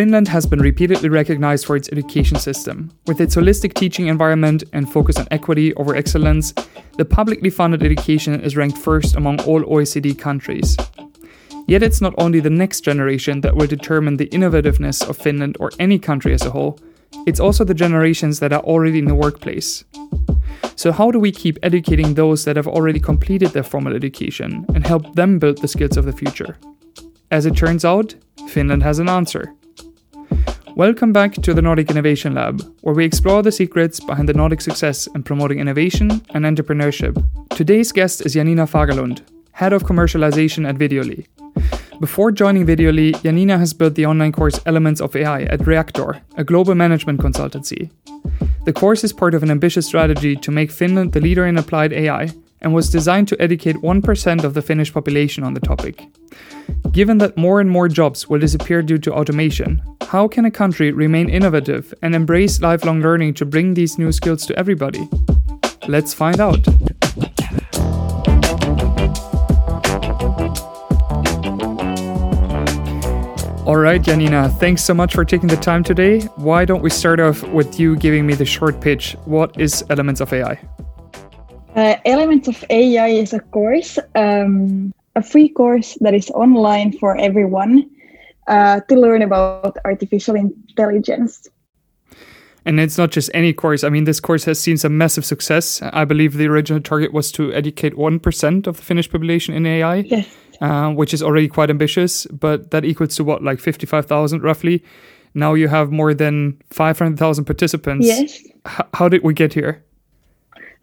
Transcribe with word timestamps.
Finland 0.00 0.28
has 0.28 0.46
been 0.46 0.60
repeatedly 0.60 1.10
recognized 1.10 1.66
for 1.66 1.76
its 1.76 1.90
education 1.92 2.38
system. 2.38 2.90
With 3.06 3.20
its 3.20 3.36
holistic 3.36 3.74
teaching 3.74 4.06
environment 4.06 4.64
and 4.72 4.90
focus 4.90 5.18
on 5.18 5.28
equity 5.30 5.74
over 5.74 5.94
excellence, 5.94 6.54
the 6.96 7.04
publicly 7.04 7.50
funded 7.50 7.82
education 7.82 8.40
is 8.40 8.56
ranked 8.56 8.78
first 8.78 9.14
among 9.14 9.42
all 9.42 9.60
OECD 9.60 10.18
countries. 10.18 10.74
Yet 11.66 11.82
it's 11.82 12.00
not 12.00 12.14
only 12.16 12.40
the 12.40 12.48
next 12.48 12.80
generation 12.80 13.42
that 13.42 13.54
will 13.54 13.66
determine 13.66 14.16
the 14.16 14.28
innovativeness 14.28 15.06
of 15.06 15.18
Finland 15.18 15.58
or 15.60 15.70
any 15.78 15.98
country 15.98 16.32
as 16.32 16.46
a 16.46 16.50
whole, 16.50 16.78
it's 17.26 17.38
also 17.38 17.62
the 17.64 17.74
generations 17.74 18.40
that 18.40 18.54
are 18.54 18.64
already 18.64 19.00
in 19.00 19.04
the 19.04 19.14
workplace. 19.14 19.84
So, 20.76 20.92
how 20.92 21.10
do 21.10 21.18
we 21.18 21.30
keep 21.30 21.58
educating 21.62 22.14
those 22.14 22.46
that 22.46 22.56
have 22.56 22.68
already 22.68 23.00
completed 23.00 23.50
their 23.50 23.68
formal 23.70 23.94
education 23.94 24.64
and 24.74 24.86
help 24.86 25.14
them 25.14 25.38
build 25.38 25.58
the 25.58 25.68
skills 25.68 25.98
of 25.98 26.06
the 26.06 26.18
future? 26.22 26.56
As 27.30 27.44
it 27.44 27.54
turns 27.54 27.84
out, 27.84 28.14
Finland 28.48 28.82
has 28.82 28.98
an 28.98 29.10
answer. 29.10 29.54
Welcome 30.76 31.12
back 31.12 31.34
to 31.34 31.52
the 31.52 31.60
Nordic 31.60 31.90
Innovation 31.90 32.34
Lab, 32.34 32.62
where 32.82 32.94
we 32.94 33.04
explore 33.04 33.42
the 33.42 33.50
secrets 33.50 33.98
behind 33.98 34.28
the 34.28 34.34
Nordic 34.34 34.60
success 34.60 35.08
in 35.08 35.22
promoting 35.22 35.58
innovation 35.58 36.22
and 36.30 36.44
entrepreneurship. 36.44 37.22
Today's 37.50 37.90
guest 37.92 38.24
is 38.24 38.34
Janina 38.34 38.66
Fagerlund, 38.66 39.22
Head 39.52 39.72
of 39.72 39.82
Commercialization 39.82 40.68
at 40.68 40.76
Videoly. 40.76 41.26
Before 42.00 42.30
joining 42.30 42.66
Videoly, 42.66 43.20
Janina 43.22 43.58
has 43.58 43.74
built 43.74 43.94
the 43.94 44.06
online 44.06 44.32
course 44.32 44.60
Elements 44.64 45.00
of 45.00 45.14
AI 45.16 45.42
at 45.42 45.60
Reaktor, 45.60 46.20
a 46.36 46.44
global 46.44 46.74
management 46.74 47.20
consultancy. 47.20 47.90
The 48.64 48.72
course 48.72 49.02
is 49.02 49.12
part 49.12 49.34
of 49.34 49.42
an 49.42 49.50
ambitious 49.50 49.86
strategy 49.86 50.36
to 50.36 50.50
make 50.50 50.70
Finland 50.70 51.12
the 51.12 51.20
leader 51.20 51.46
in 51.46 51.58
applied 51.58 51.92
AI 51.92 52.30
and 52.60 52.74
was 52.74 52.90
designed 52.90 53.28
to 53.28 53.40
educate 53.40 53.76
1% 53.76 54.44
of 54.44 54.54
the 54.54 54.62
Finnish 54.62 54.92
population 54.92 55.44
on 55.44 55.54
the 55.54 55.60
topic. 55.60 56.06
Given 56.92 57.18
that 57.18 57.36
more 57.36 57.60
and 57.60 57.70
more 57.70 57.88
jobs 57.88 58.28
will 58.28 58.40
disappear 58.40 58.82
due 58.82 58.98
to 58.98 59.12
automation, 59.12 59.82
how 60.02 60.28
can 60.28 60.44
a 60.44 60.50
country 60.50 60.92
remain 60.92 61.28
innovative 61.28 61.94
and 62.02 62.14
embrace 62.14 62.60
lifelong 62.60 63.00
learning 63.00 63.34
to 63.34 63.46
bring 63.46 63.74
these 63.74 63.98
new 63.98 64.12
skills 64.12 64.46
to 64.46 64.58
everybody? 64.58 65.08
Let's 65.88 66.12
find 66.12 66.40
out. 66.40 66.66
All 73.66 73.76
right, 73.76 74.02
Janina, 74.02 74.48
thanks 74.58 74.82
so 74.82 74.92
much 74.94 75.14
for 75.14 75.24
taking 75.24 75.46
the 75.46 75.56
time 75.56 75.84
today. 75.84 76.22
Why 76.34 76.64
don't 76.64 76.82
we 76.82 76.90
start 76.90 77.20
off 77.20 77.44
with 77.44 77.78
you 77.78 77.94
giving 77.94 78.26
me 78.26 78.34
the 78.34 78.44
short 78.44 78.80
pitch? 78.80 79.16
What 79.26 79.60
is 79.60 79.84
Elements 79.88 80.20
of 80.20 80.32
AI? 80.32 80.58
Uh, 81.76 81.96
Elements 82.04 82.48
of 82.48 82.64
AI 82.70 83.08
is 83.08 83.32
a 83.32 83.40
course, 83.40 83.98
um, 84.14 84.92
a 85.16 85.22
free 85.22 85.48
course 85.48 85.96
that 86.00 86.14
is 86.14 86.30
online 86.30 86.92
for 86.98 87.16
everyone 87.16 87.88
uh, 88.48 88.80
to 88.80 88.94
learn 88.94 89.22
about 89.22 89.76
artificial 89.84 90.36
intelligence. 90.36 91.48
And 92.66 92.78
it's 92.78 92.98
not 92.98 93.10
just 93.10 93.30
any 93.32 93.52
course. 93.52 93.84
I 93.84 93.88
mean, 93.88 94.04
this 94.04 94.20
course 94.20 94.44
has 94.44 94.60
seen 94.60 94.76
some 94.76 94.98
massive 94.98 95.24
success. 95.24 95.80
I 95.82 96.04
believe 96.04 96.34
the 96.34 96.46
original 96.46 96.82
target 96.82 97.12
was 97.12 97.32
to 97.32 97.52
educate 97.54 97.94
1% 97.94 98.66
of 98.66 98.76
the 98.76 98.82
Finnish 98.82 99.10
population 99.10 99.54
in 99.54 99.64
AI. 99.64 99.96
Yes 99.96 100.36
uh, 100.60 100.90
which 100.90 101.14
is 101.14 101.22
already 101.22 101.48
quite 101.48 101.70
ambitious, 101.70 102.26
but 102.26 102.70
that 102.70 102.84
equals 102.84 103.16
to 103.16 103.24
what, 103.24 103.42
like 103.42 103.60
55,000 103.60 104.42
roughly? 104.42 104.84
Now 105.34 105.54
you 105.54 105.68
have 105.68 105.90
more 105.90 106.12
than 106.12 106.60
500,000 106.70 107.44
participants. 107.44 108.06
Yes. 108.06 108.42
H- 108.66 108.86
how 108.94 109.08
did 109.08 109.22
we 109.22 109.32
get 109.32 109.54
here? 109.54 109.84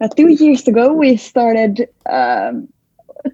Uh, 0.00 0.08
two 0.08 0.28
years 0.28 0.66
ago, 0.68 0.92
we 0.92 1.16
started 1.16 1.88
um, 2.08 2.68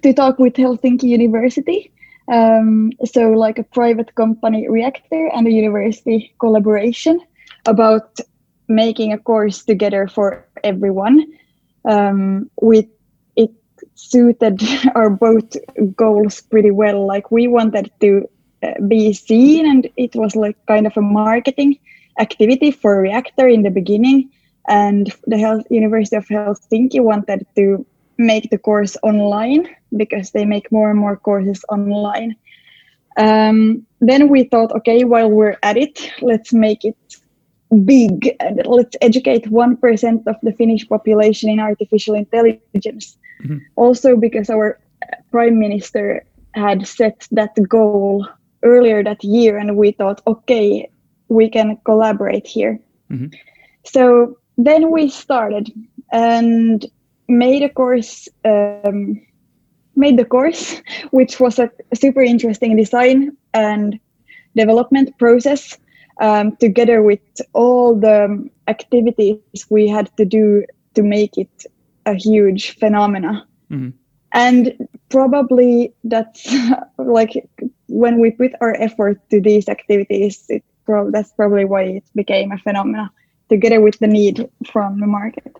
to 0.01 0.13
talk 0.13 0.39
with 0.39 0.53
Helsinki 0.53 1.03
University. 1.03 1.91
Um, 2.31 2.91
so, 3.03 3.31
like 3.31 3.59
a 3.59 3.63
private 3.63 4.15
company 4.15 4.67
reaktor 4.67 5.29
and 5.35 5.45
a 5.45 5.51
university 5.51 6.33
collaboration 6.39 7.21
about 7.67 8.19
making 8.67 9.13
a 9.13 9.19
course 9.19 9.63
together 9.63 10.07
for 10.07 10.43
everyone 10.63 11.23
um, 11.85 12.49
with 12.61 12.87
it 13.35 13.51
suited 13.93 14.59
our 14.95 15.09
both 15.11 15.55
goals 15.95 16.41
pretty 16.41 16.71
well. 16.71 17.05
Like 17.05 17.29
we 17.29 17.47
wanted 17.47 17.91
to 18.01 18.27
uh, 18.63 18.81
be 18.87 19.13
seen, 19.13 19.69
and 19.69 19.87
it 19.97 20.15
was 20.15 20.35
like 20.35 20.57
kind 20.65 20.87
of 20.87 20.97
a 20.97 21.01
marketing 21.01 21.77
activity 22.19 22.71
for 22.71 23.03
Reaktor 23.03 23.53
in 23.53 23.61
the 23.61 23.69
beginning. 23.69 24.31
And 24.67 25.13
the 25.27 25.37
Health 25.37 25.65
University 25.69 26.15
of 26.15 26.25
Helsinki 26.27 27.01
wanted 27.01 27.45
to 27.55 27.85
make 28.17 28.49
the 28.49 28.57
course 28.57 28.97
online 29.03 29.67
because 29.95 30.31
they 30.31 30.45
make 30.45 30.71
more 30.71 30.89
and 30.89 30.99
more 30.99 31.17
courses 31.17 31.63
online. 31.69 32.35
Um, 33.17 33.85
then 34.01 34.29
we 34.29 34.43
thought, 34.43 34.71
okay, 34.71 35.03
while 35.03 35.29
we're 35.29 35.57
at 35.63 35.77
it, 35.77 36.11
let's 36.21 36.51
make 36.51 36.83
it 36.83 36.97
big 37.83 38.35
and 38.39 38.61
let's 38.65 38.95
educate 39.01 39.45
1% 39.45 40.27
of 40.27 40.35
the 40.43 40.53
Finnish 40.53 40.87
population 40.87 41.49
in 41.49 41.59
artificial 41.59 42.15
intelligence. 42.15 43.17
Mm-hmm. 43.43 43.57
Also, 43.75 44.15
because 44.15 44.49
our 44.49 44.79
prime 45.31 45.59
minister 45.59 46.25
had 46.53 46.87
set 46.87 47.27
that 47.31 47.55
goal 47.67 48.27
earlier 48.63 49.03
that 49.03 49.23
year, 49.23 49.57
and 49.57 49.77
we 49.77 49.91
thought, 49.91 50.21
okay, 50.25 50.89
we 51.27 51.49
can 51.49 51.77
collaborate 51.85 52.47
here. 52.47 52.79
Mm-hmm. 53.11 53.27
So 53.83 54.37
then 54.57 54.91
we 54.91 55.09
started 55.09 55.71
and 56.11 56.85
made 57.27 57.63
a 57.63 57.69
course. 57.69 58.27
Um, 58.43 59.21
made 59.95 60.17
the 60.17 60.25
course, 60.25 60.81
which 61.11 61.39
was 61.39 61.59
a 61.59 61.71
super 61.93 62.21
interesting 62.21 62.75
design 62.75 63.35
and 63.53 63.99
development 64.55 65.17
process, 65.17 65.77
um, 66.21 66.55
together 66.57 67.01
with 67.01 67.19
all 67.53 67.95
the 67.95 68.49
activities 68.67 69.39
we 69.69 69.87
had 69.87 70.09
to 70.17 70.25
do 70.25 70.65
to 70.93 71.03
make 71.03 71.37
it 71.37 71.65
a 72.05 72.13
huge 72.13 72.77
phenomena. 72.77 73.47
Mm-hmm. 73.71 73.89
And 74.31 74.87
probably 75.09 75.93
that's 76.03 76.53
like 76.97 77.49
when 77.87 78.19
we 78.19 78.31
put 78.31 78.51
our 78.61 78.75
effort 78.79 79.17
to 79.29 79.41
these 79.41 79.69
activities, 79.69 80.45
it 80.49 80.63
pro- 80.85 81.11
that's 81.11 81.31
probably 81.33 81.65
why 81.65 81.83
it 81.83 82.03
became 82.15 82.51
a 82.51 82.57
phenomena 82.57 83.11
together 83.49 83.81
with 83.81 83.97
the 83.99 84.07
need 84.07 84.49
from 84.71 84.99
the 84.99 85.07
market. 85.07 85.55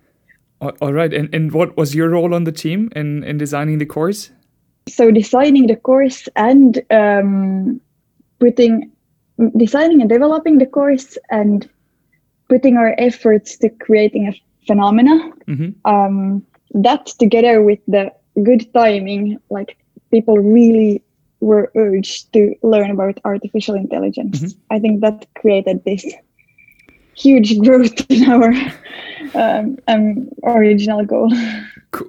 All 0.62 0.94
right. 0.94 1.14
And, 1.14 1.34
and 1.34 1.52
what 1.52 1.78
was 1.78 1.94
your 1.94 2.10
role 2.10 2.34
on 2.34 2.46
the 2.46 2.52
team 2.52 2.90
in, 2.96 3.24
in 3.24 3.38
designing 3.38 3.78
the 3.78 3.86
course? 3.86 4.32
So, 4.88 5.12
designing 5.12 5.68
the 5.68 5.76
course 5.76 6.30
and 6.36 6.82
um, 6.92 7.82
putting, 8.40 8.92
designing 9.58 10.02
and 10.02 10.10
developing 10.10 10.60
the 10.60 10.66
course 10.66 11.18
and 11.30 11.68
putting 12.50 12.78
our 12.78 12.96
efforts 12.98 13.58
to 13.58 13.70
creating 13.70 14.28
a 14.28 14.34
phenomena. 14.66 15.32
Mm-hmm. 15.48 15.92
Um, 15.92 16.46
that 16.74 17.08
together 17.08 17.62
with 17.62 17.80
the 17.88 18.12
good 18.44 18.72
timing, 18.74 19.40
like 19.50 19.78
people 20.12 20.38
really 20.38 21.04
were 21.40 21.72
urged 21.76 22.32
to 22.34 22.56
learn 22.64 22.92
about 22.92 23.20
artificial 23.26 23.76
intelligence. 23.76 24.40
Mm-hmm. 24.40 24.74
I 24.74 24.80
think 24.80 25.02
that 25.02 25.28
created 25.36 25.84
this 25.86 26.06
huge 27.16 27.60
growth 27.60 28.10
in 28.10 28.30
our 28.30 28.54
um, 29.34 29.78
um, 29.88 30.30
original 30.44 31.06
goal. 31.06 31.32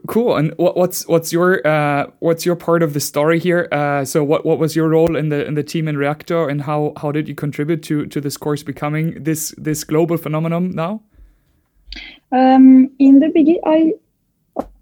Cool. 0.09 0.37
And 0.37 0.53
what, 0.57 0.77
what's 0.77 1.07
what's 1.07 1.33
your 1.33 1.65
uh, 1.67 2.11
what's 2.19 2.45
your 2.45 2.57
part 2.57 2.83
of 2.83 2.93
the 2.93 3.01
story 3.01 3.39
here? 3.39 3.69
Uh, 3.71 4.05
so 4.05 4.25
what, 4.25 4.45
what 4.45 4.59
was 4.59 4.75
your 4.75 4.89
role 4.89 5.17
in 5.17 5.29
the 5.29 5.47
in 5.47 5.55
the 5.55 5.63
team 5.63 5.87
in 5.87 5.97
Reaktor, 5.97 6.51
and 6.51 6.63
how, 6.63 6.93
how 6.97 7.13
did 7.13 7.29
you 7.29 7.35
contribute 7.35 7.83
to, 7.85 8.07
to 8.07 8.21
this 8.21 8.37
course 8.37 8.65
becoming 8.65 9.23
this 9.23 9.55
this 9.57 9.85
global 9.85 10.17
phenomenon 10.17 10.73
now? 10.73 11.03
Um, 12.33 12.91
in 12.99 13.21
the 13.21 13.29
beginning, 13.29 13.61
I 13.65 13.93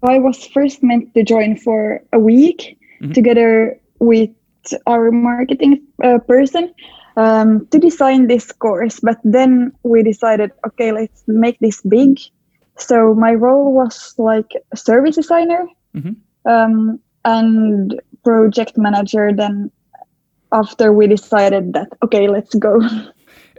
I 0.01 0.17
was 0.17 0.47
first 0.47 0.81
meant 0.81 1.13
to 1.13 1.23
join 1.23 1.57
for 1.57 2.01
a 2.11 2.19
week 2.19 2.79
mm-hmm. 2.99 3.11
together 3.11 3.79
with 3.99 4.31
our 4.87 5.11
marketing 5.11 5.83
uh, 6.03 6.17
person 6.19 6.73
um, 7.17 7.67
to 7.67 7.79
design 7.79 8.27
this 8.27 8.51
course. 8.51 8.99
But 8.99 9.19
then 9.23 9.71
we 9.83 10.03
decided, 10.03 10.51
okay, 10.67 10.91
let's 10.91 11.23
make 11.27 11.59
this 11.59 11.81
big. 11.81 12.19
So 12.77 13.13
my 13.13 13.33
role 13.33 13.73
was 13.73 14.13
like 14.17 14.51
a 14.71 14.77
service 14.77 15.15
designer 15.15 15.65
mm-hmm. 15.95 16.11
um, 16.49 16.99
and 17.23 18.01
project 18.23 18.77
manager. 18.77 19.31
Then 19.33 19.71
after 20.51 20.91
we 20.91 21.07
decided 21.07 21.73
that, 21.73 21.87
okay, 22.03 22.27
let's 22.27 22.53
go. 22.55 22.81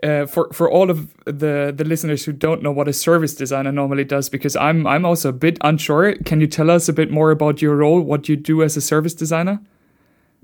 uh, 0.03 0.27
for 0.27 0.51
for 0.53 0.71
all 0.71 0.91
of 0.91 1.15
the 1.25 1.73
the 1.75 1.85
listeners 1.85 2.27
who 2.27 2.33
don't 2.33 2.63
know 2.63 2.73
what 2.73 2.89
a 2.89 2.93
service 2.93 3.35
designer 3.35 3.73
normally 3.73 4.05
does, 4.05 4.29
because 4.29 4.55
I'm 4.55 4.87
I'm 4.87 5.07
also 5.07 5.31
a 5.31 5.33
bit 5.33 5.59
unsure. 5.63 6.15
Can 6.25 6.41
you 6.41 6.47
tell 6.47 6.71
us 6.71 6.89
a 6.89 6.93
bit 6.93 7.11
more 7.11 7.31
about 7.31 7.63
your 7.63 7.77
role, 7.77 8.03
what 8.03 8.29
you 8.29 8.37
do 8.37 8.63
as 8.63 8.77
a 8.77 8.81
service 8.81 9.15
designer? 9.15 9.61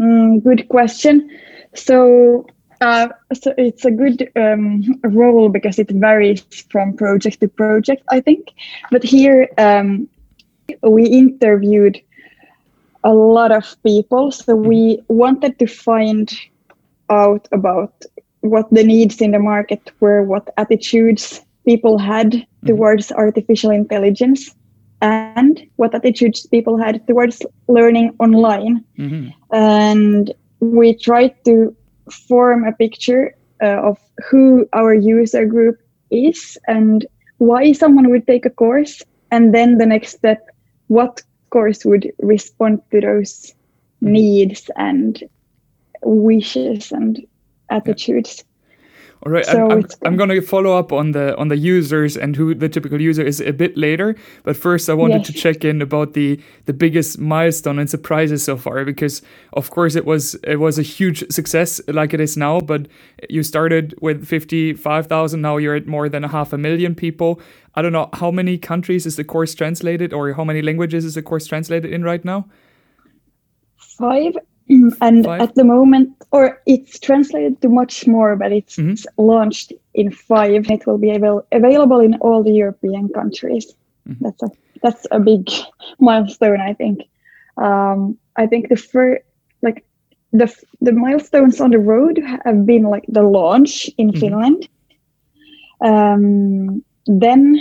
Mm, 0.00 0.42
good 0.42 0.68
question. 0.68 1.28
So. 1.74 2.46
Uh, 2.82 3.08
so 3.32 3.54
it's 3.56 3.84
a 3.84 3.92
good 3.92 4.28
um, 4.34 5.00
role 5.04 5.48
because 5.48 5.78
it 5.78 5.88
varies 5.88 6.42
from 6.68 6.96
project 6.96 7.38
to 7.38 7.46
project, 7.46 8.02
I 8.10 8.20
think. 8.20 8.48
But 8.90 9.04
here 9.04 9.48
um, 9.56 10.08
we 10.82 11.06
interviewed 11.06 12.02
a 13.04 13.14
lot 13.14 13.52
of 13.52 13.76
people, 13.84 14.32
so 14.32 14.56
we 14.56 15.00
wanted 15.06 15.60
to 15.60 15.66
find 15.68 16.34
out 17.08 17.46
about 17.52 18.02
what 18.40 18.68
the 18.72 18.82
needs 18.82 19.20
in 19.20 19.30
the 19.30 19.38
market 19.38 19.92
were, 20.00 20.24
what 20.24 20.52
attitudes 20.56 21.40
people 21.64 21.98
had 21.98 22.32
mm-hmm. 22.32 22.66
towards 22.66 23.12
artificial 23.12 23.70
intelligence, 23.70 24.56
and 25.00 25.64
what 25.76 25.94
attitudes 25.94 26.48
people 26.48 26.76
had 26.76 27.06
towards 27.06 27.42
learning 27.68 28.16
online. 28.18 28.84
Mm-hmm. 28.98 29.28
And 29.54 30.34
we 30.58 30.94
tried 30.94 31.34
to 31.44 31.76
form 32.12 32.64
a 32.64 32.72
picture 32.72 33.34
uh, 33.62 33.80
of 33.90 33.98
who 34.28 34.66
our 34.72 34.94
user 34.94 35.46
group 35.46 35.78
is 36.10 36.58
and 36.66 37.06
why 37.38 37.72
someone 37.72 38.10
would 38.10 38.26
take 38.26 38.46
a 38.46 38.50
course. 38.50 39.02
And 39.30 39.54
then 39.54 39.78
the 39.78 39.86
next 39.86 40.16
step, 40.16 40.46
what 40.88 41.22
course 41.50 41.84
would 41.84 42.12
respond 42.18 42.82
to 42.90 43.00
those 43.00 43.54
mm-hmm. 44.02 44.12
needs 44.12 44.70
and 44.76 45.22
wishes 46.02 46.92
and 46.92 47.24
attitudes. 47.70 48.44
All 49.24 49.30
right, 49.30 49.46
so 49.46 49.70
I'm, 49.70 49.70
I'm, 49.70 49.86
I'm, 50.04 50.16
going 50.16 50.30
to 50.30 50.40
follow 50.40 50.76
up 50.76 50.92
on 50.92 51.12
the 51.12 51.36
on 51.36 51.46
the 51.46 51.56
users 51.56 52.16
and 52.16 52.34
who 52.34 52.56
the 52.56 52.68
typical 52.68 53.00
user 53.00 53.22
is 53.22 53.40
a 53.40 53.52
bit 53.52 53.76
later. 53.76 54.16
But 54.42 54.56
first, 54.56 54.90
I 54.90 54.94
wanted 54.94 55.18
yes. 55.18 55.26
to 55.28 55.32
check 55.32 55.64
in 55.64 55.80
about 55.80 56.14
the 56.14 56.40
the 56.64 56.72
biggest 56.72 57.20
milestone 57.20 57.78
and 57.78 57.88
surprises 57.88 58.42
so 58.42 58.56
far, 58.56 58.84
because 58.84 59.22
of 59.52 59.70
course 59.70 59.94
it 59.94 60.06
was 60.06 60.34
it 60.42 60.56
was 60.56 60.76
a 60.76 60.82
huge 60.82 61.24
success 61.30 61.80
like 61.86 62.12
it 62.12 62.20
is 62.20 62.36
now. 62.36 62.58
But 62.58 62.88
you 63.30 63.44
started 63.44 63.94
with 64.00 64.26
fifty 64.26 64.72
five 64.72 65.06
thousand, 65.06 65.40
now 65.40 65.56
you're 65.56 65.76
at 65.76 65.86
more 65.86 66.08
than 66.08 66.24
a 66.24 66.28
half 66.28 66.52
a 66.52 66.58
million 66.58 66.96
people. 66.96 67.40
I 67.76 67.82
don't 67.82 67.92
know 67.92 68.08
how 68.14 68.32
many 68.32 68.58
countries 68.58 69.06
is 69.06 69.14
the 69.14 69.24
course 69.24 69.54
translated, 69.54 70.12
or 70.12 70.32
how 70.32 70.42
many 70.42 70.62
languages 70.62 71.04
is 71.04 71.14
the 71.14 71.22
course 71.22 71.46
translated 71.46 71.92
in 71.92 72.02
right 72.02 72.24
now. 72.24 72.48
Five 73.78 74.34
and 74.68 75.24
five? 75.24 75.40
at 75.40 75.54
the 75.54 75.64
moment 75.64 76.10
or 76.30 76.60
it's 76.66 76.98
translated 76.98 77.60
to 77.60 77.68
much 77.68 78.06
more 78.06 78.36
but 78.36 78.52
it's 78.52 78.76
mm-hmm. 78.76 79.22
launched 79.22 79.72
in 79.94 80.10
five 80.10 80.70
it 80.70 80.86
will 80.86 80.98
be 80.98 81.10
able, 81.10 81.46
available 81.52 82.00
in 82.00 82.14
all 82.16 82.42
the 82.42 82.52
european 82.52 83.08
countries 83.08 83.74
mm-hmm. 84.08 84.24
that's 84.24 84.42
a 84.42 84.50
that's 84.82 85.06
a 85.10 85.20
big 85.20 85.48
milestone 85.98 86.60
i 86.60 86.72
think 86.72 87.02
um, 87.56 88.16
i 88.36 88.46
think 88.46 88.68
the 88.68 88.76
first 88.76 89.22
like 89.62 89.84
the 90.32 90.52
the 90.80 90.92
milestones 90.92 91.60
on 91.60 91.70
the 91.70 91.78
road 91.78 92.22
have 92.44 92.64
been 92.64 92.84
like 92.84 93.04
the 93.08 93.22
launch 93.22 93.90
in 93.98 94.10
mm-hmm. 94.10 94.20
finland 94.20 94.68
um, 95.84 96.84
then 97.06 97.58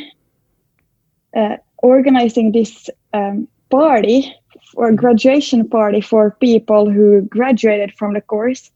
uh, 1.36 1.58
organizing 1.82 2.52
this 2.52 2.90
um, 3.14 3.48
party 3.70 4.34
or 4.76 4.92
graduation 4.92 5.68
party 5.68 6.02
for 6.02 6.32
people 6.40 6.90
who 6.90 7.22
graduated 7.24 7.94
from 7.94 8.14
the 8.14 8.22
course. 8.22 8.72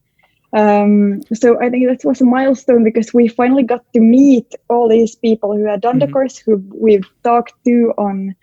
Um, 0.54 1.22
so 1.34 1.62
I 1.62 1.70
think 1.70 1.88
that 1.88 2.08
was 2.08 2.22
a 2.22 2.26
milestone 2.26 2.84
because 2.84 3.14
we 3.14 3.28
finally 3.28 3.64
got 3.64 3.84
to 3.94 4.00
meet 4.00 4.56
all 4.70 4.88
these 4.88 5.16
people 5.16 5.56
who 5.56 5.66
had 5.66 5.82
done 5.82 6.00
mm-hmm. 6.00 6.08
the 6.08 6.14
course, 6.14 6.38
who 6.38 6.64
we've 6.74 7.08
talked 7.24 7.54
to 7.66 7.94
on 7.98 8.36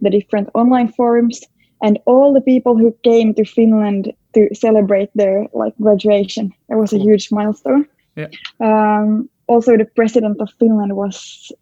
the 0.00 0.10
different 0.10 0.48
online 0.54 0.88
forums, 0.88 1.42
and 1.82 1.98
all 2.06 2.32
the 2.32 2.40
people 2.40 2.76
who 2.76 2.96
came 3.02 3.34
to 3.34 3.44
Finland 3.44 4.12
to 4.34 4.48
celebrate 4.54 5.10
their 5.14 5.46
like 5.52 5.74
graduation. 5.80 6.52
It 6.70 6.76
was 6.76 6.92
a 6.92 6.98
huge 6.98 7.30
milestone. 7.30 7.86
Yeah. 8.16 8.28
Um, 8.60 9.28
also, 9.46 9.76
the 9.76 9.84
president 9.84 10.40
of 10.40 10.50
Finland 10.58 10.96
was 10.96 11.52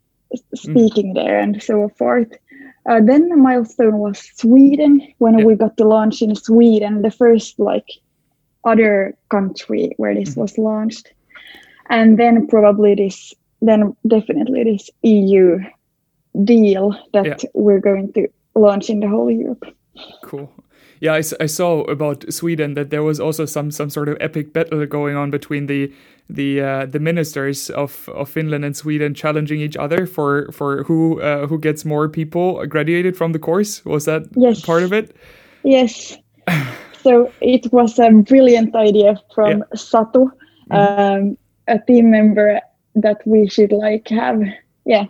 speaking 0.55 1.13
mm. 1.13 1.15
there 1.15 1.39
and 1.39 1.61
so 1.63 1.89
forth. 1.99 2.31
Uh, 2.87 3.01
then 3.03 3.29
the 3.29 3.37
milestone 3.37 3.99
was 3.99 4.19
Sweden 4.37 5.07
when 5.19 5.39
yeah. 5.39 5.45
we 5.45 5.55
got 5.55 5.77
to 5.77 5.85
launch 5.85 6.23
in 6.23 6.35
Sweden, 6.35 7.03
the 7.03 7.11
first 7.11 7.59
like 7.59 7.87
other 8.65 9.15
country 9.29 9.93
where 9.97 10.15
this 10.15 10.31
mm-hmm. 10.31 10.41
was 10.41 10.59
launched, 10.59 11.13
and 11.89 12.19
then 12.19 12.47
probably 12.47 12.95
this, 12.95 13.35
then 13.61 13.95
definitely 14.07 14.65
this 14.65 14.91
EU 15.03 15.59
deal 16.45 16.97
that 17.13 17.43
yeah. 17.43 17.51
we're 17.55 17.81
going 17.81 18.13
to 18.15 18.29
launch 18.55 18.89
in 18.89 19.01
the 19.01 19.09
whole 19.09 19.31
Europe. 19.31 19.65
Cool 20.23 20.51
yeah, 21.01 21.15
I, 21.15 21.23
I, 21.41 21.47
saw 21.47 21.81
about 21.83 22.31
Sweden 22.31 22.75
that 22.75 22.91
there 22.91 23.03
was 23.03 23.19
also 23.21 23.47
some 23.47 23.71
some 23.71 23.89
sort 23.89 24.09
of 24.11 24.19
epic 24.21 24.53
battle 24.53 24.85
going 24.85 25.17
on 25.17 25.31
between 25.31 25.67
the 25.67 25.93
the 26.29 26.61
uh, 26.61 26.87
the 26.87 27.01
ministers 27.01 27.71
of, 27.71 28.09
of 28.11 28.29
Finland 28.29 28.65
and 28.67 28.77
Sweden 28.77 29.15
challenging 29.15 29.61
each 29.61 29.79
other 29.79 30.07
for 30.07 30.53
for 30.53 30.85
who 30.85 31.21
uh, 31.21 31.47
who 31.47 31.59
gets 31.59 31.87
more 31.87 32.09
people 32.09 32.65
graduated 32.67 33.17
from 33.17 33.33
the 33.33 33.39
course. 33.39 33.83
Was 33.87 34.05
that 34.05 34.25
yes. 34.37 34.61
part 34.61 34.83
of 34.83 34.93
it? 34.93 35.17
Yes. 35.65 36.19
so 37.03 37.33
it 37.41 37.73
was 37.73 37.99
a 37.99 38.11
brilliant 38.11 38.75
idea 38.77 39.19
from 39.35 39.59
yeah. 39.59 39.65
Satu, 39.75 40.31
mm-hmm. 40.71 40.73
um, 40.73 41.39
a 41.67 41.79
team 41.79 42.11
member, 42.11 42.61
that 42.95 43.27
we 43.27 43.49
should 43.49 43.73
like 43.73 44.09
have 44.09 44.43
yeah 44.85 45.07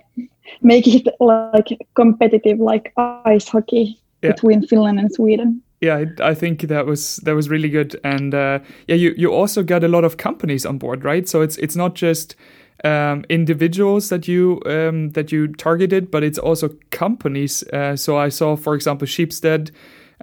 make 0.63 0.87
it 0.87 1.09
like 1.19 1.79
competitive 1.95 2.61
like 2.61 2.93
ice 3.25 3.49
hockey 3.49 3.99
yeah. 4.23 4.31
between 4.31 4.63
Finland 4.63 5.01
and 5.01 5.13
Sweden 5.13 5.63
yeah, 5.81 6.05
I 6.21 6.35
think 6.35 6.63
that 6.63 6.87
was 6.87 7.17
that 7.25 7.35
was 7.35 7.49
really 7.49 7.71
good, 7.71 7.99
and 8.05 8.35
uh, 8.35 8.59
yeah, 8.87 8.97
you 8.97 9.15
you 9.17 9.33
also 9.33 9.63
got 9.63 9.83
a 9.83 9.89
lot 9.89 10.05
of 10.05 10.19
companies 10.19 10.67
on 10.67 10.79
board, 10.79 11.05
right? 11.05 11.27
So 11.29 11.41
it's 11.41 11.57
it's 11.57 11.75
not 11.75 11.95
just 11.95 12.37
um, 12.85 13.25
individuals 13.29 14.11
that 14.11 14.29
you 14.29 14.61
um, 14.67 15.11
that 15.11 15.33
you 15.33 15.49
targeted, 15.49 16.11
but 16.11 16.23
it's 16.23 16.39
also 16.39 16.71
companies. 16.91 17.63
Uh, 17.73 17.97
so 17.97 18.19
I 18.19 18.29
saw, 18.29 18.57
for 18.57 18.75
example, 18.75 19.07
Schibsted 19.07 19.71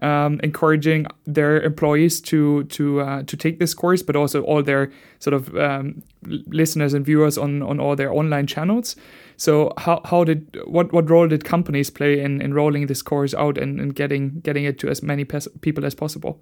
um, 0.01 0.39
encouraging 0.43 1.07
their 1.25 1.59
employees 1.61 2.21
to 2.21 2.63
to 2.65 3.01
uh, 3.01 3.23
to 3.23 3.37
take 3.37 3.59
this 3.59 3.73
course, 3.73 4.03
but 4.03 4.15
also 4.15 4.43
all 4.43 4.61
their 4.61 4.91
sort 5.19 5.33
of 5.33 5.55
um, 5.55 6.03
listeners 6.23 6.93
and 6.93 7.05
viewers 7.05 7.37
on 7.37 7.61
on 7.63 7.79
all 7.79 7.95
their 7.95 8.11
online 8.11 8.47
channels. 8.47 8.95
So 9.37 9.71
how 9.77 10.01
how 10.03 10.23
did 10.23 10.57
what 10.65 10.91
what 10.91 11.09
role 11.09 11.27
did 11.27 11.45
companies 11.45 11.89
play 11.89 12.19
in, 12.19 12.41
in 12.41 12.53
rolling 12.53 12.87
this 12.87 13.03
course 13.03 13.35
out 13.35 13.57
and, 13.57 13.79
and 13.79 13.95
getting 13.95 14.39
getting 14.41 14.65
it 14.65 14.79
to 14.79 14.89
as 14.89 15.03
many 15.03 15.25
people 15.25 15.85
as 15.85 15.95
possible? 15.95 16.39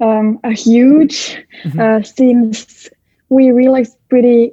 Um, 0.00 0.40
a 0.44 0.52
huge 0.52 1.38
mm-hmm. 1.64 1.80
uh, 1.80 2.02
since 2.02 2.88
we 3.28 3.50
realized 3.50 3.96
pretty 4.08 4.52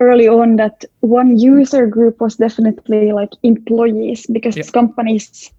early 0.00 0.28
on 0.28 0.56
that 0.56 0.84
one 1.00 1.38
user 1.38 1.86
group 1.86 2.20
was 2.20 2.36
definitely 2.36 3.12
like 3.12 3.30
employees 3.42 4.26
because 4.26 4.56
yeah. 4.56 4.64
companies 4.64 5.52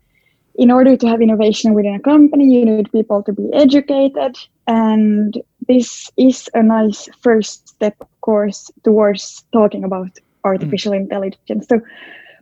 in 0.56 0.72
order 0.72 0.98
to 0.98 1.08
have 1.08 1.22
innovation 1.22 1.74
within 1.74 1.96
a 1.96 2.00
company, 2.00 2.46
you 2.54 2.66
need 2.66 2.92
people 2.92 3.24
to 3.24 3.32
be 3.32 3.50
educated. 3.54 4.38
And 4.68 5.42
this 5.68 6.12
is 6.18 6.50
a 6.54 6.62
nice 6.62 7.08
first 7.22 7.70
step, 7.70 7.96
of 8.02 8.22
course, 8.22 8.70
towards 8.84 9.44
talking 9.54 9.84
about 9.84 10.20
artificial 10.44 10.94
mm. 10.94 11.02
intelligence. 11.02 11.68
So 11.68 11.82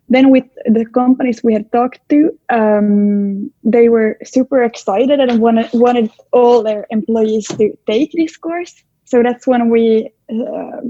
then 0.10 0.32
with 0.32 0.46
the 0.66 0.86
companies 0.86 1.44
we 1.44 1.54
had 1.54 1.72
talked 1.72 2.02
to, 2.10 2.38
um, 2.50 3.52
they 3.64 3.90
were 3.90 4.18
super 4.24 4.64
excited 4.64 5.20
and 5.20 5.40
wanted, 5.40 5.70
wanted 5.74 6.12
all 6.32 6.64
their 6.64 6.88
employees 6.90 7.48
to 7.48 7.78
take 7.86 8.12
this 8.14 8.36
course. 8.36 8.84
So 9.06 9.24
that's 9.24 9.46
when 9.46 9.70
we 9.70 10.12
uh, 10.32 10.82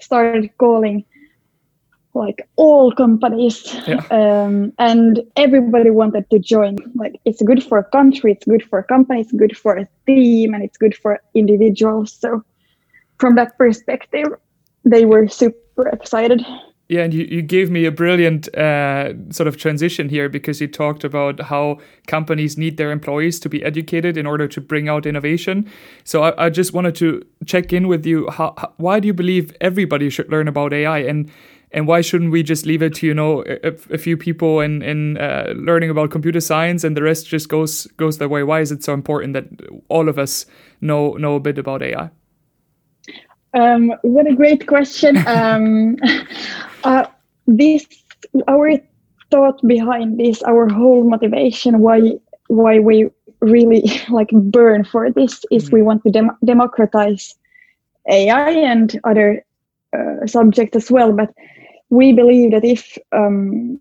started 0.00 0.50
calling 0.58 1.04
like 2.14 2.48
all 2.56 2.92
companies 2.92 3.74
yeah. 3.86 4.02
um, 4.10 4.72
and 4.78 5.22
everybody 5.36 5.90
wanted 5.90 6.28
to 6.30 6.38
join 6.38 6.76
like 6.94 7.20
it's 7.24 7.42
good 7.42 7.62
for 7.62 7.78
a 7.78 7.84
country 7.84 8.32
it's 8.32 8.46
good 8.46 8.64
for 8.68 8.78
a 8.78 8.84
company 8.84 9.20
it's 9.20 9.32
good 9.32 9.56
for 9.56 9.76
a 9.76 9.86
team 10.06 10.54
and 10.54 10.64
it's 10.64 10.78
good 10.78 10.96
for 10.96 11.20
individuals 11.34 12.12
so 12.12 12.42
from 13.18 13.34
that 13.36 13.56
perspective 13.58 14.26
they 14.84 15.04
were 15.04 15.28
super 15.28 15.56
excited 15.86 16.44
yeah, 16.88 17.02
and 17.02 17.12
you, 17.12 17.24
you 17.30 17.42
gave 17.42 17.70
me 17.70 17.84
a 17.84 17.92
brilliant 17.92 18.54
uh, 18.56 19.12
sort 19.30 19.46
of 19.46 19.58
transition 19.58 20.08
here 20.08 20.30
because 20.30 20.58
you 20.58 20.66
talked 20.66 21.04
about 21.04 21.38
how 21.38 21.78
companies 22.06 22.56
need 22.56 22.78
their 22.78 22.90
employees 22.90 23.38
to 23.40 23.50
be 23.50 23.62
educated 23.62 24.16
in 24.16 24.26
order 24.26 24.48
to 24.48 24.60
bring 24.60 24.88
out 24.88 25.04
innovation. 25.04 25.70
So 26.04 26.22
I, 26.22 26.46
I 26.46 26.50
just 26.50 26.72
wanted 26.72 26.94
to 26.96 27.22
check 27.44 27.74
in 27.74 27.88
with 27.88 28.06
you. 28.06 28.30
How, 28.30 28.54
how, 28.56 28.72
why 28.78 29.00
do 29.00 29.06
you 29.06 29.12
believe 29.12 29.54
everybody 29.60 30.08
should 30.08 30.30
learn 30.30 30.48
about 30.48 30.72
AI? 30.72 31.00
And 31.00 31.30
and 31.70 31.86
why 31.86 32.00
shouldn't 32.00 32.30
we 32.30 32.42
just 32.42 32.64
leave 32.64 32.80
it 32.80 32.94
to 32.94 33.06
you 33.06 33.12
know 33.12 33.44
a, 33.46 33.74
a 33.92 33.98
few 33.98 34.16
people 34.16 34.60
in 34.60 34.80
in 34.80 35.18
uh, 35.18 35.52
learning 35.54 35.90
about 35.90 36.10
computer 36.10 36.40
science 36.40 36.84
and 36.84 36.96
the 36.96 37.02
rest 37.02 37.26
just 37.26 37.50
goes 37.50 37.86
goes 37.98 38.16
their 38.16 38.28
way 38.30 38.42
why 38.42 38.60
is 38.60 38.72
it 38.72 38.82
so 38.82 38.94
important 38.94 39.34
that 39.34 39.44
all 39.90 40.08
of 40.08 40.18
us 40.18 40.46
know 40.80 41.12
know 41.18 41.34
a 41.34 41.40
bit 41.40 41.58
about 41.58 41.82
ai 41.82 42.08
um, 43.58 43.92
what 44.02 44.26
a 44.26 44.34
great 44.34 44.66
question 44.66 45.16
um, 45.26 45.96
uh, 46.84 47.06
this 47.46 47.86
our 48.46 48.72
thought 49.30 49.60
behind 49.66 50.18
this 50.18 50.42
our 50.42 50.68
whole 50.68 51.04
motivation 51.04 51.80
why 51.80 52.12
why 52.48 52.78
we 52.78 53.10
really 53.40 53.82
like 54.08 54.30
burn 54.30 54.84
for 54.84 55.10
this 55.10 55.44
is 55.50 55.66
mm-hmm. 55.66 55.76
we 55.76 55.82
want 55.82 56.02
to 56.02 56.10
dem- 56.10 56.38
democratize 56.44 57.34
ai 58.10 58.50
and 58.50 59.00
other 59.04 59.44
uh, 59.96 60.26
subjects 60.26 60.76
as 60.76 60.90
well 60.90 61.12
but 61.12 61.30
we 61.90 62.12
believe 62.12 62.50
that 62.50 62.64
if 62.64 62.98
um, 63.12 63.80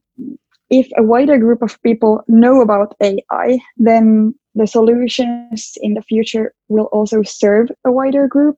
if 0.69 0.89
a 0.97 1.03
wider 1.03 1.37
group 1.37 1.61
of 1.61 1.81
people 1.81 2.23
know 2.27 2.61
about 2.61 2.95
AI, 3.01 3.59
then 3.77 4.35
the 4.55 4.67
solutions 4.67 5.77
in 5.81 5.93
the 5.93 6.01
future 6.01 6.53
will 6.67 6.85
also 6.85 7.23
serve 7.23 7.69
a 7.85 7.91
wider 7.91 8.27
group. 8.27 8.57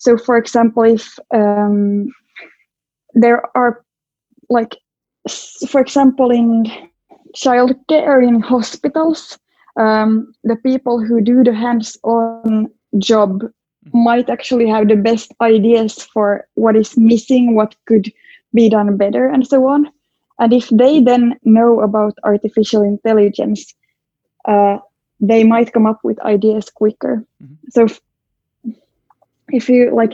So 0.00 0.18
for 0.18 0.36
example 0.36 0.82
if 0.82 1.18
um, 1.32 2.10
there 3.14 3.42
are 3.56 3.84
like 4.48 4.76
for 5.68 5.80
example 5.80 6.30
in 6.30 6.64
childcare 7.36 8.26
in 8.26 8.40
hospitals 8.40 9.38
um, 9.76 10.32
the 10.44 10.56
people 10.56 11.00
who 11.00 11.20
do 11.20 11.44
the 11.44 11.54
hands-on 11.54 12.68
job 12.98 13.42
might 13.92 14.28
actually 14.28 14.68
have 14.68 14.88
the 14.88 14.96
best 14.96 15.32
ideas 15.40 16.02
for 16.02 16.46
what 16.54 16.76
is 16.76 16.96
missing 16.96 17.54
what 17.54 17.74
could 17.86 18.12
be 18.52 18.68
done 18.68 18.96
better 18.96 19.28
and 19.28 19.46
so 19.46 19.66
on. 19.68 19.90
And 20.38 20.52
if 20.52 20.68
they 20.70 21.00
then 21.00 21.38
know 21.44 21.80
about 21.80 22.14
artificial 22.24 22.82
intelligence 22.82 23.74
uh, 24.46 24.78
they 25.20 25.44
might 25.44 25.72
come 25.72 25.86
up 25.86 26.00
with 26.02 26.18
ideas 26.20 26.70
quicker. 26.70 27.24
Mm-hmm. 27.42 27.54
so 27.70 27.86
if 29.52 29.68
you 29.68 29.94
like 29.94 30.12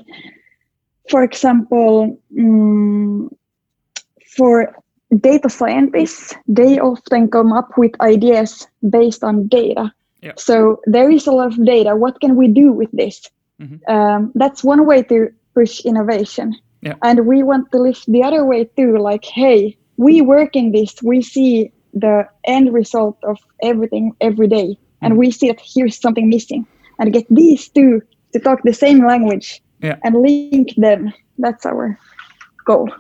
for 1.09 1.23
example 1.23 2.19
um, 2.39 3.31
for 4.37 4.75
data 5.21 5.49
scientists 5.49 6.35
they 6.49 6.79
often 6.79 7.29
come 7.29 7.53
up 7.53 7.71
with 7.77 7.93
ideas 8.01 8.67
based 8.91 9.23
on 9.23 9.47
data 9.49 9.93
yeah. 10.23 10.33
so 10.37 10.81
there 10.87 11.11
is 11.11 11.27
a 11.27 11.33
lot 11.33 11.47
of 11.47 11.65
data 11.65 11.95
what 11.95 12.21
can 12.21 12.37
we 12.37 12.49
do 12.49 12.73
with 12.73 12.91
this 12.93 13.31
mm-hmm. 13.61 13.79
um, 13.93 14.33
that's 14.35 14.65
one 14.65 14.87
way 14.87 15.03
to 15.03 15.29
push 15.55 15.81
innovation 15.81 16.55
yeah. 16.83 16.95
and 17.03 17.27
we 17.27 17.43
want 17.43 17.71
to 17.71 17.79
lift 17.79 18.05
the 18.11 18.23
other 18.23 18.45
way 18.45 18.65
too 18.77 18.99
like 18.99 19.25
hey 19.25 19.77
we 19.97 20.21
work 20.21 20.57
in 20.57 20.73
this 20.73 21.03
we 21.03 21.23
see 21.23 21.73
the 21.95 22.29
end 22.45 22.73
result 22.75 23.17
of 23.23 23.39
everything 23.63 24.13
every 24.21 24.49
day 24.49 24.69
mm-hmm. 24.69 25.07
and 25.07 25.17
we 25.17 25.31
see 25.31 25.49
that 25.49 25.61
here's 25.63 25.99
something 25.99 26.29
missing 26.29 26.67
and 26.99 27.13
get 27.13 27.27
these 27.31 27.69
two 27.69 28.03
to 28.37 28.45
talk 28.45 28.63
the 28.63 28.73
same 28.73 29.07
language 29.07 29.63
yeah. 29.83 29.97
and 30.05 30.15
link 30.23 30.75
them 30.77 31.13
that's 31.39 31.65
our 31.67 31.99
goal 32.65 32.91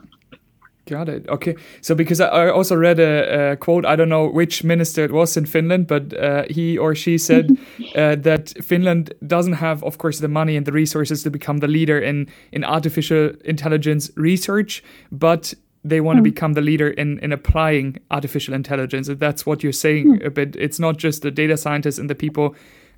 Got 0.86 1.08
it. 1.08 1.28
Okay. 1.28 1.56
So 1.80 1.96
because 1.96 2.20
I 2.20 2.48
also 2.48 2.76
read 2.76 3.00
a, 3.00 3.50
a, 3.50 3.56
quote, 3.56 3.84
I 3.84 3.96
don't 3.96 4.08
know 4.08 4.28
which 4.28 4.62
minister 4.62 5.02
it 5.02 5.10
was 5.10 5.36
in 5.36 5.44
Finland, 5.44 5.88
but 5.88 6.16
uh, 6.16 6.44
he 6.48 6.78
or 6.78 6.94
she 6.94 7.18
said 7.18 7.58
uh, 7.96 8.14
that 8.14 8.54
Finland 8.62 9.12
doesn't 9.26 9.54
have, 9.54 9.82
of 9.82 9.98
course, 9.98 10.20
the 10.20 10.28
money 10.28 10.56
and 10.56 10.64
the 10.64 10.70
resources 10.70 11.24
to 11.24 11.30
become 11.30 11.58
the 11.58 11.66
leader 11.66 11.98
in 11.98 12.28
in 12.52 12.62
artificial 12.64 13.32
intelligence 13.44 14.12
research, 14.14 14.84
but 15.10 15.54
they 15.82 16.00
want 16.00 16.18
mm. 16.18 16.22
to 16.22 16.28
hmm. 16.28 16.34
become 16.34 16.54
the 16.54 16.60
leader 16.60 16.88
in 16.90 17.18
in 17.18 17.32
applying 17.32 17.96
artificial 18.12 18.54
intelligence. 18.54 19.08
And 19.08 19.18
that's 19.18 19.44
what 19.44 19.64
you're 19.64 19.72
saying 19.72 20.18
mm. 20.18 20.26
a 20.26 20.30
bit. 20.30 20.54
It's 20.54 20.78
not 20.78 20.98
just 20.98 21.22
the 21.22 21.32
data 21.32 21.56
scientists 21.56 21.98
and 21.98 22.08
the 22.08 22.14
people 22.14 22.54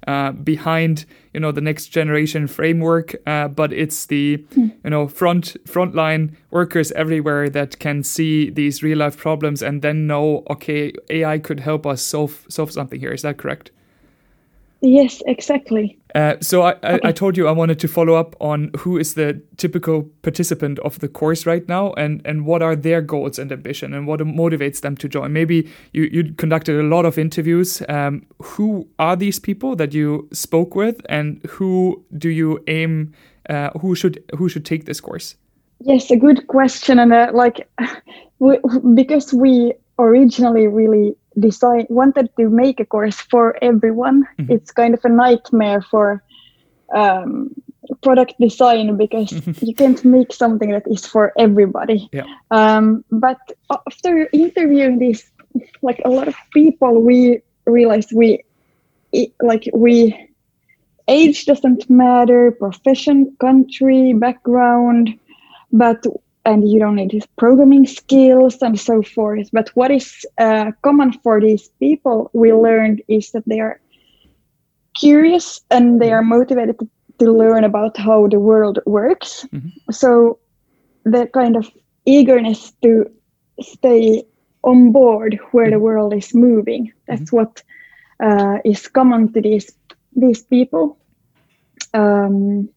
uh, 0.06 0.32
behind 0.32 1.04
you 1.34 1.40
know 1.40 1.52
the 1.52 1.60
next 1.60 1.88
generation 1.88 2.46
framework, 2.46 3.14
uh, 3.26 3.48
but 3.48 3.72
it's 3.72 4.06
the 4.06 4.38
mm. 4.54 4.72
you 4.84 4.90
know 4.90 5.08
front 5.08 5.56
frontline 5.64 6.34
workers 6.50 6.92
everywhere 6.92 7.48
that 7.50 7.78
can 7.78 8.02
see 8.02 8.50
these 8.50 8.82
real 8.82 8.98
life 8.98 9.16
problems 9.16 9.62
and 9.62 9.82
then 9.82 10.06
know 10.06 10.44
okay 10.50 10.92
AI 11.10 11.38
could 11.38 11.60
help 11.60 11.86
us 11.86 12.02
solve 12.02 12.46
solve 12.48 12.72
something 12.72 13.00
here. 13.00 13.12
Is 13.12 13.22
that 13.22 13.38
correct? 13.38 13.70
Yes, 14.80 15.22
exactly. 15.26 15.98
Uh, 16.14 16.36
so 16.40 16.62
I, 16.62 16.76
I, 16.84 17.00
I, 17.04 17.12
told 17.12 17.36
you 17.36 17.48
I 17.48 17.50
wanted 17.50 17.80
to 17.80 17.88
follow 17.88 18.14
up 18.14 18.36
on 18.40 18.70
who 18.78 18.96
is 18.96 19.14
the 19.14 19.42
typical 19.56 20.04
participant 20.22 20.78
of 20.80 21.00
the 21.00 21.08
course 21.08 21.46
right 21.46 21.68
now 21.68 21.92
and, 21.94 22.22
and 22.24 22.46
what 22.46 22.62
are 22.62 22.76
their 22.76 23.02
goals 23.02 23.38
and 23.38 23.50
ambition 23.50 23.92
and 23.92 24.06
what 24.06 24.20
motivates 24.20 24.80
them 24.80 24.96
to 24.98 25.08
join. 25.08 25.32
Maybe 25.32 25.68
you, 25.92 26.04
you 26.04 26.32
conducted 26.32 26.78
a 26.78 26.84
lot 26.84 27.04
of 27.04 27.18
interviews. 27.18 27.82
Um, 27.88 28.24
who 28.40 28.88
are 29.00 29.16
these 29.16 29.40
people 29.40 29.74
that 29.76 29.92
you 29.92 30.28
spoke 30.32 30.76
with 30.76 31.00
and 31.08 31.42
who 31.48 32.04
do 32.16 32.28
you 32.28 32.62
aim, 32.68 33.12
uh, 33.50 33.70
who 33.80 33.96
should 33.96 34.22
who 34.36 34.48
should 34.48 34.64
take 34.64 34.84
this 34.84 35.00
course? 35.00 35.34
Yes, 35.80 36.10
a 36.10 36.16
good 36.16 36.46
question. 36.46 36.98
And 36.98 37.12
uh, 37.12 37.30
like, 37.32 37.68
we, 38.38 38.58
because 38.94 39.32
we 39.32 39.74
originally 39.98 40.66
really 40.66 41.16
design 41.40 41.86
wanted 41.88 42.28
to 42.36 42.48
make 42.48 42.80
a 42.80 42.84
course 42.84 43.20
for 43.20 43.56
everyone 43.62 44.26
mm-hmm. 44.38 44.52
it's 44.52 44.70
kind 44.70 44.94
of 44.94 45.04
a 45.04 45.08
nightmare 45.08 45.82
for 45.82 46.22
um, 46.94 47.50
product 48.02 48.34
design 48.40 48.96
because 48.96 49.30
mm-hmm. 49.30 49.64
you 49.64 49.74
can't 49.74 50.04
make 50.04 50.32
something 50.32 50.70
that 50.70 50.86
is 50.86 51.06
for 51.06 51.32
everybody 51.38 52.08
yeah. 52.12 52.24
um, 52.50 53.04
but 53.10 53.38
after 53.86 54.28
interviewing 54.32 54.98
these 54.98 55.30
like 55.82 56.00
a 56.04 56.10
lot 56.10 56.28
of 56.28 56.36
people 56.52 57.02
we 57.02 57.40
realized 57.66 58.10
we 58.12 58.42
like 59.40 59.68
we 59.72 60.14
age 61.08 61.46
doesn't 61.46 61.88
matter 61.88 62.50
profession 62.52 63.34
country 63.40 64.12
background 64.12 65.18
but 65.72 66.04
and 66.48 66.66
you 66.70 66.78
don't 66.78 66.94
need 66.94 67.12
his 67.12 67.26
programming 67.36 67.86
skills 67.86 68.56
and 68.62 68.80
so 68.80 69.02
forth. 69.02 69.48
But 69.52 69.68
what 69.74 69.90
is 69.90 70.24
uh, 70.38 70.72
common 70.82 71.12
for 71.12 71.40
these 71.40 71.68
people 71.78 72.30
we 72.32 72.54
learned 72.54 73.02
is 73.06 73.32
that 73.32 73.46
they 73.46 73.60
are 73.60 73.78
curious 74.98 75.60
and 75.70 76.00
they 76.00 76.10
are 76.10 76.22
motivated 76.22 76.78
to, 76.78 76.88
to 77.18 77.30
learn 77.30 77.64
about 77.64 77.98
how 77.98 78.28
the 78.28 78.40
world 78.40 78.78
works. 78.86 79.46
Mm-hmm. 79.52 79.92
So 79.92 80.38
the 81.04 81.26
kind 81.26 81.54
of 81.54 81.70
eagerness 82.06 82.72
to 82.82 83.04
stay 83.60 84.24
on 84.62 84.90
board 84.90 85.38
where 85.50 85.66
mm-hmm. 85.66 85.74
the 85.74 85.80
world 85.80 86.14
is 86.14 86.34
moving. 86.34 86.92
That's 87.06 87.30
mm-hmm. 87.30 87.36
what 87.36 87.62
uh, 88.20 88.58
is 88.64 88.88
common 88.88 89.32
to 89.34 89.42
these 89.42 89.70
these 90.16 90.42
people. 90.42 90.98
Um, 91.92 92.70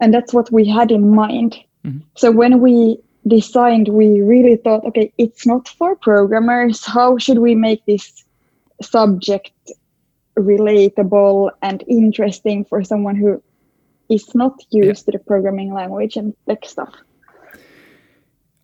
and 0.00 0.14
that's 0.14 0.32
what 0.32 0.50
we 0.50 0.66
had 0.66 0.90
in 0.90 1.14
mind 1.14 1.54
Mm-hmm. 1.88 1.98
So 2.16 2.30
when 2.30 2.60
we 2.60 2.98
designed, 3.26 3.88
we 3.88 4.20
really 4.20 4.56
thought, 4.56 4.84
okay, 4.86 5.12
it's 5.18 5.46
not 5.46 5.68
for 5.68 5.96
programmers. 5.96 6.84
How 6.84 7.18
should 7.18 7.38
we 7.38 7.54
make 7.54 7.84
this 7.86 8.24
subject 8.82 9.52
relatable 10.38 11.50
and 11.62 11.82
interesting 11.88 12.64
for 12.64 12.84
someone 12.84 13.16
who 13.16 13.42
is 14.08 14.34
not 14.34 14.54
used 14.70 15.06
yeah. 15.06 15.12
to 15.12 15.18
the 15.18 15.24
programming 15.24 15.74
language 15.74 16.16
and 16.16 16.34
tech 16.46 16.64
stuff? 16.64 16.94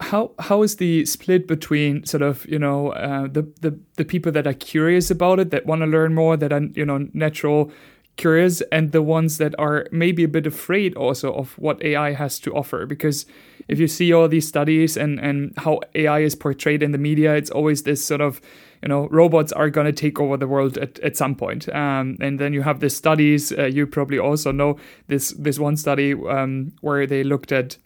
how 0.01 0.33
how 0.39 0.63
is 0.63 0.77
the 0.77 1.05
split 1.07 1.47
between 1.47 2.05
sort 2.05 2.23
of 2.23 2.45
you 2.47 2.59
know 2.59 2.91
uh, 2.93 3.23
the 3.23 3.43
the 3.61 3.79
the 3.97 4.05
people 4.05 4.31
that 4.33 4.47
are 4.47 4.55
curious 4.55 5.11
about 5.11 5.39
it 5.39 5.51
that 5.51 5.67
want 5.67 5.81
to 5.81 5.87
learn 5.87 6.15
more 6.15 6.37
that 6.37 6.53
are 6.53 6.63
you 6.75 6.85
know 6.85 7.09
natural 7.13 7.71
curious 8.17 8.61
and 8.73 8.93
the 8.93 9.03
ones 9.03 9.39
that 9.39 9.55
are 9.59 9.87
maybe 9.91 10.25
a 10.25 10.29
bit 10.29 10.47
afraid 10.47 10.95
also 10.97 11.33
of 11.35 11.59
what 11.59 11.83
AI 11.83 12.13
has 12.13 12.39
to 12.41 12.55
offer. 12.55 12.87
Because 12.87 13.27
if 13.69 13.79
you 13.79 13.89
see 13.89 14.13
all 14.13 14.29
these 14.29 14.47
studies 14.47 14.97
and, 14.97 15.19
and 15.19 15.53
how 15.59 15.81
AI 15.95 16.21
is 16.21 16.35
portrayed 16.35 16.83
in 16.83 16.93
the 16.93 16.99
media, 16.99 17.35
it's 17.35 17.51
always 17.51 17.83
this 17.83 18.05
sort 18.05 18.21
of, 18.21 18.41
you 18.83 18.89
know, 18.89 19.09
robots 19.09 19.53
are 19.53 19.71
going 19.71 19.87
to 19.87 19.93
take 19.93 20.21
over 20.21 20.37
the 20.37 20.47
world 20.47 20.79
at, 20.79 20.99
at 21.01 21.17
some 21.17 21.35
point. 21.35 21.69
Um, 21.75 22.17
and 22.21 22.39
then 22.39 22.53
you 22.53 22.63
have 22.63 22.81
the 22.81 22.91
studies, 22.91 23.53
uh, 23.53 23.65
you 23.65 23.87
probably 23.87 24.19
also 24.19 24.53
know 24.53 24.77
this, 25.09 25.31
this 25.31 25.59
one 25.59 25.77
study 25.77 26.13
um, 26.13 26.73
where 26.83 27.07
they 27.07 27.25
looked 27.25 27.53
at 27.53 27.79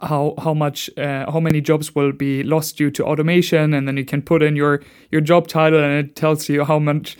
how 0.00 0.34
how 0.38 0.54
much 0.54 0.88
uh, 0.96 1.30
how 1.30 1.40
many 1.40 1.60
jobs 1.60 1.94
will 1.94 2.10
be 2.10 2.42
lost 2.42 2.78
due 2.78 2.90
to 2.90 3.04
automation 3.04 3.74
and 3.74 3.86
then 3.86 3.98
you 3.98 4.04
can 4.04 4.22
put 4.22 4.42
in 4.42 4.56
your 4.56 4.80
your 5.10 5.20
job 5.20 5.46
title 5.46 5.82
and 5.82 5.92
it 5.92 6.16
tells 6.16 6.48
you 6.48 6.64
how 6.64 6.78
much 6.78 7.18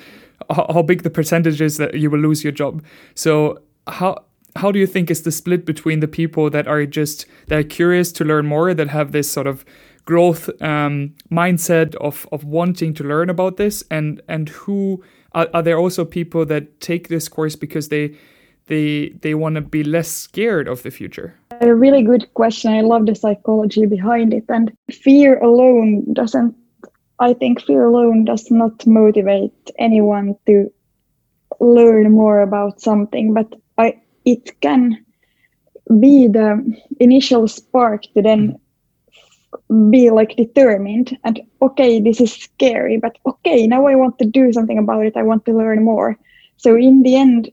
how 0.50 0.82
big 0.82 1.02
the 1.02 1.10
percentage 1.10 1.60
is 1.60 1.76
that 1.76 1.94
you 1.94 2.10
will 2.10 2.20
lose 2.20 2.44
your 2.44 2.52
job. 2.52 2.82
So 3.14 3.60
how 3.86 4.24
how 4.56 4.70
do 4.70 4.78
you 4.78 4.86
think 4.86 5.10
is 5.10 5.22
the 5.22 5.32
split 5.32 5.66
between 5.66 6.00
the 6.00 6.08
people 6.08 6.48
that 6.50 6.68
are 6.68 6.86
just 6.86 7.26
that 7.48 7.58
are 7.58 7.64
curious 7.64 8.12
to 8.12 8.24
learn 8.24 8.46
more, 8.46 8.74
that 8.74 8.88
have 8.88 9.12
this 9.12 9.30
sort 9.30 9.46
of 9.46 9.64
growth 10.04 10.50
um, 10.62 11.14
mindset 11.30 11.94
of 11.96 12.26
of 12.30 12.44
wanting 12.44 12.94
to 12.94 13.04
learn 13.04 13.30
about 13.30 13.56
this, 13.56 13.84
and 13.90 14.22
and 14.28 14.48
who 14.50 15.02
are, 15.32 15.48
are 15.54 15.62
there 15.62 15.78
also 15.78 16.04
people 16.04 16.46
that 16.46 16.80
take 16.80 17.08
this 17.08 17.28
course 17.28 17.56
because 17.56 17.88
they 17.88 18.16
they 18.66 19.10
they 19.20 19.34
want 19.34 19.56
to 19.56 19.60
be 19.60 19.82
less 19.82 20.08
scared 20.08 20.68
of 20.68 20.82
the 20.82 20.90
future? 20.90 21.34
A 21.60 21.74
really 21.74 22.02
good 22.02 22.32
question. 22.34 22.72
I 22.72 22.80
love 22.80 23.06
the 23.06 23.14
psychology 23.14 23.86
behind 23.86 24.32
it, 24.32 24.44
and 24.48 24.72
fear 24.90 25.38
alone 25.42 26.12
doesn't 26.12 26.54
I 27.18 27.32
think 27.34 27.62
fear 27.62 27.84
alone 27.84 28.24
does 28.24 28.50
not 28.50 28.86
motivate 28.86 29.70
anyone 29.78 30.36
to 30.46 30.70
learn 31.60 32.10
more 32.10 32.40
about 32.40 32.80
something, 32.80 33.32
but 33.32 33.54
I, 33.78 34.00
it 34.24 34.60
can 34.60 35.04
be 36.00 36.26
the 36.28 36.82
initial 36.98 37.46
spark 37.46 38.02
to 38.14 38.22
then 38.22 38.58
be 39.90 40.10
like 40.10 40.36
determined 40.36 41.16
and 41.24 41.40
okay, 41.62 42.00
this 42.00 42.20
is 42.20 42.32
scary, 42.32 42.98
but 42.98 43.16
okay, 43.26 43.66
now 43.66 43.86
I 43.86 43.94
want 43.94 44.18
to 44.18 44.24
do 44.26 44.52
something 44.52 44.78
about 44.78 45.06
it. 45.06 45.16
I 45.16 45.22
want 45.22 45.44
to 45.46 45.56
learn 45.56 45.84
more. 45.84 46.18
So 46.56 46.76
in 46.76 47.02
the 47.02 47.16
end, 47.16 47.50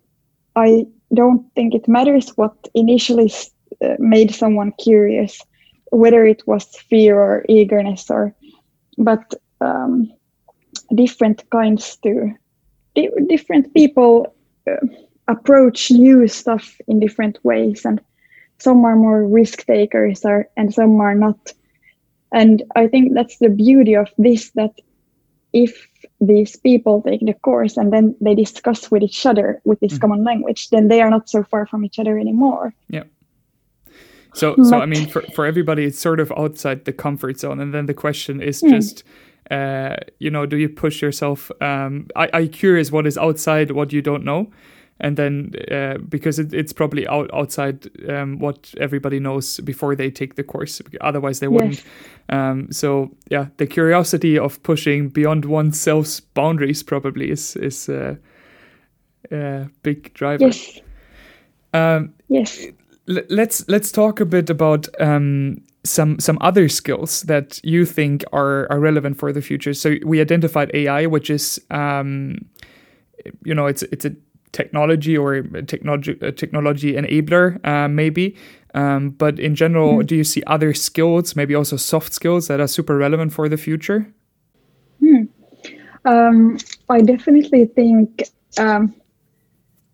I 0.55 0.85
don't 1.13 1.45
think 1.53 1.73
it 1.73 1.87
matters 1.87 2.29
what 2.29 2.55
initially 2.73 3.31
uh, 3.83 3.95
made 3.99 4.33
someone 4.33 4.73
curious, 4.79 5.41
whether 5.91 6.25
it 6.25 6.41
was 6.47 6.65
fear 6.89 7.19
or 7.19 7.45
eagerness 7.47 8.09
or, 8.09 8.33
but 8.97 9.35
um, 9.61 10.11
different 10.95 11.49
kinds 11.49 11.97
to 11.97 12.31
different 13.27 13.73
people 13.73 14.33
uh, 14.69 14.75
approach 15.27 15.91
new 15.91 16.27
stuff 16.27 16.77
in 16.87 16.99
different 16.99 17.39
ways. 17.43 17.85
And 17.85 18.01
some 18.59 18.83
are 18.85 18.95
more 18.95 19.25
risk 19.25 19.65
takers 19.65 20.25
are, 20.25 20.47
and 20.57 20.73
some 20.73 20.99
are 20.99 21.15
not. 21.15 21.53
And 22.33 22.63
i 22.75 22.87
think 22.87 23.13
that's 23.13 23.37
the 23.39 23.49
beauty 23.49 23.93
of 23.93 24.09
this 24.17 24.51
that 24.51 24.73
if 25.51 25.87
these 26.21 26.55
people 26.55 27.01
take 27.01 27.19
the 27.25 27.33
course 27.33 27.75
and 27.75 27.91
then 27.91 28.15
they 28.21 28.35
discuss 28.35 28.89
with 28.89 29.03
each 29.03 29.25
other 29.25 29.61
with 29.65 29.79
this 29.81 29.93
mm-hmm. 29.93 30.01
common 30.01 30.23
language 30.23 30.69
then 30.69 30.87
they 30.87 31.01
are 31.01 31.09
not 31.09 31.29
so 31.29 31.43
far 31.43 31.65
from 31.65 31.83
each 31.83 31.99
other 31.99 32.17
anymore. 32.17 32.73
Yeah. 32.87 33.03
So 34.33 34.55
so 34.63 34.79
i 34.79 34.85
mean 34.85 35.07
for, 35.07 35.23
for 35.35 35.45
everybody 35.45 35.83
it's 35.83 35.99
sort 35.99 36.19
of 36.21 36.31
outside 36.37 36.85
the 36.85 36.93
comfort 36.93 37.39
zone. 37.39 37.59
And 37.59 37.73
then 37.73 37.87
the 37.87 37.93
question 37.93 38.41
is 38.41 38.61
mm. 38.61 38.69
just 38.69 39.03
uh, 39.49 39.95
you 40.19 40.29
know 40.29 40.45
do 40.45 40.57
you 40.57 40.69
push 40.69 41.01
yourself 41.01 41.51
um, 41.61 42.07
I, 42.15 42.29
i'm 42.33 42.49
curious 42.49 42.91
what 42.91 43.07
is 43.07 43.17
outside 43.17 43.71
what 43.71 43.91
you 43.93 44.01
don't 44.01 44.23
know. 44.23 44.51
And 45.03 45.17
then 45.17 45.53
uh, 45.71 45.97
because 45.97 46.37
it, 46.37 46.53
it's 46.53 46.71
probably 46.73 47.07
out, 47.07 47.27
outside 47.33 47.89
um, 48.07 48.37
what 48.37 48.71
everybody 48.79 49.19
knows 49.19 49.59
before 49.61 49.95
they 49.95 50.11
take 50.11 50.35
the 50.35 50.43
course. 50.43 50.79
Otherwise 51.01 51.39
they 51.39 51.47
wouldn't. 51.47 51.73
Yes. 51.73 51.85
um, 52.29 52.71
so 52.71 53.09
yeah 53.31 53.47
the 53.57 53.65
curiosity 53.65 54.37
of 54.37 54.61
pushing 54.61 55.09
beyond 55.09 55.45
oneself's 55.45 56.19
boundaries 56.19 56.83
probably 56.83 57.31
is 57.31 57.55
is 57.55 57.89
uh, 57.89 58.15
a 59.31 59.67
big 59.81 60.13
driver. 60.13 60.45
Yes. 60.45 60.79
Um, 61.73 62.13
yes. 62.27 62.67
let's 63.07 63.67
let's 63.67 63.91
talk 63.91 64.19
a 64.19 64.25
bit 64.25 64.49
about 64.49 64.87
um, 64.99 65.63
some 65.83 66.19
some 66.19 66.37
other 66.41 66.69
skills 66.69 67.21
that 67.23 67.59
you 67.63 67.85
think 67.85 68.23
are, 68.31 68.71
are 68.71 68.79
relevant 68.79 69.17
for 69.17 69.33
the 69.33 69.41
future 69.41 69.73
so 69.73 69.95
we 70.05 70.21
identified 70.21 70.69
ai 70.73 71.05
which 71.05 71.29
is 71.29 71.59
um, 71.71 72.37
you 73.43 73.53
know 73.53 73.65
it's 73.65 73.83
it's 73.83 74.05
a 74.05 74.15
technology 74.51 75.17
or 75.17 75.35
a 75.35 75.63
technology 75.63 76.13
technology 76.35 76.93
enabler 76.93 77.65
uh, 77.65 77.87
maybe 77.87 78.35
um, 78.73 79.09
but 79.09 79.39
in 79.39 79.55
general 79.55 79.97
mm. 79.97 80.05
do 80.05 80.15
you 80.15 80.23
see 80.23 80.43
other 80.45 80.73
skills 80.73 81.35
maybe 81.35 81.55
also 81.55 81.77
soft 81.77 82.13
skills 82.13 82.47
that 82.47 82.59
are 82.59 82.67
super 82.67 82.97
relevant 82.97 83.33
for 83.33 83.49
the 83.49 83.57
future 83.57 84.05
mm. 85.01 85.27
um, 86.05 86.57
i 86.89 87.01
definitely 87.01 87.65
think 87.65 88.23
um, 88.59 88.93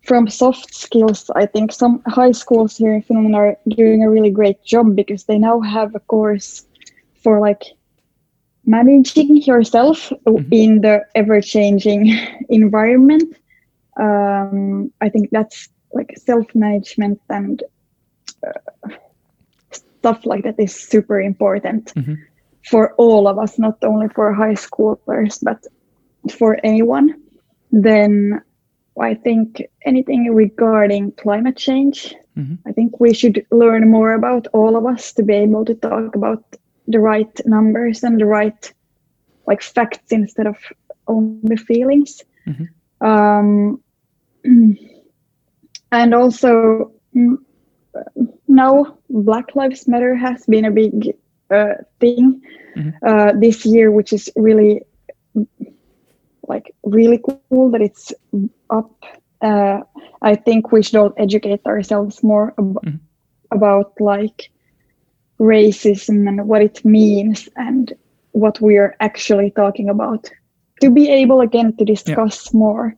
from 0.07 0.27
soft 0.27 0.73
skills 0.73 1.29
i 1.35 1.45
think 1.45 1.71
some 1.71 2.01
high 2.07 2.31
schools 2.31 2.77
here 2.77 2.93
in 2.93 3.01
finland 3.01 3.35
are 3.35 3.57
doing 3.67 4.03
a 4.03 4.09
really 4.09 4.31
great 4.31 4.63
job 4.63 4.95
because 4.95 5.25
they 5.25 5.37
now 5.37 5.59
have 5.59 5.93
a 5.95 5.99
course 5.99 6.65
for 7.23 7.39
like 7.39 7.63
managing 8.65 9.35
yourself 9.43 10.11
mm-hmm. 10.25 10.53
in 10.53 10.81
the 10.81 11.01
ever 11.15 11.41
changing 11.41 12.17
environment 12.49 13.35
um, 13.97 14.91
I 15.01 15.09
think 15.09 15.29
that's 15.31 15.69
like 15.93 16.13
self 16.17 16.53
management 16.53 17.19
and 17.29 17.63
uh, 18.45 18.89
stuff 19.71 20.25
like 20.25 20.43
that 20.43 20.59
is 20.59 20.75
super 20.75 21.19
important 21.19 21.93
mm-hmm. 21.95 22.15
for 22.69 22.93
all 22.95 23.27
of 23.27 23.39
us, 23.39 23.57
not 23.57 23.83
only 23.83 24.07
for 24.09 24.33
high 24.33 24.53
schoolers, 24.53 25.43
but 25.43 25.65
for 26.37 26.59
anyone. 26.63 27.21
Then 27.71 28.41
I 28.99 29.13
think 29.15 29.63
anything 29.85 30.33
regarding 30.33 31.11
climate 31.13 31.57
change, 31.57 32.15
mm-hmm. 32.37 32.55
I 32.67 32.71
think 32.71 32.99
we 32.99 33.13
should 33.13 33.45
learn 33.51 33.89
more 33.89 34.13
about 34.13 34.47
all 34.53 34.75
of 34.75 34.85
us 34.85 35.13
to 35.13 35.23
be 35.23 35.33
able 35.33 35.65
to 35.65 35.75
talk 35.75 36.15
about 36.15 36.43
the 36.87 36.99
right 36.99 37.39
numbers 37.45 38.03
and 38.03 38.19
the 38.19 38.25
right 38.25 38.73
like 39.45 39.61
facts 39.61 40.11
instead 40.11 40.47
of 40.47 40.57
only 41.07 41.57
feelings. 41.57 42.23
Mm-hmm. 42.47 43.05
Um, 43.05 43.81
and 45.91 46.13
also 46.13 46.91
mm, 47.15 47.37
now 48.47 48.97
black 49.09 49.55
lives 49.55 49.87
matter 49.87 50.15
has 50.15 50.45
been 50.45 50.65
a 50.65 50.71
big 50.71 51.15
uh, 51.49 51.75
thing 51.99 52.41
mm-hmm. 52.75 52.89
uh, 53.05 53.33
this 53.39 53.65
year 53.65 53.91
which 53.91 54.13
is 54.13 54.29
really 54.35 54.81
like 56.47 56.73
really 56.83 57.19
cool 57.51 57.69
that 57.71 57.81
it's 57.81 58.13
up 58.69 58.91
uh, 59.41 59.79
i 60.21 60.35
think 60.35 60.71
we 60.71 60.81
should 60.81 60.95
all 60.95 61.13
educate 61.17 61.65
ourselves 61.65 62.23
more 62.23 62.53
ab- 62.59 62.79
mm-hmm. 62.83 62.97
about 63.51 63.93
like 63.99 64.49
racism 65.39 66.27
and 66.27 66.47
what 66.47 66.61
it 66.61 66.83
means 66.83 67.47
and 67.55 67.93
what 68.31 68.59
we 68.61 68.77
are 68.77 68.95
actually 68.99 69.51
talking 69.51 69.89
about 69.89 70.29
to 70.81 70.89
be 70.89 71.09
able 71.09 71.41
again 71.41 71.75
to 71.77 71.85
discuss 71.85 72.47
yeah. 72.47 72.57
more 72.57 72.95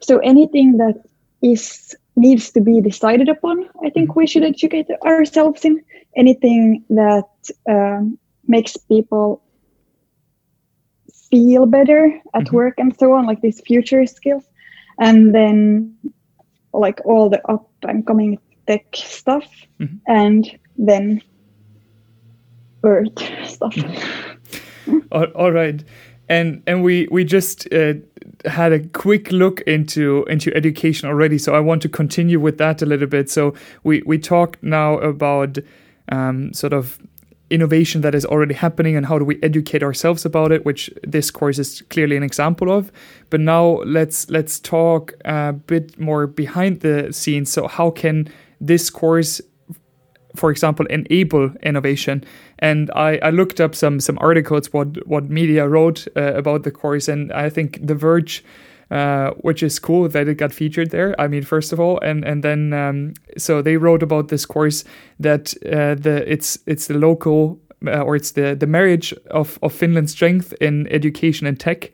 so 0.00 0.18
anything 0.18 0.78
that 0.78 0.96
is 1.42 1.94
needs 2.16 2.50
to 2.52 2.60
be 2.60 2.80
decided 2.80 3.28
upon, 3.28 3.68
I 3.84 3.90
think 3.90 4.10
mm-hmm. 4.10 4.20
we 4.20 4.26
should 4.26 4.42
educate 4.42 4.86
ourselves 5.04 5.64
in. 5.64 5.82
Anything 6.16 6.82
that 6.88 7.28
um, 7.68 8.18
makes 8.48 8.76
people 8.76 9.42
feel 11.30 11.66
better 11.66 12.20
at 12.34 12.44
mm-hmm. 12.44 12.56
work 12.56 12.74
and 12.78 12.96
so 12.98 13.12
on, 13.12 13.26
like 13.26 13.40
these 13.40 13.60
future 13.60 14.06
skills, 14.06 14.44
and 14.98 15.34
then 15.34 15.96
like 16.72 17.00
all 17.04 17.28
the 17.28 17.40
up 17.50 17.68
and 17.82 18.06
coming 18.06 18.38
tech 18.66 18.86
stuff, 18.94 19.46
mm-hmm. 19.80 19.96
and 20.06 20.58
then 20.76 21.22
earth 22.84 23.18
stuff. 23.46 23.74
Mm-hmm. 23.74 24.98
all, 25.12 25.24
all 25.34 25.52
right, 25.52 25.82
and 26.28 26.62
and 26.66 26.82
we 26.82 27.08
we 27.10 27.24
just. 27.24 27.72
Uh, 27.72 27.94
had 28.44 28.72
a 28.72 28.80
quick 28.88 29.32
look 29.32 29.60
into 29.62 30.24
into 30.28 30.54
education 30.54 31.08
already, 31.08 31.38
so 31.38 31.54
I 31.54 31.60
want 31.60 31.82
to 31.82 31.88
continue 31.88 32.38
with 32.38 32.58
that 32.58 32.82
a 32.82 32.86
little 32.86 33.06
bit. 33.06 33.30
So 33.30 33.54
we 33.82 34.02
we 34.06 34.18
talked 34.18 34.62
now 34.62 34.98
about 34.98 35.58
um, 36.10 36.52
sort 36.52 36.72
of 36.72 36.98
innovation 37.48 38.00
that 38.00 38.14
is 38.14 38.24
already 38.24 38.54
happening 38.54 38.96
and 38.96 39.06
how 39.06 39.18
do 39.18 39.24
we 39.24 39.38
educate 39.42 39.82
ourselves 39.82 40.24
about 40.24 40.50
it 40.50 40.64
which 40.64 40.90
this 41.02 41.30
course 41.30 41.58
is 41.58 41.82
clearly 41.90 42.16
an 42.16 42.22
example 42.22 42.70
of 42.70 42.90
but 43.30 43.40
now 43.40 43.82
let's 43.84 44.28
let's 44.30 44.58
talk 44.58 45.14
a 45.24 45.52
bit 45.52 45.98
more 45.98 46.26
behind 46.26 46.80
the 46.80 47.12
scenes 47.12 47.50
so 47.50 47.68
how 47.68 47.90
can 47.90 48.28
this 48.60 48.90
course 48.90 49.40
for 50.36 50.50
example, 50.50 50.86
enable 50.86 51.50
innovation. 51.62 52.22
And 52.58 52.90
I, 52.94 53.18
I 53.22 53.30
looked 53.30 53.60
up 53.60 53.74
some 53.74 54.00
some 54.00 54.18
articles 54.20 54.72
what 54.72 55.06
what 55.06 55.28
media 55.28 55.66
wrote 55.66 56.06
uh, 56.16 56.34
about 56.34 56.62
the 56.62 56.70
course, 56.70 57.08
and 57.08 57.32
I 57.32 57.50
think 57.50 57.84
The 57.84 57.94
Verge. 57.94 58.44
Uh, 58.88 59.30
which 59.40 59.64
is 59.64 59.80
cool 59.80 60.08
that 60.08 60.28
it 60.28 60.36
got 60.36 60.52
featured 60.52 60.92
there. 60.92 61.12
I 61.20 61.26
mean, 61.26 61.42
first 61.42 61.72
of 61.72 61.80
all, 61.80 61.98
and 62.02 62.24
and 62.24 62.44
then 62.44 62.72
um, 62.72 63.14
so 63.36 63.60
they 63.60 63.76
wrote 63.76 64.00
about 64.00 64.28
this 64.28 64.46
course 64.46 64.84
that 65.18 65.54
uh, 65.66 65.96
the 65.96 66.22
it's 66.24 66.56
it's 66.66 66.86
the 66.86 66.94
local 66.94 67.58
uh, 67.84 68.02
or 68.02 68.14
it's 68.14 68.30
the 68.30 68.54
the 68.54 68.68
marriage 68.68 69.12
of 69.28 69.58
of 69.60 69.72
Finland's 69.72 70.12
strength 70.12 70.54
in 70.60 70.86
education 70.86 71.48
and 71.48 71.58
tech, 71.58 71.90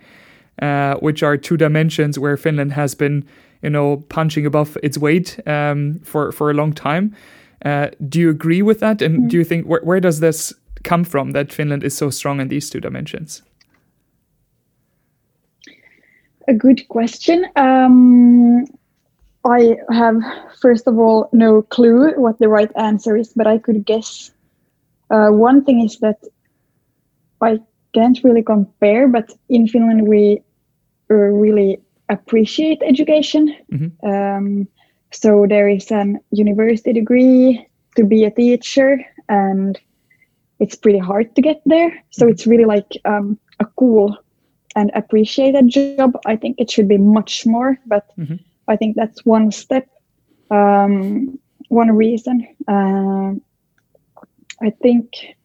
uh, 0.61 0.97
which 0.97 1.23
are 1.23 1.39
two 1.39 1.57
dimensions 1.57 2.19
where 2.19 2.37
Finland 2.37 2.73
has 2.73 2.95
been 2.95 3.25
you 3.63 3.71
know 3.71 4.05
punching 4.11 4.45
above 4.45 4.77
its 4.83 4.99
weight 4.99 5.41
um, 5.47 5.99
for 6.05 6.31
for 6.31 6.51
a 6.51 6.55
long 6.55 6.75
time. 6.75 7.17
Uh, 7.65 7.89
do 8.07 8.21
you 8.21 8.29
agree 8.29 8.61
with 8.61 8.81
that? 8.81 9.01
And 9.01 9.19
mm. 9.19 9.29
do 9.31 9.39
you 9.39 9.45
think 9.45 9.67
where, 9.67 9.81
where 9.83 10.01
does 10.01 10.21
this 10.21 10.53
come 10.85 11.05
from 11.05 11.31
that 11.31 11.53
Finland 11.53 11.85
is 11.85 11.97
so 11.97 12.11
strong 12.11 12.41
in 12.41 12.49
these 12.49 12.69
two 12.69 12.81
dimensions? 12.81 13.43
A 16.49 16.55
good 16.55 16.89
question. 16.89 17.47
Um, 17.57 18.65
I 19.45 19.77
have, 19.91 20.21
first 20.61 20.87
of 20.87 20.99
all, 20.99 21.29
no 21.33 21.63
clue 21.63 22.13
what 22.17 22.39
the 22.39 22.49
right 22.49 22.71
answer 22.77 23.17
is, 23.17 23.33
but 23.35 23.47
I 23.47 23.59
could 23.59 23.85
guess. 23.85 24.31
Uh, 25.11 25.29
one 25.31 25.65
thing 25.65 25.85
is 25.85 25.99
that 25.99 26.19
I 27.41 27.61
can't 27.93 28.19
really 28.25 28.43
compare, 28.43 29.09
but 29.09 29.33
in 29.49 29.69
Finland, 29.69 30.09
we 30.09 30.43
uh, 31.11 31.15
really 31.15 31.81
appreciate 32.09 32.83
education. 32.83 33.55
Mm-hmm. 33.73 34.09
Um, 34.09 34.69
so 35.11 35.47
there 35.49 35.69
is 35.69 35.91
an 35.91 36.21
university 36.31 36.93
degree 36.93 37.67
to 37.97 38.05
be 38.05 38.25
a 38.25 38.31
teacher, 38.31 39.05
and 39.29 39.79
it's 40.59 40.77
pretty 40.77 40.99
hard 40.99 41.35
to 41.35 41.43
get 41.43 41.61
there. 41.67 41.93
So 42.11 42.29
it's 42.29 42.47
really 42.47 42.65
like 42.65 42.91
um, 43.05 43.39
a 43.61 43.67
cool 43.77 44.17
and 44.75 44.91
appreciated 44.95 45.69
job. 45.69 46.19
I 46.27 46.37
think 46.37 46.57
it 46.59 46.71
should 46.71 46.89
be 46.89 46.99
much 46.99 47.47
more, 47.47 47.79
but 47.87 48.07
mm-hmm. 48.19 48.37
I 48.69 48.77
think 48.77 48.97
that's 48.97 49.25
one 49.25 49.51
step, 49.51 49.89
um, 50.51 51.39
one 51.69 51.91
reason. 51.91 52.47
Uh, 52.69 53.35
I 54.61 54.71
think, 54.83 55.37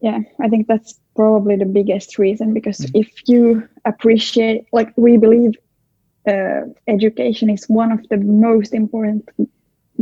yeah, 0.00 0.20
I 0.40 0.48
think 0.48 0.66
that's 0.66 0.98
probably 1.14 1.56
the 1.56 1.66
biggest 1.66 2.18
reason 2.18 2.54
because 2.54 2.78
mm-hmm. 2.78 2.98
if 2.98 3.28
you 3.28 3.68
appreciate, 3.84 4.66
like, 4.72 4.92
we 4.96 5.16
believe 5.16 5.52
uh, 6.26 6.62
education 6.88 7.50
is 7.50 7.68
one 7.68 7.92
of 7.92 8.08
the 8.08 8.16
most 8.16 8.72
important 8.72 9.28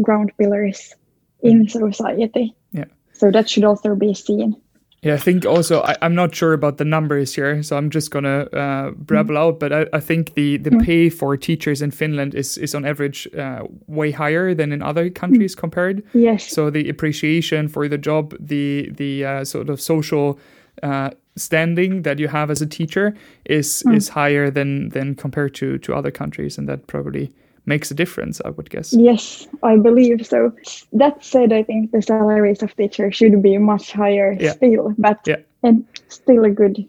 ground 0.00 0.32
pillars 0.38 0.94
in 1.42 1.68
society. 1.68 2.54
Yeah. 2.72 2.84
So 3.12 3.30
that 3.30 3.50
should 3.50 3.64
also 3.64 3.94
be 3.94 4.14
seen. 4.14 4.56
Yeah, 5.02 5.14
I 5.14 5.18
think 5.18 5.44
also 5.44 5.80
I, 5.82 5.96
am 6.00 6.14
not 6.14 6.32
sure 6.32 6.52
about 6.52 6.76
the 6.76 6.84
numbers 6.84 7.34
here, 7.34 7.60
so 7.64 7.76
I'm 7.76 7.90
just 7.90 8.12
gonna 8.12 8.42
uh, 8.52 8.92
brabble 8.92 9.34
mm. 9.34 9.38
out. 9.38 9.58
But 9.58 9.72
I, 9.72 9.86
I, 9.92 9.98
think 9.98 10.34
the, 10.34 10.58
the 10.58 10.70
mm. 10.70 10.84
pay 10.84 11.10
for 11.10 11.36
teachers 11.36 11.82
in 11.82 11.90
Finland 11.90 12.36
is 12.36 12.56
is 12.56 12.72
on 12.72 12.84
average 12.84 13.26
uh, 13.34 13.64
way 13.88 14.12
higher 14.12 14.54
than 14.54 14.70
in 14.70 14.80
other 14.80 15.10
countries 15.10 15.56
mm. 15.56 15.58
compared. 15.58 16.04
Yes. 16.14 16.48
So 16.48 16.70
the 16.70 16.88
appreciation 16.88 17.66
for 17.66 17.88
the 17.88 17.98
job, 17.98 18.36
the 18.38 18.90
the 18.94 19.24
uh, 19.24 19.44
sort 19.44 19.70
of 19.70 19.80
social 19.80 20.38
uh, 20.84 21.10
standing 21.34 22.02
that 22.02 22.20
you 22.20 22.28
have 22.28 22.48
as 22.48 22.62
a 22.62 22.66
teacher 22.66 23.16
is 23.44 23.82
mm. 23.84 23.96
is 23.96 24.10
higher 24.10 24.50
than 24.50 24.90
than 24.90 25.16
compared 25.16 25.52
to 25.56 25.78
to 25.78 25.94
other 25.94 26.12
countries, 26.12 26.56
and 26.58 26.68
that 26.68 26.86
probably 26.86 27.32
makes 27.66 27.90
a 27.90 27.94
difference, 27.94 28.40
I 28.44 28.50
would 28.50 28.70
guess. 28.70 28.92
Yes, 28.92 29.46
I 29.62 29.76
believe 29.76 30.26
so. 30.26 30.52
That 30.92 31.24
said, 31.24 31.52
I 31.52 31.62
think 31.62 31.92
the 31.92 32.02
salaries 32.02 32.62
of 32.62 32.74
teachers 32.76 33.16
should 33.16 33.42
be 33.42 33.58
much 33.58 33.92
higher 33.92 34.36
yeah. 34.38 34.52
still, 34.52 34.94
but 34.98 35.20
yeah. 35.26 35.36
and 35.62 35.86
still 36.08 36.44
a 36.44 36.50
good. 36.50 36.88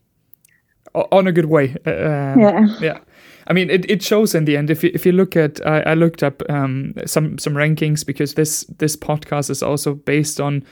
On 0.93 1.27
a 1.27 1.31
good 1.31 1.45
way. 1.45 1.75
Uh, 1.85 1.91
um, 1.91 2.39
yeah. 2.39 2.67
Yeah. 2.79 2.99
I 3.47 3.53
mean, 3.53 3.69
it, 3.69 3.89
it 3.89 4.01
shows 4.01 4.35
in 4.35 4.45
the 4.45 4.55
end. 4.55 4.69
If 4.69 4.83
you, 4.83 4.91
if 4.93 5.05
you 5.05 5.11
look 5.11 5.35
at, 5.35 5.65
I, 5.65 5.81
I 5.81 5.93
looked 5.95 6.23
up 6.23 6.43
um, 6.49 6.93
some 7.05 7.37
some 7.37 7.53
rankings 7.53 8.05
because 8.05 8.35
this 8.35 8.63
this 8.77 8.95
podcast 8.95 9.49
is 9.49 9.61
also 9.61 9.95
based 9.95 10.39
on 10.39 10.63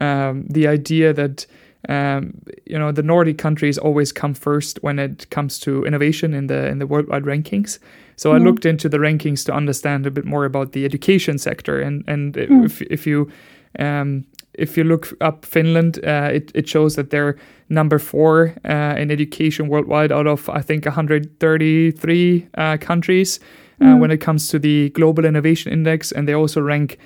um, 0.00 0.44
the 0.48 0.66
idea 0.66 1.12
that 1.14 1.46
um, 1.88 2.34
you 2.66 2.78
know 2.78 2.92
the 2.92 3.02
Nordic 3.02 3.38
countries 3.38 3.78
always 3.78 4.12
come 4.12 4.34
first 4.34 4.82
when 4.82 4.98
it 4.98 5.28
comes 5.30 5.58
to 5.60 5.84
innovation 5.84 6.34
in 6.34 6.48
the 6.48 6.66
in 6.66 6.78
the 6.78 6.86
worldwide 6.86 7.24
rankings. 7.24 7.78
So 8.16 8.32
I 8.32 8.38
looked 8.38 8.66
into 8.66 8.88
the 8.88 8.98
rankings 8.98 9.46
to 9.46 9.52
understand 9.52 10.04
a 10.04 10.10
bit 10.10 10.24
more 10.24 10.44
about 10.44 10.72
the 10.72 10.84
education 10.84 11.38
sector, 11.38 11.80
and 11.80 12.02
and 12.08 12.34
mm. 12.34 12.64
if 12.64 12.82
if 12.82 13.06
you 13.06 13.30
um, 13.78 14.24
if 14.54 14.76
you 14.76 14.82
look 14.82 15.16
up 15.20 15.46
Finland, 15.46 16.00
uh, 16.04 16.30
it 16.32 16.50
it 16.54 16.68
shows 16.68 16.96
that 16.96 17.10
they're 17.10 17.36
number 17.68 17.98
four 17.98 18.54
uh, 18.64 18.96
in 18.98 19.10
education 19.10 19.68
worldwide 19.68 20.10
out 20.10 20.26
of 20.26 20.48
I 20.48 20.62
think 20.62 20.84
133 20.84 22.48
uh, 22.54 22.76
countries 22.78 23.40
uh, 23.80 23.84
mm. 23.84 24.00
when 24.00 24.10
it 24.10 24.20
comes 24.20 24.48
to 24.48 24.58
the 24.58 24.90
Global 24.90 25.24
Innovation 25.24 25.72
Index, 25.72 26.12
and 26.12 26.26
they 26.26 26.34
also 26.34 26.60
rank. 26.60 26.98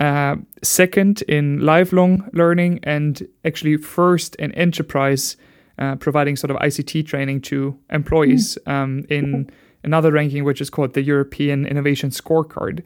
Uh, 0.00 0.36
second 0.62 1.20
in 1.28 1.60
lifelong 1.60 2.26
learning 2.32 2.80
and 2.84 3.28
actually 3.44 3.76
first 3.76 4.34
in 4.36 4.50
enterprise 4.52 5.36
uh, 5.78 5.94
providing 5.96 6.36
sort 6.36 6.50
of 6.50 6.56
ICT 6.56 7.06
training 7.06 7.38
to 7.38 7.78
employees 7.90 8.56
mm. 8.66 8.72
um, 8.72 9.04
in 9.10 9.50
another 9.84 10.10
ranking 10.10 10.42
which 10.42 10.62
is 10.62 10.70
called 10.70 10.94
the 10.94 11.02
European 11.02 11.66
Innovation 11.66 12.08
Scorecard. 12.08 12.82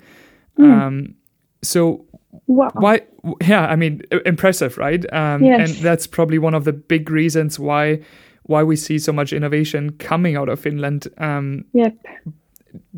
Mm. 0.59 0.81
Um, 0.83 1.15
so 1.63 2.05
wow. 2.49 2.71
why? 2.75 3.03
Yeah, 3.47 3.67
I 3.67 3.77
mean, 3.77 4.03
impressive, 4.27 4.77
right? 4.77 5.05
Um, 5.13 5.45
yes. 5.45 5.71
And 5.71 5.79
that's 5.85 6.09
probably 6.09 6.39
one 6.39 6.55
of 6.55 6.65
the 6.65 6.73
big 6.73 7.11
reasons 7.11 7.61
why 7.61 8.01
why 8.43 8.65
we 8.65 8.75
see 8.75 8.99
so 8.99 9.13
much 9.13 9.33
innovation 9.33 9.93
coming 9.99 10.35
out 10.35 10.49
of 10.49 10.59
Finland. 10.59 11.07
Um, 11.19 11.65
yep. 11.73 11.97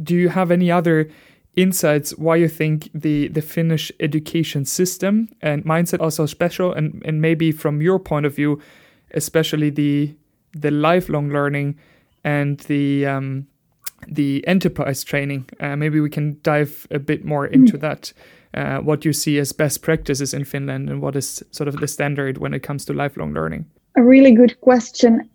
Do 0.02 0.14
you 0.14 0.30
have 0.30 0.50
any 0.50 0.70
other 0.70 1.10
insights 1.56 2.10
why 2.18 2.36
you 2.36 2.48
think 2.48 2.90
the 2.94 3.28
the 3.28 3.42
Finnish 3.42 3.90
education 4.00 4.64
system 4.64 5.28
and 5.40 5.64
mindset 5.64 6.00
are 6.00 6.10
so 6.10 6.26
special, 6.26 6.72
and 6.72 7.02
and 7.04 7.20
maybe 7.20 7.52
from 7.52 7.80
your 7.80 7.98
point 7.98 8.26
of 8.26 8.36
view, 8.36 8.60
especially 9.14 9.70
the 9.70 10.14
the 10.52 10.70
lifelong 10.70 11.30
learning 11.30 11.78
and 12.24 12.60
the 12.60 13.06
um, 13.06 13.46
the 14.06 14.46
enterprise 14.46 15.02
training. 15.04 15.48
Uh, 15.60 15.76
maybe 15.76 16.00
we 16.00 16.10
can 16.10 16.38
dive 16.42 16.86
a 16.90 16.98
bit 16.98 17.24
more 17.24 17.46
into 17.46 17.76
mm. 17.76 17.80
that. 17.80 18.12
Uh, 18.54 18.78
what 18.78 19.04
you 19.04 19.12
see 19.12 19.38
as 19.38 19.52
best 19.52 19.82
practices 19.82 20.32
in 20.32 20.42
Finland 20.44 20.88
and 20.88 21.02
what 21.02 21.14
is 21.14 21.42
sort 21.50 21.68
of 21.68 21.76
the 21.76 21.86
standard 21.86 22.38
when 22.38 22.54
it 22.54 22.62
comes 22.62 22.86
to 22.86 22.92
lifelong 22.94 23.34
learning? 23.34 23.66
A 23.96 24.02
really 24.02 24.32
good 24.32 24.58
question. 24.62 25.28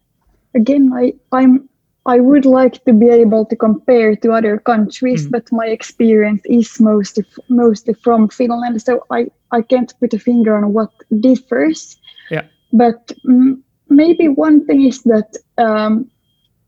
Again, 0.55 0.91
I, 0.91 1.13
I'm 1.31 1.69
I 2.05 2.19
would 2.19 2.45
like 2.45 2.83
to 2.85 2.93
be 2.93 3.09
able 3.09 3.45
to 3.45 3.55
compare 3.55 4.15
to 4.15 4.31
other 4.31 4.57
countries, 4.57 5.27
mm. 5.27 5.31
but 5.31 5.51
my 5.51 5.67
experience 5.67 6.41
is 6.45 6.79
mostly 6.79 7.25
mostly 7.47 7.93
from 7.93 8.29
Finland, 8.29 8.81
so 8.81 9.05
I 9.11 9.27
I 9.51 9.61
can't 9.61 9.93
put 9.99 10.13
a 10.13 10.19
finger 10.19 10.55
on 10.55 10.73
what 10.73 10.91
differs. 11.19 11.99
Yeah. 12.31 12.45
But 12.73 13.11
mm, 13.27 13.61
maybe 13.89 14.27
one 14.27 14.65
thing 14.65 14.81
is 14.87 15.03
that 15.03 15.37
um, 15.57 16.09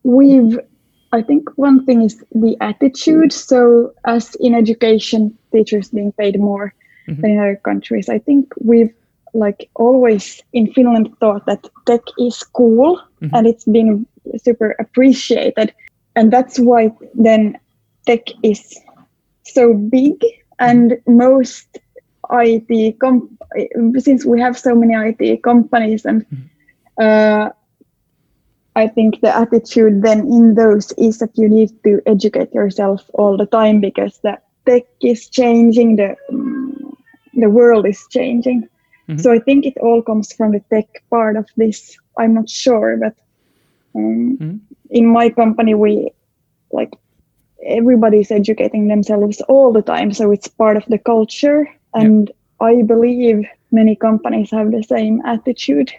we've 0.04 0.60
I 1.14 1.22
think 1.22 1.50
one 1.56 1.86
thing 1.86 2.02
is 2.02 2.24
the 2.32 2.58
attitude. 2.60 3.32
So, 3.32 3.94
as 4.06 4.36
in 4.40 4.54
education, 4.56 5.38
teachers 5.52 5.90
being 5.90 6.12
paid 6.12 6.40
more 6.40 6.74
mm-hmm. 7.08 7.22
than 7.22 7.32
in 7.32 7.40
other 7.40 7.60
countries, 7.64 8.10
I 8.10 8.20
think 8.20 8.54
we've 8.60 8.94
like 9.34 9.70
always 9.76 10.42
in 10.54 10.72
Finland 10.74 11.10
thought 11.20 11.46
that 11.46 11.68
tech 11.86 12.02
is 12.20 12.44
cool 12.44 13.02
mm-hmm. 13.22 13.36
and 13.36 13.48
it's 13.48 13.66
been 13.66 14.06
super 14.38 14.76
appreciated. 14.80 15.74
And 16.16 16.32
that's 16.32 16.60
why 16.60 16.92
then 17.14 17.58
tech 18.06 18.22
is 18.44 18.80
so 19.44 19.74
big 19.74 20.24
and 20.60 20.98
most 21.08 21.80
IT 22.32 23.00
com- 23.00 23.38
since 23.98 24.26
we 24.26 24.40
have 24.40 24.58
so 24.58 24.76
many 24.76 24.94
IT 24.94 25.44
companies 25.44 26.06
and 26.06 26.26
mm-hmm. 26.30 27.04
uh, 27.04 27.50
I 28.76 28.88
think 28.88 29.22
the 29.22 29.36
attitude 29.36 30.02
then 30.02 30.22
in 30.22 30.56
those 30.56 30.92
is 30.94 31.20
that 31.20 31.38
you 31.38 31.48
need 31.48 31.72
to 31.84 32.02
educate 32.06 32.54
yourself 32.54 33.10
all 33.14 33.38
the 33.38 33.46
time 33.46 33.82
because 33.82 34.18
the 34.20 34.40
tech 34.66 34.84
is 35.02 35.30
changing, 35.30 35.98
the 35.98 36.16
um, 36.30 36.98
the 37.34 37.50
world 37.50 37.86
is 37.86 38.06
changing. 38.10 38.68
Mm-hmm. 39.10 39.20
So 39.20 39.32
I 39.32 39.40
think 39.40 39.66
it 39.66 39.78
all 39.82 40.02
comes 40.02 40.32
from 40.34 40.52
the 40.52 40.62
tech 40.70 41.04
part 41.10 41.36
of 41.36 41.48
this. 41.58 41.98
I'm 42.18 42.34
not 42.34 42.50
sure, 42.50 42.98
but 42.98 43.16
um, 43.96 44.38
mm-hmm. 44.38 44.58
in 44.90 45.08
my 45.08 45.30
company 45.30 45.74
we 45.74 46.12
like 46.72 46.92
everybody's 47.66 48.32
educating 48.32 48.88
themselves 48.88 49.42
all 49.42 49.72
the 49.72 49.82
time, 49.82 50.14
so 50.14 50.32
it's 50.32 50.48
part 50.48 50.78
of 50.78 50.86
the 50.88 50.98
culture, 50.98 51.68
and 51.94 52.30
yeah. 52.30 52.68
I 52.68 52.82
believe 52.82 53.46
many 53.72 53.96
companies 53.96 54.52
have 54.52 54.72
the 54.72 54.84
same 54.84 55.22
attitude. 55.26 55.92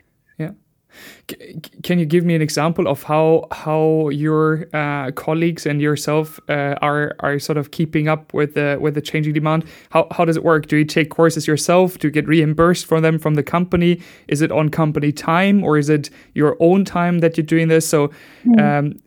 C- 1.30 1.60
can 1.82 1.98
you 1.98 2.06
give 2.06 2.24
me 2.24 2.34
an 2.34 2.42
example 2.42 2.88
of 2.88 3.02
how 3.02 3.46
how 3.52 4.08
your 4.10 4.66
uh, 4.72 5.10
colleagues 5.12 5.66
and 5.66 5.80
yourself 5.80 6.40
uh, 6.48 6.74
are 6.82 7.14
are 7.20 7.38
sort 7.38 7.56
of 7.56 7.70
keeping 7.70 8.08
up 8.08 8.32
with 8.34 8.54
the 8.54 8.78
with 8.80 8.94
the 8.94 9.00
changing 9.00 9.32
demand? 9.32 9.64
How 9.90 10.06
how 10.10 10.24
does 10.24 10.36
it 10.36 10.44
work? 10.44 10.66
Do 10.66 10.76
you 10.76 10.84
take 10.84 11.10
courses 11.10 11.46
yourself? 11.46 11.98
Do 11.98 12.08
you 12.08 12.12
get 12.12 12.26
reimbursed 12.28 12.86
for 12.86 13.00
them 13.00 13.18
from 13.18 13.34
the 13.34 13.42
company? 13.42 14.00
Is 14.28 14.42
it 14.42 14.52
on 14.52 14.68
company 14.68 15.12
time 15.12 15.64
or 15.64 15.78
is 15.78 15.88
it 15.88 16.10
your 16.34 16.56
own 16.60 16.84
time 16.84 17.20
that 17.20 17.36
you're 17.36 17.46
doing 17.46 17.68
this? 17.68 17.88
So. 17.88 18.10
Mm. 18.44 18.60
Um, 18.60 19.00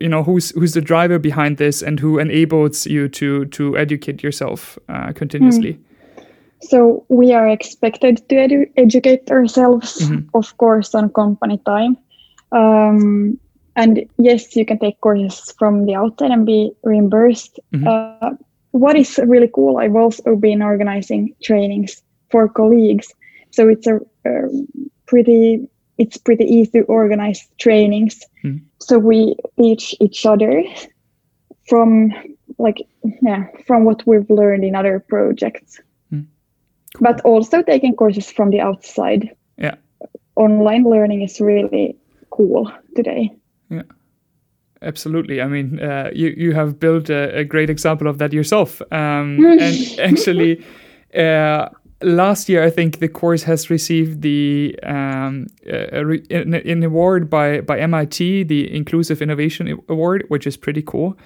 you 0.00 0.08
know 0.08 0.22
who's 0.22 0.50
who's 0.52 0.72
the 0.72 0.80
driver 0.80 1.18
behind 1.18 1.58
this 1.58 1.82
and 1.82 2.00
who 2.00 2.18
enables 2.18 2.86
you 2.86 3.06
to 3.06 3.44
to 3.46 3.76
educate 3.76 4.22
yourself 4.22 4.78
uh, 4.88 5.12
continuously 5.12 5.74
mm. 5.74 5.87
So 6.60 7.04
we 7.08 7.32
are 7.32 7.48
expected 7.48 8.28
to 8.28 8.34
edu- 8.34 8.70
educate 8.76 9.30
ourselves, 9.30 10.00
mm-hmm. 10.00 10.28
of 10.34 10.56
course, 10.58 10.94
on 10.94 11.10
company 11.10 11.58
time. 11.64 11.96
Um, 12.52 13.38
and 13.76 14.04
yes, 14.18 14.56
you 14.56 14.66
can 14.66 14.78
take 14.78 15.00
courses 15.00 15.54
from 15.58 15.86
the 15.86 15.94
outside 15.94 16.32
and 16.32 16.44
be 16.44 16.72
reimbursed. 16.82 17.60
Mm-hmm. 17.72 17.86
Uh, 17.86 18.30
what 18.72 18.96
is 18.96 19.20
really 19.24 19.50
cool, 19.54 19.78
I've 19.78 19.96
also 19.96 20.36
been 20.36 20.62
organizing 20.62 21.34
trainings 21.42 22.02
for 22.30 22.48
colleagues. 22.48 23.14
So 23.50 23.68
it's 23.68 23.86
a, 23.86 24.00
a 24.26 24.48
pretty 25.06 25.68
it's 25.96 26.16
pretty 26.16 26.44
easy 26.44 26.70
to 26.72 26.82
organize 26.82 27.48
trainings. 27.58 28.20
Mm-hmm. 28.44 28.64
So 28.80 28.98
we 28.98 29.36
teach 29.58 29.94
each 30.00 30.26
other 30.26 30.62
from 31.68 32.12
like 32.58 32.78
yeah 33.22 33.46
from 33.66 33.84
what 33.84 34.06
we've 34.06 34.28
learned 34.30 34.64
in 34.64 34.74
other 34.74 35.00
projects 35.00 35.80
but 37.00 37.20
also 37.22 37.62
taking 37.62 37.94
courses 37.94 38.30
from 38.30 38.50
the 38.50 38.60
outside. 38.60 39.30
Yeah. 39.56 39.76
Online 40.36 40.84
learning 40.84 41.22
is 41.22 41.40
really 41.40 41.96
cool 42.30 42.70
today. 42.94 43.32
Yeah. 43.70 43.82
Absolutely. 44.80 45.40
I 45.40 45.48
mean, 45.48 45.80
uh, 45.80 46.10
you 46.14 46.28
you 46.36 46.52
have 46.52 46.78
built 46.78 47.10
a, 47.10 47.38
a, 47.38 47.44
great 47.44 47.68
example 47.68 48.06
of 48.06 48.18
that 48.18 48.32
yourself. 48.32 48.80
Um, 48.92 49.44
and 49.60 49.98
actually, 49.98 50.64
uh, 51.16 51.68
last 52.00 52.48
year 52.48 52.62
I 52.62 52.70
think 52.70 53.00
the 53.00 53.08
course 53.08 53.42
has 53.42 53.70
received 53.70 54.22
the 54.22 54.78
um, 54.84 55.48
re- 55.66 56.24
an, 56.30 56.54
an, 56.54 56.84
award 56.84 57.28
by 57.28 57.60
by 57.60 57.80
MIT, 57.80 58.44
the 58.44 58.72
Inclusive 58.72 59.20
Innovation 59.20 59.80
Award, 59.88 60.24
which 60.28 60.46
is 60.46 60.56
pretty 60.56 60.82
cool. 60.82 61.18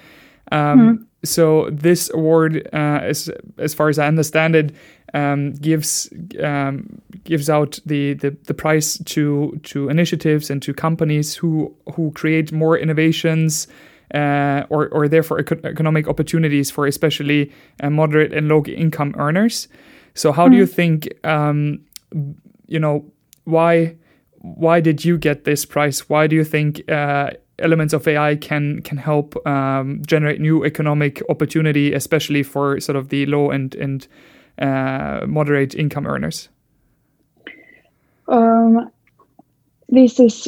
Um, 0.51 0.97
mm. 0.97 1.05
So 1.25 1.69
this 1.69 2.09
award, 2.13 2.67
uh, 2.73 2.99
as 3.01 3.29
as 3.57 3.73
far 3.73 3.87
as 3.87 3.97
I 3.97 4.07
understand 4.07 4.55
it, 4.55 4.75
um, 5.13 5.53
gives 5.53 6.09
um, 6.43 7.01
gives 7.23 7.49
out 7.49 7.79
the, 7.85 8.13
the, 8.15 8.35
the 8.45 8.53
price 8.53 8.97
to 8.97 9.59
to 9.63 9.89
initiatives 9.89 10.49
and 10.49 10.61
to 10.61 10.73
companies 10.73 11.35
who 11.35 11.73
who 11.95 12.11
create 12.11 12.51
more 12.51 12.77
innovations 12.77 13.67
uh, 14.13 14.63
or 14.69 14.89
or 14.89 15.07
therefore 15.07 15.39
eco- 15.39 15.59
economic 15.63 16.07
opportunities 16.07 16.69
for 16.69 16.87
especially 16.87 17.51
uh, 17.81 17.89
moderate 17.89 18.33
and 18.33 18.49
low 18.49 18.63
income 18.65 19.15
earners. 19.17 19.67
So 20.15 20.31
how 20.31 20.47
mm. 20.47 20.51
do 20.51 20.57
you 20.57 20.65
hmm. 20.65 20.71
think 20.71 21.25
um, 21.25 21.79
you 22.67 22.79
know 22.79 23.05
why 23.45 23.95
why 24.39 24.81
did 24.81 25.05
you 25.05 25.17
get 25.17 25.45
this 25.45 25.65
prize? 25.65 26.09
Why 26.09 26.27
do 26.27 26.35
you 26.35 26.43
think 26.43 26.83
uh, 26.91 27.31
elements 27.59 27.93
of 27.93 28.07
AI 28.07 28.35
can 28.35 28.81
can 28.81 28.97
help 28.97 29.35
um, 29.47 30.01
generate 30.05 30.41
new 30.41 30.63
economic 30.63 31.21
opportunity, 31.29 31.93
especially 31.93 32.43
for 32.43 32.79
sort 32.79 32.95
of 32.95 33.09
the 33.09 33.25
low 33.25 33.51
and 33.51 33.75
and 33.75 34.07
uh, 34.59 35.21
moderate 35.27 35.75
income 35.75 36.07
earners? 36.07 36.49
Um, 38.27 38.89
this 39.89 40.19
is 40.19 40.47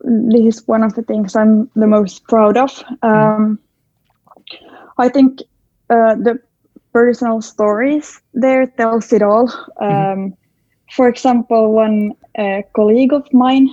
this 0.00 0.56
is 0.56 0.68
one 0.68 0.82
of 0.82 0.94
the 0.94 1.02
things 1.02 1.36
I'm 1.36 1.70
the 1.74 1.86
most 1.86 2.24
proud 2.24 2.56
of. 2.56 2.82
Um, 3.02 3.58
I 4.98 5.08
think 5.08 5.40
uh, 5.90 6.14
the 6.14 6.38
personal 6.92 7.40
stories 7.40 8.20
there 8.32 8.66
tells 8.66 9.12
it 9.12 9.22
all. 9.22 9.50
Um, 9.80 9.90
mm-hmm. 9.90 10.28
For 10.94 11.08
example, 11.08 11.72
one 11.72 12.12
uh, 12.38 12.62
colleague 12.74 13.12
of 13.12 13.26
mine 13.32 13.68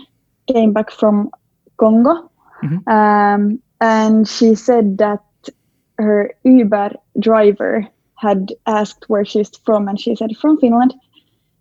came 0.52 0.74
back 0.74 0.92
from 0.92 1.30
Congo, 1.78 2.31
mm-hmm. 2.64 2.90
um, 2.90 3.62
and 3.80 4.28
she 4.28 4.56
said 4.56 4.98
that 4.98 5.24
her 5.98 6.34
Uber 6.44 6.92
driver 7.20 7.88
had 8.16 8.54
asked 8.68 9.10
where 9.10 9.26
she's 9.26 9.50
from, 9.66 9.88
and 9.88 10.00
she 10.00 10.16
said 10.16 10.36
from 10.38 10.60
Finland. 10.60 10.94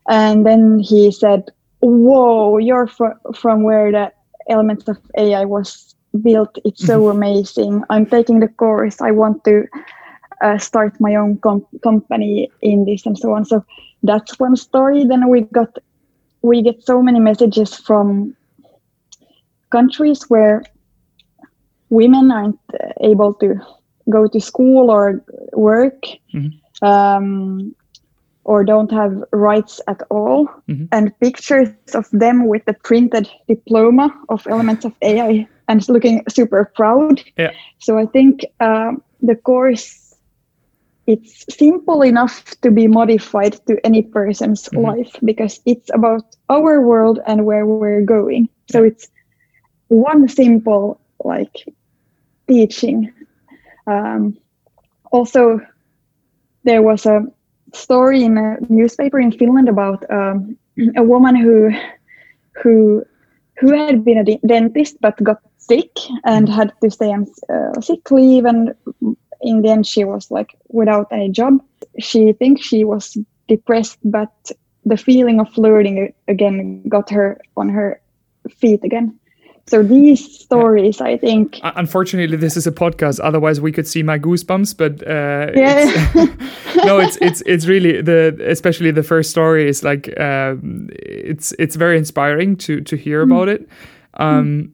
And 0.09 0.45
then 0.45 0.81
he 0.81 1.13
said, 1.13 1.51
"Whoa, 1.81 2.59
you're 2.59 2.87
fr- 2.87 3.21
from 3.35 3.63
where 3.63 3.93
the 3.93 4.13
elements 4.49 4.89
of 4.89 4.99
AI 5.17 5.45
was 5.45 5.95
built. 6.23 6.59
It's 6.65 6.85
so 6.85 7.01
mm-hmm. 7.01 7.17
amazing. 7.17 7.85
I'm 7.91 8.07
taking 8.07 8.41
the 8.41 8.49
course. 8.49 9.01
I 9.01 9.11
want 9.13 9.45
to 9.45 9.67
uh, 10.43 10.59
start 10.59 11.01
my 11.01 11.15
own 11.15 11.39
com- 11.39 11.67
company 11.83 12.51
in 12.63 12.85
this 12.85 13.07
and 13.07 13.17
so 13.19 13.33
on. 13.33 13.45
So 13.45 13.65
that's 14.03 14.39
one 14.39 14.57
story. 14.57 15.05
Then 15.05 15.29
we 15.29 15.43
got 15.43 15.79
we 16.43 16.63
get 16.63 16.83
so 16.83 17.03
many 17.03 17.21
messages 17.21 17.75
from 17.75 18.35
countries 19.71 20.25
where 20.29 20.63
women 21.91 22.31
aren't 22.31 22.59
able 23.01 23.35
to 23.35 23.61
go 24.09 24.27
to 24.27 24.41
school 24.41 24.91
or 24.91 25.23
work 25.53 26.03
mm-hmm. 26.33 26.87
um, 26.87 27.75
or 28.45 28.65
don't 28.65 28.91
have 28.91 29.23
rights 29.33 29.81
at 29.87 30.03
all 30.11 30.47
mm-hmm. 30.69 30.87
and 30.93 31.19
pictures 31.21 31.69
of 31.95 32.09
them 32.11 32.47
with 32.47 32.65
the 32.65 32.73
printed 32.73 33.29
diploma 33.47 34.13
of 34.29 34.47
elements 34.47 34.85
of 34.85 34.95
ai 35.03 35.47
and 35.69 35.89
looking 35.89 36.23
super 36.29 36.73
proud 36.75 37.23
yeah. 37.37 37.53
so 37.79 37.99
i 37.99 38.07
think 38.07 38.45
um, 38.61 39.03
the 39.21 39.37
course 39.37 40.15
it's 41.07 41.45
simple 41.53 42.03
enough 42.03 42.45
to 42.61 42.71
be 42.71 42.87
modified 42.87 43.55
to 43.67 43.79
any 43.85 44.03
person's 44.03 44.69
mm-hmm. 44.69 44.87
life 44.87 45.17
because 45.25 45.61
it's 45.67 45.91
about 45.93 46.25
our 46.49 46.81
world 46.81 47.19
and 47.27 47.45
where 47.45 47.67
we're 47.67 48.03
going 48.03 48.49
so 48.71 48.83
it's 48.83 49.09
one 49.89 50.29
simple 50.29 51.01
like 51.25 51.67
teaching. 52.51 53.13
Um, 53.87 54.37
also 55.13 55.61
there 56.65 56.83
was 56.83 57.07
a 57.07 57.25
story 57.73 58.25
in 58.25 58.37
a 58.37 58.57
newspaper 58.69 59.21
in 59.21 59.31
finland 59.31 59.69
about 59.69 60.05
um, 60.11 60.57
a 60.97 61.03
woman 61.03 61.37
who 61.37 61.71
who 62.61 63.05
who 63.59 63.69
had 63.73 64.05
been 64.05 64.19
a 64.19 64.39
dentist 64.47 64.97
but 65.01 65.23
got 65.23 65.39
sick 65.59 65.93
and 66.25 66.49
had 66.49 66.73
to 66.83 66.91
stay 66.91 67.13
on 67.13 67.27
uh, 67.55 67.81
sick 67.81 68.11
leave 68.11 68.45
and 68.45 68.75
in 69.43 69.63
the 69.63 69.71
end 69.71 69.87
she 69.87 70.05
was 70.05 70.31
like 70.31 70.51
without 70.69 71.07
any 71.13 71.31
job. 71.31 71.55
She 71.99 72.33
thinks 72.33 72.63
she 72.63 72.85
was 72.85 73.17
depressed 73.49 73.99
but 74.05 74.33
the 74.85 74.97
feeling 74.97 75.39
of 75.41 75.57
learning 75.57 76.13
again 76.27 76.83
got 76.89 77.11
her 77.11 77.41
on 77.57 77.69
her 77.69 78.01
feet 78.49 78.83
again 78.83 79.20
so 79.71 79.83
these 79.83 80.41
stories 80.41 81.01
i 81.01 81.17
think 81.17 81.61
unfortunately 81.63 82.37
this 82.37 82.57
is 82.57 82.67
a 82.67 82.73
podcast 82.73 83.21
otherwise 83.23 83.61
we 83.61 83.71
could 83.71 83.87
see 83.87 84.03
my 84.03 84.19
goosebumps 84.19 84.77
but 84.77 84.93
uh, 85.07 85.51
yeah. 85.55 85.87
it's, 86.15 86.85
no 86.85 86.99
it's 86.99 87.17
it's 87.21 87.43
it's 87.47 87.67
really 87.67 88.03
the 88.03 88.37
especially 88.47 88.91
the 88.91 89.03
first 89.03 89.31
story 89.31 89.69
is 89.69 89.85
like 89.85 90.19
um, 90.21 90.89
it's 90.99 91.53
it's 91.59 91.77
very 91.77 91.97
inspiring 91.97 92.57
to 92.57 92.81
to 92.81 92.97
hear 92.97 93.21
mm. 93.25 93.31
about 93.31 93.49
it 93.49 93.69
um, 94.15 94.47
mm 94.47 94.71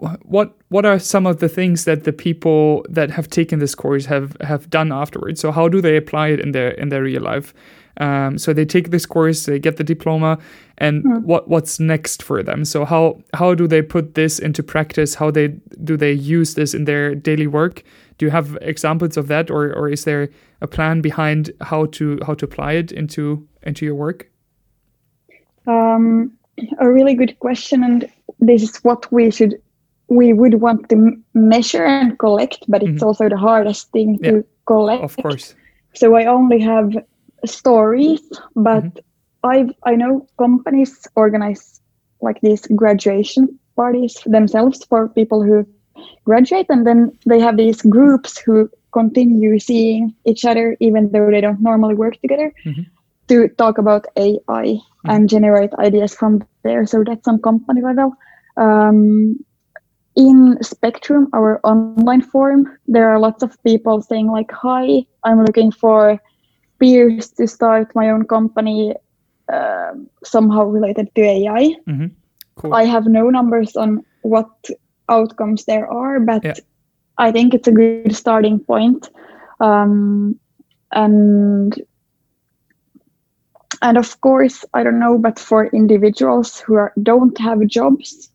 what 0.00 0.56
what 0.68 0.86
are 0.86 0.98
some 0.98 1.26
of 1.26 1.40
the 1.40 1.48
things 1.48 1.84
that 1.84 2.04
the 2.04 2.12
people 2.12 2.84
that 2.88 3.10
have 3.10 3.28
taken 3.28 3.58
this 3.58 3.74
course 3.74 4.06
have 4.06 4.36
have 4.40 4.70
done 4.70 4.92
afterwards? 4.92 5.40
So 5.40 5.52
how 5.52 5.68
do 5.68 5.80
they 5.80 5.96
apply 5.96 6.28
it 6.28 6.40
in 6.40 6.52
their 6.52 6.70
in 6.70 6.88
their 6.88 7.02
real 7.02 7.22
life? 7.22 7.52
Um, 7.96 8.38
so 8.38 8.52
they 8.52 8.64
take 8.64 8.90
this 8.90 9.06
course, 9.06 9.46
they 9.46 9.58
get 9.58 9.76
the 9.76 9.84
diploma, 9.84 10.38
and 10.78 11.04
mm. 11.04 11.22
what 11.22 11.48
what's 11.48 11.78
next 11.78 12.22
for 12.22 12.42
them? 12.42 12.64
So 12.64 12.84
how 12.84 13.20
how 13.34 13.54
do 13.54 13.66
they 13.66 13.82
put 13.82 14.14
this 14.14 14.38
into 14.38 14.62
practice? 14.62 15.14
How 15.14 15.30
they 15.30 15.48
do 15.84 15.96
they 15.96 16.12
use 16.12 16.54
this 16.54 16.74
in 16.74 16.84
their 16.84 17.14
daily 17.14 17.46
work? 17.46 17.82
Do 18.18 18.26
you 18.26 18.30
have 18.30 18.56
examples 18.60 19.16
of 19.16 19.28
that, 19.28 19.50
or 19.50 19.72
or 19.74 19.88
is 19.88 20.04
there 20.04 20.28
a 20.60 20.66
plan 20.66 21.00
behind 21.00 21.50
how 21.60 21.86
to 21.86 22.18
how 22.26 22.34
to 22.34 22.44
apply 22.44 22.72
it 22.72 22.92
into 22.92 23.46
into 23.62 23.84
your 23.84 23.94
work? 23.94 24.30
Um, 25.66 26.32
a 26.78 26.90
really 26.90 27.14
good 27.14 27.38
question, 27.38 27.84
and 27.84 28.10
this 28.38 28.62
is 28.62 28.76
what 28.78 29.10
we 29.12 29.30
should 29.30 29.60
we 30.08 30.32
would 30.32 30.60
want 30.60 30.88
to 30.88 31.16
measure 31.34 31.84
and 31.84 32.18
collect, 32.18 32.64
but 32.68 32.82
it's 32.82 32.92
mm-hmm. 32.92 33.04
also 33.04 33.28
the 33.28 33.36
hardest 33.36 33.90
thing 33.92 34.18
yeah, 34.20 34.30
to 34.30 34.44
collect. 34.66 35.04
Of 35.04 35.16
course. 35.16 35.54
So 35.94 36.16
I 36.16 36.26
only 36.26 36.60
have 36.60 36.92
stories, 37.44 38.20
but 38.54 38.84
mm-hmm. 38.84 38.98
I 39.44 39.68
I 39.84 39.96
know 39.96 40.26
companies 40.38 41.06
organize 41.16 41.80
like 42.20 42.40
these 42.40 42.66
graduation 42.74 43.58
parties 43.76 44.16
themselves 44.26 44.84
for 44.84 45.08
people 45.08 45.42
who 45.42 45.66
graduate, 46.24 46.66
and 46.68 46.86
then 46.86 47.12
they 47.26 47.40
have 47.40 47.56
these 47.56 47.82
groups 47.82 48.38
who 48.38 48.70
continue 48.92 49.58
seeing 49.58 50.14
each 50.26 50.44
other 50.44 50.76
even 50.80 51.10
though 51.12 51.30
they 51.30 51.40
don't 51.40 51.60
normally 51.60 51.94
work 51.94 52.20
together 52.20 52.52
mm-hmm. 52.64 52.82
to 53.28 53.48
talk 53.56 53.78
about 53.78 54.06
AI 54.16 54.34
mm-hmm. 54.46 55.10
and 55.10 55.28
generate 55.28 55.72
ideas 55.74 56.14
from 56.14 56.42
there. 56.64 56.86
So 56.86 57.04
that's 57.04 57.24
some 57.24 57.40
company 57.40 57.82
level. 57.82 58.12
Um, 58.56 59.38
in 60.16 60.58
Spectrum, 60.60 61.28
our 61.32 61.60
online 61.64 62.20
forum, 62.20 62.66
there 62.86 63.08
are 63.08 63.18
lots 63.18 63.42
of 63.42 63.56
people 63.62 64.02
saying 64.02 64.26
like, 64.26 64.50
"Hi, 64.52 65.06
I'm 65.24 65.44
looking 65.44 65.70
for 65.70 66.20
peers 66.80 67.30
to 67.32 67.46
start 67.46 67.94
my 67.94 68.10
own 68.10 68.24
company, 68.26 68.94
uh, 69.52 69.92
somehow 70.24 70.64
related 70.64 71.14
to 71.14 71.22
AI." 71.22 71.76
Mm-hmm. 71.86 72.06
Cool. 72.56 72.74
I 72.74 72.84
have 72.84 73.06
no 73.06 73.30
numbers 73.30 73.76
on 73.76 74.04
what 74.22 74.50
outcomes 75.08 75.64
there 75.64 75.86
are, 75.90 76.20
but 76.20 76.44
yeah. 76.44 76.54
I 77.18 77.32
think 77.32 77.54
it's 77.54 77.68
a 77.68 77.72
good 77.72 78.14
starting 78.14 78.58
point. 78.58 79.08
Um, 79.60 80.38
and 80.92 81.80
and 83.82 83.96
of 83.96 84.20
course, 84.20 84.64
I 84.74 84.82
don't 84.82 84.98
know, 84.98 85.18
but 85.18 85.38
for 85.38 85.66
individuals 85.66 86.60
who 86.60 86.74
are, 86.74 86.92
don't 87.02 87.36
have 87.38 87.66
jobs, 87.66 88.30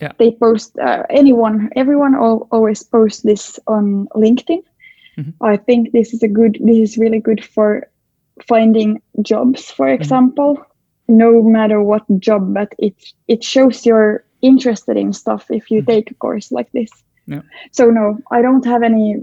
yeah. 0.00 0.12
they 0.18 0.32
post 0.32 0.78
uh, 0.78 1.04
anyone 1.10 1.70
everyone 1.76 2.14
all, 2.14 2.48
always 2.50 2.82
posts 2.82 3.22
this 3.22 3.60
on 3.66 4.08
linkedin 4.14 4.62
mm-hmm. 5.18 5.44
i 5.44 5.56
think 5.56 5.92
this 5.92 6.14
is 6.14 6.22
a 6.22 6.28
good 6.28 6.58
this 6.62 6.78
is 6.78 6.98
really 6.98 7.20
good 7.20 7.44
for 7.44 7.86
finding 8.46 9.00
jobs 9.22 9.70
for 9.70 9.86
mm-hmm. 9.86 10.00
example 10.00 10.56
mm-hmm. 10.56 11.16
no 11.16 11.42
matter 11.42 11.82
what 11.82 12.04
job 12.18 12.54
but 12.54 12.72
it 12.78 12.94
it 13.26 13.42
shows 13.42 13.84
you're 13.84 14.24
interested 14.40 14.96
in 14.96 15.12
stuff 15.12 15.50
if 15.50 15.70
you 15.70 15.80
mm-hmm. 15.80 15.90
take 15.90 16.10
a 16.10 16.14
course 16.14 16.52
like 16.52 16.70
this 16.72 16.90
yeah. 17.26 17.42
so 17.72 17.90
no 17.90 18.18
i 18.30 18.40
don't 18.40 18.64
have 18.64 18.82
any 18.82 19.16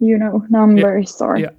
you 0.00 0.18
know 0.18 0.44
numbers 0.48 1.16
yeah. 1.20 1.26
or 1.26 1.38
yeah 1.38 1.50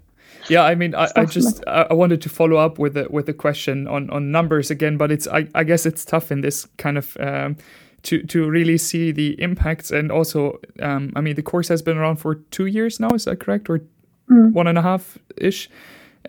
yeah 0.49 0.63
i 0.63 0.75
mean 0.75 0.93
i, 0.95 1.09
I 1.15 1.25
just 1.25 1.63
I, 1.67 1.93
wanted 1.93 2.21
to 2.21 2.29
follow 2.29 2.57
up 2.57 2.77
with 2.79 2.97
a 2.97 3.07
with 3.09 3.29
a 3.29 3.33
question 3.33 3.87
on 3.87 4.09
on 4.09 4.31
numbers 4.31 4.71
again 4.71 4.97
but 4.97 5.11
it's 5.11 5.27
i, 5.27 5.47
I 5.55 5.63
guess 5.63 5.85
it's 5.85 6.05
tough 6.05 6.31
in 6.31 6.41
this 6.41 6.67
kind 6.77 6.97
of 6.97 7.17
um, 7.19 7.57
to 8.05 8.23
to 8.23 8.49
really 8.49 8.77
see 8.77 9.11
the 9.11 9.39
impacts 9.41 9.91
and 9.91 10.11
also 10.11 10.59
um, 10.81 11.11
i 11.15 11.21
mean 11.21 11.35
the 11.35 11.43
course 11.43 11.67
has 11.67 11.81
been 11.81 11.97
around 11.97 12.17
for 12.17 12.35
two 12.51 12.67
years 12.67 12.99
now 12.99 13.09
is 13.09 13.25
that 13.25 13.39
correct 13.39 13.69
or 13.69 13.81
mm. 14.29 14.53
one 14.53 14.67
and 14.67 14.77
a 14.77 14.81
half 14.81 15.17
ish 15.37 15.69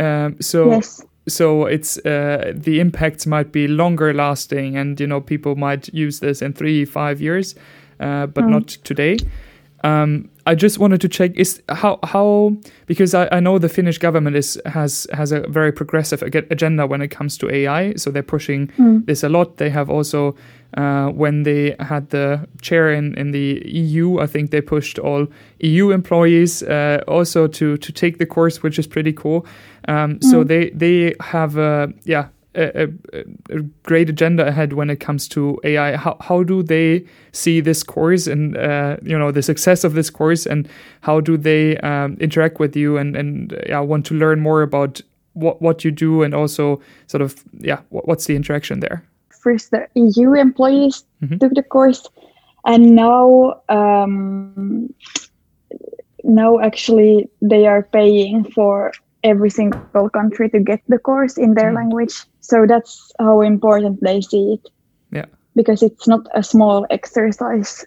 um, 0.01 0.37
so 0.41 0.71
yes. 0.71 1.03
so 1.29 1.67
it's 1.67 1.99
uh, 2.05 2.53
the 2.55 2.81
impacts 2.81 3.27
might 3.27 3.53
be 3.53 3.69
longer 3.69 4.13
lasting 4.13 4.77
and 4.77 4.99
you 5.01 5.07
know 5.07 5.21
people 5.21 5.55
might 5.55 5.89
use 5.95 6.21
this 6.21 6.43
in 6.43 6.53
three 6.53 6.85
five 6.85 7.21
years 7.21 7.55
uh, 8.01 8.27
but 8.27 8.45
mm. 8.45 8.51
not 8.51 8.69
today 8.69 9.17
um, 9.85 10.29
I 10.47 10.55
just 10.55 10.79
wanted 10.79 11.01
to 11.01 11.09
check 11.09 11.33
is 11.35 11.61
how 11.69 11.99
how 12.05 12.57
because 12.87 13.15
I, 13.15 13.29
I 13.33 13.41
know 13.41 13.59
the 13.59 13.69
Finnish 13.69 13.99
government 13.99 14.37
is 14.37 14.61
has 14.65 15.07
has 15.13 15.33
a 15.33 15.41
very 15.49 15.73
progressive 15.73 16.23
agenda 16.23 16.87
when 16.87 17.03
it 17.03 17.09
comes 17.09 17.37
to 17.39 17.51
AI, 17.51 17.95
so 17.95 18.11
they're 18.11 18.23
pushing 18.23 18.69
mm. 18.79 19.05
this 19.07 19.25
a 19.25 19.29
lot. 19.29 19.57
They 19.57 19.71
have 19.71 19.91
also 19.91 20.37
uh, 20.77 21.09
when 21.09 21.43
they 21.43 21.75
had 21.81 22.11
the 22.11 22.47
chair 22.61 22.93
in, 22.93 23.15
in 23.19 23.33
the 23.33 23.63
EU, 23.67 24.19
I 24.19 24.27
think 24.27 24.51
they 24.51 24.61
pushed 24.61 24.99
all 24.99 25.27
EU 25.61 25.91
employees 25.91 26.63
uh, 26.63 27.03
also 27.09 27.49
to 27.49 27.77
to 27.77 27.93
take 27.93 28.19
the 28.19 28.27
course, 28.27 28.63
which 28.63 28.79
is 28.79 28.87
pretty 28.87 29.13
cool. 29.13 29.47
Um, 29.89 30.19
mm. 30.19 30.25
So 30.25 30.45
they 30.45 30.71
they 30.71 31.15
have 31.21 31.59
uh, 31.59 31.89
yeah 32.05 32.29
a, 32.57 32.85
a, 32.85 33.59
a, 33.59 33.61
great 33.83 34.09
agenda 34.09 34.47
ahead 34.47 34.73
when 34.73 34.91
it 34.91 35.01
comes 35.01 35.29
to 35.29 35.61
AI. 35.65 35.97
How 35.97 36.17
how 36.21 36.43
do 36.43 36.63
they 36.63 37.05
see 37.33 37.61
this 37.61 37.83
course 37.83 38.27
and 38.27 38.57
uh, 38.57 38.97
you 39.03 39.19
know 39.19 39.31
the 39.31 39.43
success 39.43 39.85
of 39.85 39.95
this 39.95 40.11
course, 40.11 40.47
and 40.47 40.69
how 41.03 41.21
do 41.21 41.37
they 41.37 41.77
um, 41.79 42.17
interact 42.21 42.59
with 42.59 42.75
you 42.77 42.97
and 42.97 43.17
and 43.17 43.57
yeah, 43.69 43.81
want 43.81 44.07
to 44.07 44.15
learn 44.15 44.41
more 44.41 44.63
about 44.63 45.01
what 45.35 45.61
what 45.61 45.85
you 45.85 45.91
do 45.91 46.23
and 46.23 46.35
also 46.35 46.81
sort 47.07 47.23
of 47.23 47.45
yeah, 47.61 47.81
what, 47.91 48.09
what's 48.09 48.27
the 48.27 48.35
interaction 48.35 48.81
there? 48.81 49.05
First, 49.43 49.71
the 49.71 49.87
EU 49.95 50.35
employees 50.35 51.05
mm-hmm. 51.23 51.39
took 51.39 51.55
the 51.55 51.63
course, 51.63 52.09
and 52.65 52.95
now. 52.95 53.61
Um, 53.69 54.95
now 56.29 56.59
actually 56.59 57.31
they 57.41 57.67
are 57.69 57.85
paying 57.85 58.43
for 58.51 58.93
every 59.27 59.51
single 59.51 60.09
country 60.11 60.49
to 60.51 60.61
get 60.61 60.81
the 60.89 60.99
course 60.99 61.37
in 61.37 61.55
their 61.55 61.71
mm. 61.71 61.77
language. 61.77 62.15
So 62.41 62.67
that's 62.67 63.13
how 63.19 63.41
important 63.43 64.01
they 64.01 64.21
see 64.21 64.55
it. 64.55 64.71
Yeah. 65.11 65.27
Because 65.55 65.83
it's 65.83 66.07
not 66.07 66.27
a 66.35 66.43
small 66.43 66.87
exercise 66.91 67.85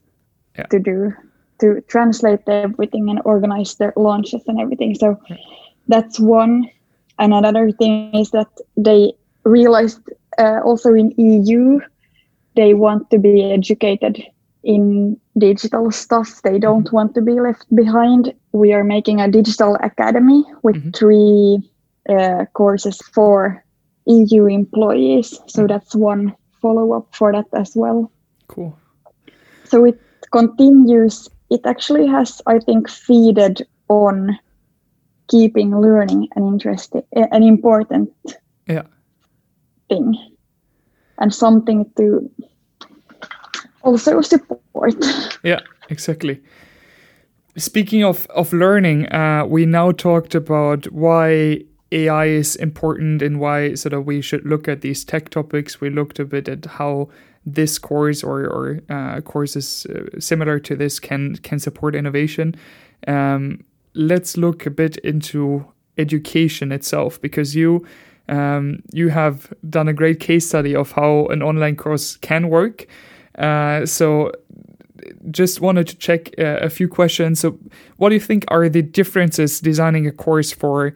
yeah. 0.58 0.66
to 0.66 0.80
do 0.80 1.14
to 1.60 1.82
translate 1.88 2.48
everything 2.48 3.10
and 3.10 3.22
organize 3.26 3.76
their 3.76 3.94
launches 3.98 4.42
and 4.48 4.60
everything. 4.60 4.96
So 4.96 5.20
yeah. 5.30 5.38
that's 5.88 6.20
one. 6.20 6.70
And 7.18 7.34
another 7.34 7.72
thing 7.72 8.16
is 8.16 8.32
that 8.32 8.48
they 8.78 9.14
realized 9.44 10.00
uh, 10.38 10.62
also 10.64 10.94
in 10.94 11.12
EU 11.18 11.80
they 12.56 12.74
want 12.74 13.10
to 13.12 13.18
be 13.20 13.52
educated 13.52 14.24
in 14.70 15.20
digital 15.36 15.90
stuff. 15.90 16.44
They 16.44 16.60
don't 16.60 16.86
mm-hmm. 16.86 16.96
want 16.96 17.16
to 17.16 17.22
be 17.22 17.40
left 17.42 17.66
behind. 17.76 18.32
We 18.52 18.72
are 18.72 18.84
making 18.84 19.20
a 19.20 19.28
digital 19.28 19.76
academy 19.82 20.46
with 20.62 20.76
mm-hmm. 20.76 20.92
three 20.92 21.58
uh, 22.08 22.46
courses 22.54 23.02
for 23.12 23.66
EU 24.06 24.46
employees. 24.46 25.32
So 25.48 25.62
mm-hmm. 25.62 25.68
that's 25.68 25.96
one 25.96 26.36
follow 26.62 26.94
up 26.94 27.08
for 27.16 27.32
that 27.32 27.48
as 27.54 27.74
well. 27.76 28.12
Cool. 28.48 28.78
So 29.64 29.86
it 29.86 30.00
continues. 30.32 31.28
It 31.50 31.62
actually 31.66 32.06
has, 32.06 32.40
I 32.46 32.60
think, 32.60 32.88
feeded 32.88 33.64
on 33.88 34.38
keeping 35.30 35.82
learning 35.82 36.28
an 36.36 36.46
interesting, 36.46 37.02
an 37.14 37.42
important 37.42 38.12
yeah. 38.68 38.86
thing, 39.90 40.14
and 41.18 41.34
something 41.34 41.90
to 41.98 42.30
also 43.82 44.22
support. 44.22 44.96
Yeah, 45.44 45.60
exactly. 45.90 46.42
Speaking 47.58 48.04
of 48.04 48.26
of 48.28 48.54
learning, 48.54 49.08
uh, 49.08 49.46
we 49.48 49.66
now 49.66 49.92
talked 49.92 50.36
about 50.36 50.86
why 50.92 51.64
AI 51.92 52.26
is 52.26 52.56
important 52.56 53.22
and 53.22 53.40
why 53.40 53.74
sort 53.74 53.94
of 53.94 54.06
we 54.06 54.22
should 54.22 54.46
look 54.46 54.68
at 54.68 54.82
these 54.82 55.04
tech 55.04 55.30
topics. 55.30 55.82
We 55.82 55.90
looked 55.90 56.20
a 56.20 56.26
bit 56.26 56.48
at 56.48 56.66
how 56.66 57.10
this 57.46 57.80
course 57.80 58.24
or 58.24 58.46
or 58.46 58.82
uh, 58.90 59.22
courses 59.22 59.86
uh, 59.88 60.20
similar 60.20 60.60
to 60.60 60.76
this 60.76 61.00
can 61.00 61.36
can 61.38 61.60
support 61.60 61.96
innovation. 61.96 62.56
Um, 63.08 63.64
let's 63.94 64.38
look 64.38 64.66
a 64.66 64.70
bit 64.70 64.98
into 64.98 65.66
education 65.98 66.72
itself 66.72 67.20
because 67.22 67.56
you 67.56 67.86
um, 68.30 68.84
you 68.92 69.10
have 69.10 69.52
done 69.70 69.88
a 69.88 69.94
great 69.94 70.20
case 70.20 70.48
study 70.48 70.76
of 70.76 70.92
how 70.92 71.26
an 71.28 71.42
online 71.42 71.76
course 71.76 72.18
can 72.18 72.50
work. 72.50 72.88
Uh, 73.40 73.86
so 73.86 74.32
just 75.32 75.62
wanted 75.62 75.88
to 75.88 75.96
check 75.96 76.34
uh, 76.38 76.60
a 76.62 76.70
few 76.70 76.88
questions. 76.88 77.40
So, 77.40 77.58
what 77.98 78.10
do 78.10 78.16
you 78.16 78.22
think 78.22 78.46
are 78.50 78.70
the 78.70 78.82
differences 78.82 79.60
designing 79.60 80.08
a 80.08 80.12
course 80.12 80.52
for, 80.52 80.94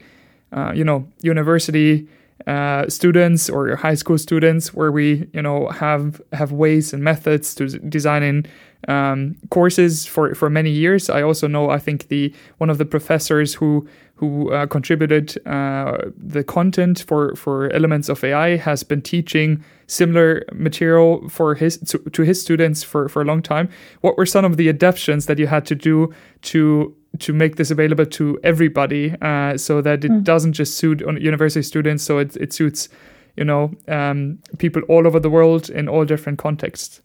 uh, 0.51 0.71
you 0.75 0.83
know, 0.83 1.07
university 1.21 2.07
uh, 2.47 2.89
students 2.89 3.49
or 3.49 3.75
high 3.75 3.93
school 3.95 4.17
students, 4.17 4.73
where 4.73 4.91
we, 4.91 5.29
you 5.33 5.41
know, 5.41 5.69
have 5.69 6.21
have 6.33 6.51
ways 6.51 6.93
and 6.93 7.03
methods 7.03 7.55
to 7.55 7.67
designing 7.79 8.45
um, 8.87 9.35
courses 9.49 10.05
for 10.05 10.35
for 10.35 10.49
many 10.49 10.69
years. 10.69 11.09
I 11.09 11.21
also 11.21 11.47
know 11.47 11.69
I 11.69 11.79
think 11.79 12.07
the 12.07 12.33
one 12.57 12.69
of 12.69 12.77
the 12.77 12.85
professors 12.85 13.55
who 13.55 13.87
who 14.15 14.51
uh, 14.51 14.65
contributed 14.67 15.35
uh, 15.47 15.97
the 16.15 16.43
content 16.43 17.03
for 17.07 17.35
for 17.35 17.71
elements 17.73 18.09
of 18.09 18.23
AI 18.23 18.57
has 18.57 18.83
been 18.83 19.01
teaching 19.01 19.63
similar 19.87 20.43
material 20.53 21.27
for 21.29 21.55
his 21.55 21.77
to, 21.77 21.97
to 22.11 22.23
his 22.23 22.41
students 22.41 22.83
for 22.83 23.09
for 23.09 23.21
a 23.21 23.25
long 23.25 23.41
time. 23.41 23.69
What 24.01 24.17
were 24.17 24.25
some 24.25 24.45
of 24.45 24.57
the 24.57 24.69
adaptations 24.69 25.25
that 25.25 25.39
you 25.39 25.47
had 25.47 25.65
to 25.65 25.75
do 25.75 26.13
to 26.43 26.95
to 27.19 27.33
make 27.33 27.57
this 27.57 27.71
available 27.71 28.05
to 28.05 28.39
everybody 28.43 29.15
uh, 29.21 29.57
so 29.57 29.81
that 29.81 30.03
it 30.03 30.11
mm. 30.11 30.23
doesn't 30.23 30.53
just 30.53 30.77
suit 30.77 31.01
university 31.19 31.61
students 31.61 32.03
so 32.03 32.17
it, 32.17 32.35
it 32.37 32.51
suits 32.51 32.89
you 33.37 33.45
know 33.45 33.71
um, 33.87 34.39
people 34.57 34.81
all 34.89 35.05
over 35.05 35.19
the 35.19 35.29
world 35.29 35.69
in 35.69 35.87
all 35.87 36.05
different 36.05 36.39
contexts 36.39 37.02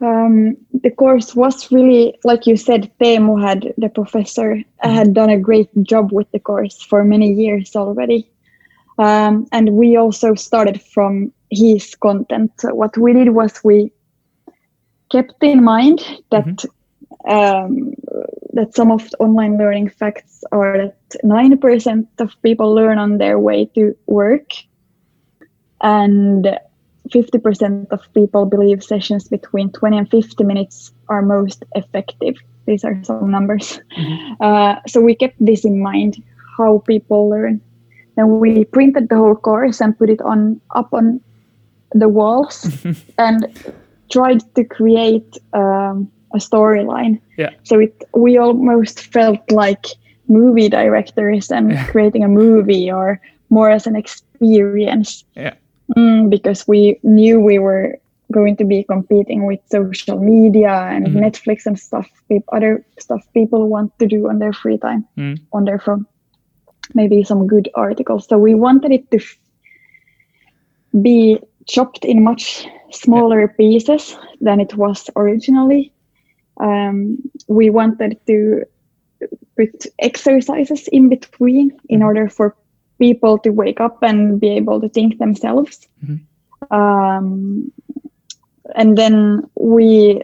um, 0.00 0.56
the 0.72 0.90
course 0.90 1.34
was 1.34 1.70
really, 1.70 2.16
like 2.24 2.46
you 2.46 2.56
said, 2.56 2.90
Teemu 3.00 3.42
had, 3.42 3.72
the 3.78 3.88
professor, 3.88 4.54
mm-hmm. 4.54 4.90
had 4.90 5.14
done 5.14 5.30
a 5.30 5.38
great 5.38 5.68
job 5.82 6.12
with 6.12 6.30
the 6.32 6.40
course 6.40 6.82
for 6.82 7.04
many 7.04 7.32
years 7.32 7.76
already. 7.76 8.28
Um, 8.98 9.48
and 9.52 9.70
we 9.70 9.96
also 9.96 10.34
started 10.34 10.80
from 10.80 11.32
his 11.50 11.94
content. 11.94 12.52
So 12.58 12.74
what 12.74 12.96
we 12.96 13.12
did 13.12 13.30
was 13.30 13.62
we 13.64 13.92
kept 15.10 15.42
in 15.42 15.64
mind 15.64 16.00
that 16.30 16.46
mm-hmm. 16.46 17.30
um, 17.30 17.94
that 18.52 18.74
some 18.74 18.92
of 18.92 19.10
the 19.10 19.16
online 19.18 19.58
learning 19.58 19.88
facts 19.88 20.44
are 20.52 20.78
that 20.78 20.96
9% 21.24 22.06
of 22.18 22.42
people 22.42 22.72
learn 22.72 22.98
on 22.98 23.18
their 23.18 23.38
way 23.38 23.66
to 23.74 23.96
work. 24.06 24.50
And 25.80 26.58
50% 27.10 27.88
of 27.90 28.00
people 28.14 28.46
believe 28.46 28.82
sessions 28.82 29.28
between 29.28 29.70
20 29.72 29.98
and 29.98 30.10
50 30.10 30.44
minutes 30.44 30.92
are 31.08 31.22
most 31.22 31.62
effective. 31.74 32.36
These 32.66 32.84
are 32.84 32.98
some 33.04 33.30
numbers. 33.30 33.80
Mm-hmm. 33.96 34.42
Uh, 34.42 34.76
so 34.86 35.00
we 35.00 35.14
kept 35.14 35.36
this 35.44 35.64
in 35.64 35.80
mind, 35.80 36.22
how 36.56 36.82
people 36.86 37.28
learn. 37.28 37.60
Then 38.16 38.40
we 38.40 38.64
printed 38.64 39.08
the 39.08 39.16
whole 39.16 39.34
course 39.34 39.80
and 39.80 39.98
put 39.98 40.08
it 40.08 40.20
on 40.22 40.60
up 40.74 40.92
on 40.92 41.20
the 41.92 42.08
walls 42.08 42.66
and 43.18 43.46
tried 44.10 44.42
to 44.54 44.64
create 44.64 45.36
um, 45.52 46.10
a 46.32 46.38
storyline. 46.38 47.20
Yeah. 47.36 47.50
So 47.64 47.80
it 47.80 48.02
we 48.14 48.38
almost 48.38 49.00
felt 49.00 49.40
like 49.50 49.86
movie 50.28 50.68
directors 50.68 51.50
and 51.50 51.72
yeah. 51.72 51.86
creating 51.88 52.24
a 52.24 52.28
movie 52.28 52.90
or 52.90 53.20
more 53.50 53.70
as 53.70 53.86
an 53.86 53.96
experience. 53.96 55.24
Yeah. 55.34 55.54
Mm, 55.96 56.30
because 56.30 56.66
we 56.66 56.98
knew 57.02 57.40
we 57.40 57.58
were 57.58 57.98
going 58.32 58.56
to 58.56 58.64
be 58.64 58.84
competing 58.84 59.46
with 59.46 59.60
social 59.70 60.18
media 60.18 60.72
and 60.72 61.06
mm-hmm. 61.06 61.18
Netflix 61.18 61.66
and 61.66 61.78
stuff, 61.78 62.08
other 62.52 62.84
stuff 62.98 63.26
people 63.34 63.68
want 63.68 63.96
to 63.98 64.06
do 64.06 64.28
on 64.28 64.38
their 64.38 64.52
free 64.52 64.78
time, 64.78 65.06
mm. 65.16 65.38
on 65.52 65.64
their 65.64 65.78
phone. 65.78 66.06
Maybe 66.94 67.22
some 67.22 67.46
good 67.46 67.68
articles. 67.74 68.26
So 68.28 68.38
we 68.38 68.54
wanted 68.54 68.92
it 68.92 69.10
to 69.10 69.18
f- 69.18 69.38
be 71.00 71.38
chopped 71.68 72.04
in 72.04 72.24
much 72.24 72.66
smaller 72.90 73.42
yeah. 73.42 73.56
pieces 73.58 74.16
than 74.40 74.60
it 74.60 74.74
was 74.74 75.10
originally. 75.16 75.92
Um, 76.60 77.18
we 77.48 77.68
wanted 77.70 78.18
to 78.26 78.64
put 79.56 79.86
exercises 79.98 80.88
in 80.88 81.08
between 81.08 81.70
in 81.88 82.00
mm-hmm. 82.00 82.06
order 82.06 82.28
for 82.28 82.56
people 83.06 83.38
to 83.44 83.50
wake 83.50 83.80
up 83.86 84.02
and 84.02 84.40
be 84.40 84.50
able 84.56 84.80
to 84.80 84.88
think 84.88 85.18
themselves. 85.18 85.86
Mm-hmm. 86.02 86.74
Um, 86.74 87.70
and 88.74 88.96
then 88.96 89.42
we, 89.56 90.22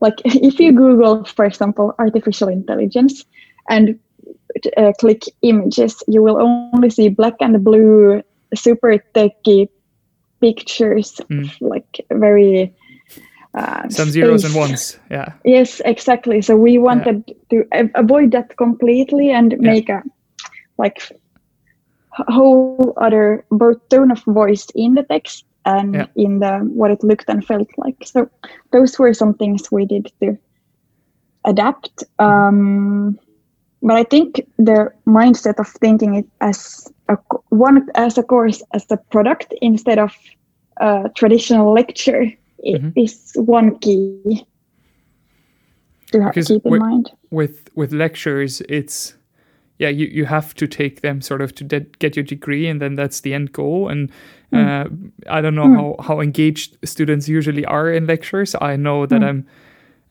like, 0.00 0.16
if 0.24 0.58
you 0.58 0.72
Google, 0.72 1.24
for 1.24 1.44
example, 1.44 1.94
artificial 1.98 2.48
intelligence 2.48 3.24
and 3.68 3.98
uh, 4.76 4.92
click 4.98 5.22
images, 5.42 6.02
you 6.08 6.22
will 6.22 6.38
only 6.42 6.90
see 6.90 7.08
black 7.08 7.34
and 7.40 7.62
blue, 7.62 8.22
super 8.54 8.98
techy 9.14 9.68
pictures, 10.40 11.20
mm. 11.30 11.46
like 11.60 12.04
very. 12.10 12.74
Uh, 13.54 13.88
Some 13.88 14.10
zeros 14.10 14.44
and 14.44 14.54
ones, 14.54 14.98
yeah. 15.10 15.32
Yes, 15.44 15.80
exactly. 15.84 16.42
So 16.42 16.56
we 16.56 16.78
wanted 16.78 17.24
yeah. 17.26 17.62
to 17.82 17.90
avoid 17.94 18.32
that 18.32 18.56
completely 18.56 19.30
and 19.30 19.52
yeah. 19.52 19.58
make 19.72 19.88
a 19.88 20.02
like 20.78 21.02
whole 22.10 22.94
other 22.96 23.44
both 23.50 23.88
tone 23.88 24.10
of 24.10 24.22
voice 24.24 24.66
in 24.74 24.94
the 24.94 25.02
text 25.02 25.44
and 25.64 25.94
yeah. 25.94 26.06
in 26.16 26.40
the 26.40 26.58
what 26.72 26.90
it 26.90 27.02
looked 27.02 27.28
and 27.28 27.44
felt 27.44 27.68
like. 27.76 27.96
So 28.04 28.30
those 28.72 28.98
were 28.98 29.14
some 29.14 29.34
things 29.34 29.70
we 29.70 29.84
did 29.84 30.10
to 30.20 30.38
adapt. 31.44 32.04
Um, 32.18 33.18
but 33.82 33.96
I 33.96 34.04
think 34.04 34.40
the 34.56 34.90
mindset 35.06 35.58
of 35.58 35.68
thinking 35.68 36.14
it 36.14 36.26
as 36.40 36.90
a 37.08 37.16
one 37.50 37.88
as 37.94 38.18
a 38.18 38.22
course 38.22 38.62
as 38.72 38.86
a 38.90 38.96
product 38.96 39.54
instead 39.62 39.98
of 39.98 40.14
a 40.78 41.10
traditional 41.14 41.72
lecture 41.72 42.26
mm-hmm. 42.64 42.90
is 42.96 43.32
one 43.36 43.78
key 43.78 44.46
to 46.12 46.22
have, 46.22 46.34
keep 46.34 46.48
in 46.48 46.60
with, 46.64 46.80
mind. 46.80 47.10
With 47.30 47.68
with 47.74 47.92
lectures, 47.92 48.62
it's 48.68 49.14
yeah, 49.78 49.88
you, 49.88 50.06
you 50.06 50.24
have 50.26 50.54
to 50.54 50.66
take 50.66 51.00
them 51.00 51.20
sort 51.20 51.40
of 51.40 51.54
to 51.54 51.64
de- 51.64 51.86
get 51.98 52.16
your 52.16 52.24
degree, 52.24 52.66
and 52.66 52.80
then 52.80 52.94
that's 52.96 53.20
the 53.20 53.32
end 53.34 53.52
goal. 53.52 53.88
And 53.88 54.10
uh, 54.52 54.84
I 55.28 55.40
don't 55.40 55.54
know 55.54 55.66
Mm. 55.68 55.76
how, 55.76 55.96
how 56.14 56.20
engaged 56.20 56.76
students 56.84 57.28
usually 57.28 57.64
are 57.66 57.92
in 57.92 58.06
lectures. 58.06 58.54
I 58.60 58.76
know 58.76 59.06
that 59.06 59.20
Mm. 59.20 59.28
I'm, 59.28 59.46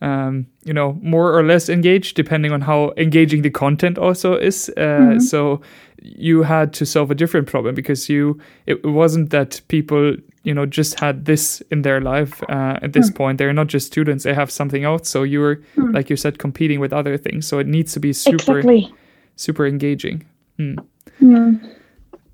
um, 0.10 0.46
you 0.64 0.74
know, 0.74 0.98
more 1.02 1.34
or 1.38 1.44
less 1.44 1.70
engaged 1.70 2.16
depending 2.16 2.52
on 2.52 2.62
how 2.62 2.94
engaging 2.98 3.42
the 3.42 3.50
content 3.50 3.98
also 3.98 4.36
is. 4.36 4.70
Uh, 4.78 5.20
So 5.20 5.62
you 6.04 6.44
had 6.44 6.72
to 6.74 6.86
solve 6.86 7.10
a 7.12 7.16
different 7.16 7.48
problem 7.48 7.74
because 7.76 8.08
you 8.14 8.38
it 8.68 8.86
wasn't 8.86 9.32
that 9.32 9.62
people 9.68 10.16
you 10.44 10.54
know 10.54 10.66
just 10.68 11.00
had 11.00 11.26
this 11.26 11.62
in 11.72 11.82
their 11.82 12.00
life 12.00 12.44
uh, 12.50 12.78
at 12.84 12.94
this 12.94 13.10
point 13.10 13.38
they're 13.40 13.52
not 13.52 13.68
just 13.74 13.88
students 13.88 14.24
they 14.24 14.34
have 14.36 14.52
something 14.52 14.84
else 14.86 15.10
so 15.10 15.24
you 15.24 15.40
were 15.42 15.60
like 15.94 16.10
you 16.12 16.16
said 16.16 16.38
competing 16.38 16.80
with 16.80 16.94
other 16.94 17.18
things 17.18 17.48
so 17.48 17.58
it 17.60 17.68
needs 17.68 17.94
to 17.94 18.00
be 18.00 18.14
super 18.14 18.60
Exactly. 18.60 18.94
Super 19.38 19.66
engaging 19.66 20.26
Mm. 20.60 20.78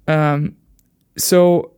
um, 0.07 0.55
so 1.17 1.69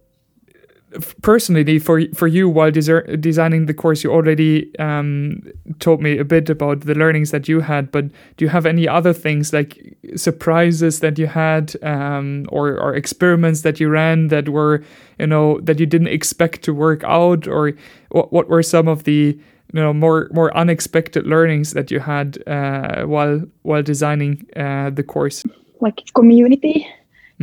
personally 1.21 1.77
for 1.79 2.01
for 2.13 2.27
you 2.27 2.47
while 2.47 2.71
deser- 2.71 3.19
designing 3.19 3.65
the 3.65 3.73
course 3.73 4.03
you 4.03 4.11
already 4.11 4.71
um, 4.79 5.41
told 5.79 6.01
me 6.01 6.17
a 6.17 6.23
bit 6.23 6.49
about 6.49 6.81
the 6.81 6.95
learnings 6.95 7.31
that 7.31 7.49
you 7.49 7.59
had 7.59 7.91
but 7.91 8.05
do 8.37 8.45
you 8.45 8.49
have 8.49 8.65
any 8.65 8.87
other 8.87 9.11
things 9.11 9.51
like 9.51 9.97
surprises 10.15 10.99
that 11.01 11.17
you 11.19 11.27
had 11.27 11.75
um, 11.83 12.45
or, 12.49 12.79
or 12.79 12.95
experiments 12.95 13.61
that 13.61 13.79
you 13.79 13.89
ran 13.89 14.29
that 14.29 14.47
were 14.49 14.81
you 15.19 15.27
know 15.27 15.59
that 15.61 15.79
you 15.79 15.85
didn't 15.85 16.07
expect 16.07 16.61
to 16.61 16.73
work 16.73 17.03
out 17.03 17.47
or 17.47 17.73
what, 18.11 18.31
what 18.31 18.47
were 18.47 18.63
some 18.63 18.87
of 18.87 19.03
the 19.03 19.37
you 19.73 19.81
know 19.81 19.93
more 19.93 20.29
more 20.31 20.55
unexpected 20.55 21.25
learnings 21.25 21.73
that 21.73 21.91
you 21.91 21.99
had 21.99 22.37
uh, 22.47 23.05
while 23.05 23.41
while 23.63 23.83
designing 23.83 24.45
uh, 24.55 24.89
the 24.89 25.03
course 25.03 25.43
like 25.81 26.01
community. 26.13 26.87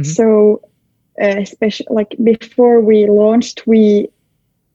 So, 0.02 0.62
uh, 1.20 1.36
especially 1.38 1.86
like 1.90 2.16
before 2.22 2.80
we 2.80 3.06
launched, 3.06 3.66
we 3.66 4.08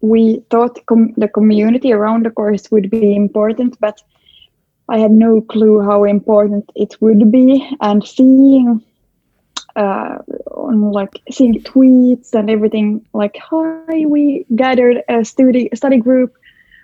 we 0.02 0.43
thought 0.50 0.86
com- 0.86 1.14
the 1.18 1.28
community 1.28 1.91
around 1.91 2.26
the 2.26 2.30
course 2.30 2.70
would 2.72 2.89
be 2.89 3.16
important, 3.16 3.80
but 3.80 4.02
I 4.89 5.00
had 5.00 5.12
no 5.12 5.41
clue 5.41 5.82
how 5.82 6.04
important 6.04 6.70
it 6.76 6.95
would 7.02 7.32
be. 7.32 7.68
And 7.82 8.06
seeing 8.06 8.84
uh, 9.76 10.20
on 10.52 10.91
like 10.91 11.20
seeing 11.32 11.62
tweets 11.64 12.34
and 12.34 12.50
everything, 12.50 13.06
like 13.14 13.38
hi, 13.38 14.06
we 14.06 14.45
gathered 14.56 15.04
a 15.10 15.26
study 15.26 15.70
study 15.74 15.98
group 15.98 16.34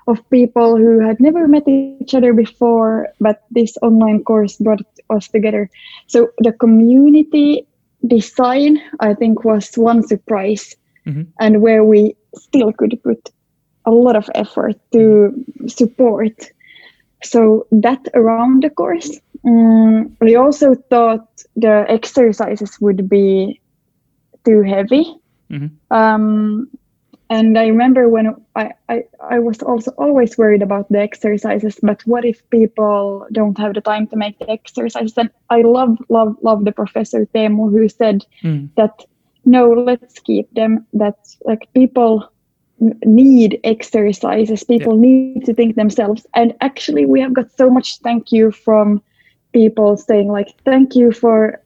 of 0.08 0.30
people 0.30 0.78
who 0.78 1.00
had 1.00 1.20
never 1.20 1.48
met 1.48 1.68
each 1.68 1.92
other 1.92 2.08
before, 2.08 2.84
but 2.98 3.18
this 3.26 3.54
online 3.58 4.02
course 4.02 4.36
brought 4.38 4.64
us 4.92 5.14
together. 5.14 5.70
So 6.08 6.30
the 6.40 6.52
community 6.52 7.66
design, 8.06 8.80
I 9.00 9.14
think, 9.14 9.44
was 9.44 9.72
one 9.76 10.04
surprise, 10.04 10.76
Mhm. 11.06 11.28
and 11.40 11.62
where 11.62 11.84
we 11.84 12.16
still 12.36 12.72
could 12.74 13.00
put 13.04 13.30
a 13.86 13.92
lot 13.92 14.16
of 14.16 14.30
effort 14.36 14.76
to 14.92 15.34
support. 15.68 16.34
So 17.24 17.66
that 17.72 18.08
around 18.14 18.64
the 18.64 18.70
course. 18.70 19.20
Mm, 19.46 20.12
we 20.22 20.36
also 20.36 20.76
thought 20.90 21.28
the 21.56 21.86
exercises 21.88 22.78
would 22.82 23.08
be 23.10 23.60
too 24.46 24.62
heavy. 24.62 25.06
Mhm. 25.50 25.70
Um, 25.92 26.68
and 27.30 27.58
I 27.58 27.68
remember 27.68 28.10
when 28.10 28.36
I, 28.56 28.72
I, 28.90 29.04
I 29.22 29.40
was 29.40 29.62
also 29.62 29.92
always 29.98 30.38
worried 30.38 30.62
about 30.62 30.90
the 30.90 31.00
exercises, 31.00 31.80
but 31.82 32.02
what 32.06 32.26
if 32.26 32.48
people 32.50 33.26
don't 33.32 33.58
have 33.58 33.74
the 33.74 33.82
time 33.82 34.08
to 34.08 34.16
make 34.16 34.38
the 34.40 34.50
exercises? 34.50 35.18
And 35.18 35.30
I 35.50 35.62
love, 35.62 35.98
love, 36.10 36.36
love 36.42 36.66
the 36.66 36.72
professor 36.72 37.26
Teemu 37.26 37.72
who 37.72 37.90
said 37.90 38.26
Mm. 38.44 38.70
that 38.76 39.06
no, 39.46 39.72
let's 39.72 40.20
keep 40.20 40.54
them. 40.54 40.86
That 40.94 41.18
like 41.46 41.68
people 41.74 42.30
need 43.06 43.60
exercises. 43.64 44.64
People 44.64 44.96
need 44.98 45.46
to 45.46 45.54
think 45.54 45.76
themselves. 45.76 46.26
And 46.36 46.54
actually, 46.62 47.06
we 47.06 47.22
have 47.22 47.34
got 47.34 47.52
so 47.52 47.70
much 47.70 48.00
thank 48.00 48.32
you 48.32 48.52
from 48.52 49.02
people 49.54 49.98
saying 49.98 50.28
like, 50.28 50.50
thank 50.66 50.96
you 50.96 51.12
for 51.12 51.62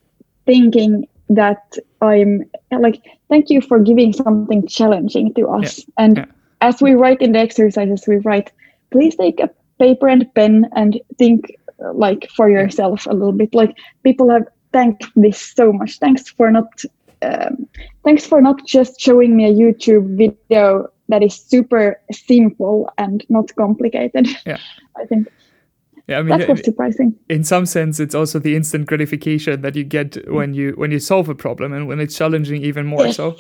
thinking 0.46 1.08
that 1.30 1.76
I'm 2.02 2.50
like, 2.72 3.02
thank 3.30 3.50
you 3.50 3.62
for 3.62 3.80
giving 3.80 4.14
something 4.14 4.68
challenging 4.68 5.34
to 5.36 5.48
us. 5.48 5.84
And 5.98 6.18
yeah. 6.18 6.26
as 6.62 6.82
we 6.82 6.94
write 6.94 7.22
in 7.22 7.34
the 7.34 7.40
exercises, 7.40 8.06
we 8.08 8.18
write, 8.18 8.52
please 8.92 9.16
take 9.16 9.40
a 9.40 9.50
paper 9.80 10.08
and 10.08 10.34
pen 10.34 10.70
and 10.76 11.00
think 11.18 11.56
uh, 11.84 11.94
like 11.94 12.30
for 12.36 12.50
yourself 12.50 13.06
a 13.06 13.14
little 13.14 13.34
bit. 13.34 13.54
Like 13.54 13.76
people 14.04 14.30
have 14.30 14.48
thanked 14.74 15.06
this 15.16 15.40
so 15.40 15.72
much. 15.74 16.00
Thanks 16.00 16.30
for 16.30 16.50
not, 16.52 16.82
um, 17.22 17.68
thanks 18.04 18.26
for 18.26 18.42
not 18.42 18.66
just 18.66 19.00
showing 19.00 19.36
me 19.36 19.46
a 19.46 19.54
YouTube 19.54 20.18
video 20.18 20.90
that 21.10 21.24
is 21.24 21.36
super 21.36 22.00
simple 22.12 22.90
and 22.98 23.26
not 23.30 23.54
complicated. 23.56 24.28
Yeah. 24.46 24.60
I 24.98 25.06
think 25.06 25.28
Yeah, 26.08 26.20
I 26.20 26.24
mean, 26.24 26.38
that 26.40 26.48
was 26.48 26.64
surprising. 26.64 27.14
in 27.30 27.44
some 27.44 27.66
sense, 27.66 28.00
it's 28.00 28.16
also 28.16 28.40
the 28.40 28.56
instant 28.56 28.86
gratification 28.86 29.62
that 29.62 29.76
you 29.76 29.84
get 29.84 30.18
when 30.32 30.54
you 30.54 30.72
when 30.78 30.92
you 30.92 31.00
solve 31.00 31.28
a 31.30 31.36
problem 31.36 31.74
and 31.74 31.88
when 31.88 32.00
it's 32.00 32.18
challenging 32.18 32.64
even 32.64 32.86
more. 32.86 33.06
Yes. 33.06 33.16
So, 33.18 33.36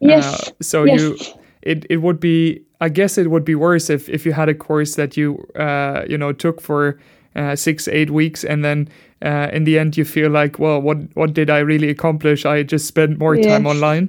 Yes. 0.00 0.24
uh, 0.24 0.52
so 0.60 0.84
yes. 0.84 1.00
you 1.00 1.16
it, 1.62 1.86
it 1.90 1.96
would 2.02 2.20
be 2.20 2.60
I 2.80 2.88
guess 2.88 3.18
it 3.18 3.30
would 3.30 3.44
be 3.44 3.54
worse 3.54 3.90
if 3.90 4.08
if 4.08 4.24
you 4.26 4.32
had 4.32 4.48
a 4.48 4.54
course 4.54 4.94
that 4.96 5.16
you 5.16 5.38
uh, 5.56 6.04
you 6.08 6.18
know 6.18 6.32
took 6.32 6.60
for 6.60 6.98
uh, 7.36 7.56
six 7.56 7.88
eight 7.88 8.10
weeks 8.10 8.44
and 8.44 8.64
then 8.64 8.88
uh, 9.24 9.48
in 9.52 9.64
the 9.64 9.78
end 9.78 9.96
you 9.96 10.04
feel 10.04 10.30
like 10.30 10.58
well 10.58 10.80
what 10.80 10.98
what 11.16 11.34
did 11.34 11.50
I 11.50 11.58
really 11.58 11.90
accomplish? 11.90 12.44
I 12.46 12.62
just 12.62 12.86
spent 12.86 13.18
more 13.18 13.36
time 13.36 13.64
Yes. 13.64 13.74
online. 13.74 14.08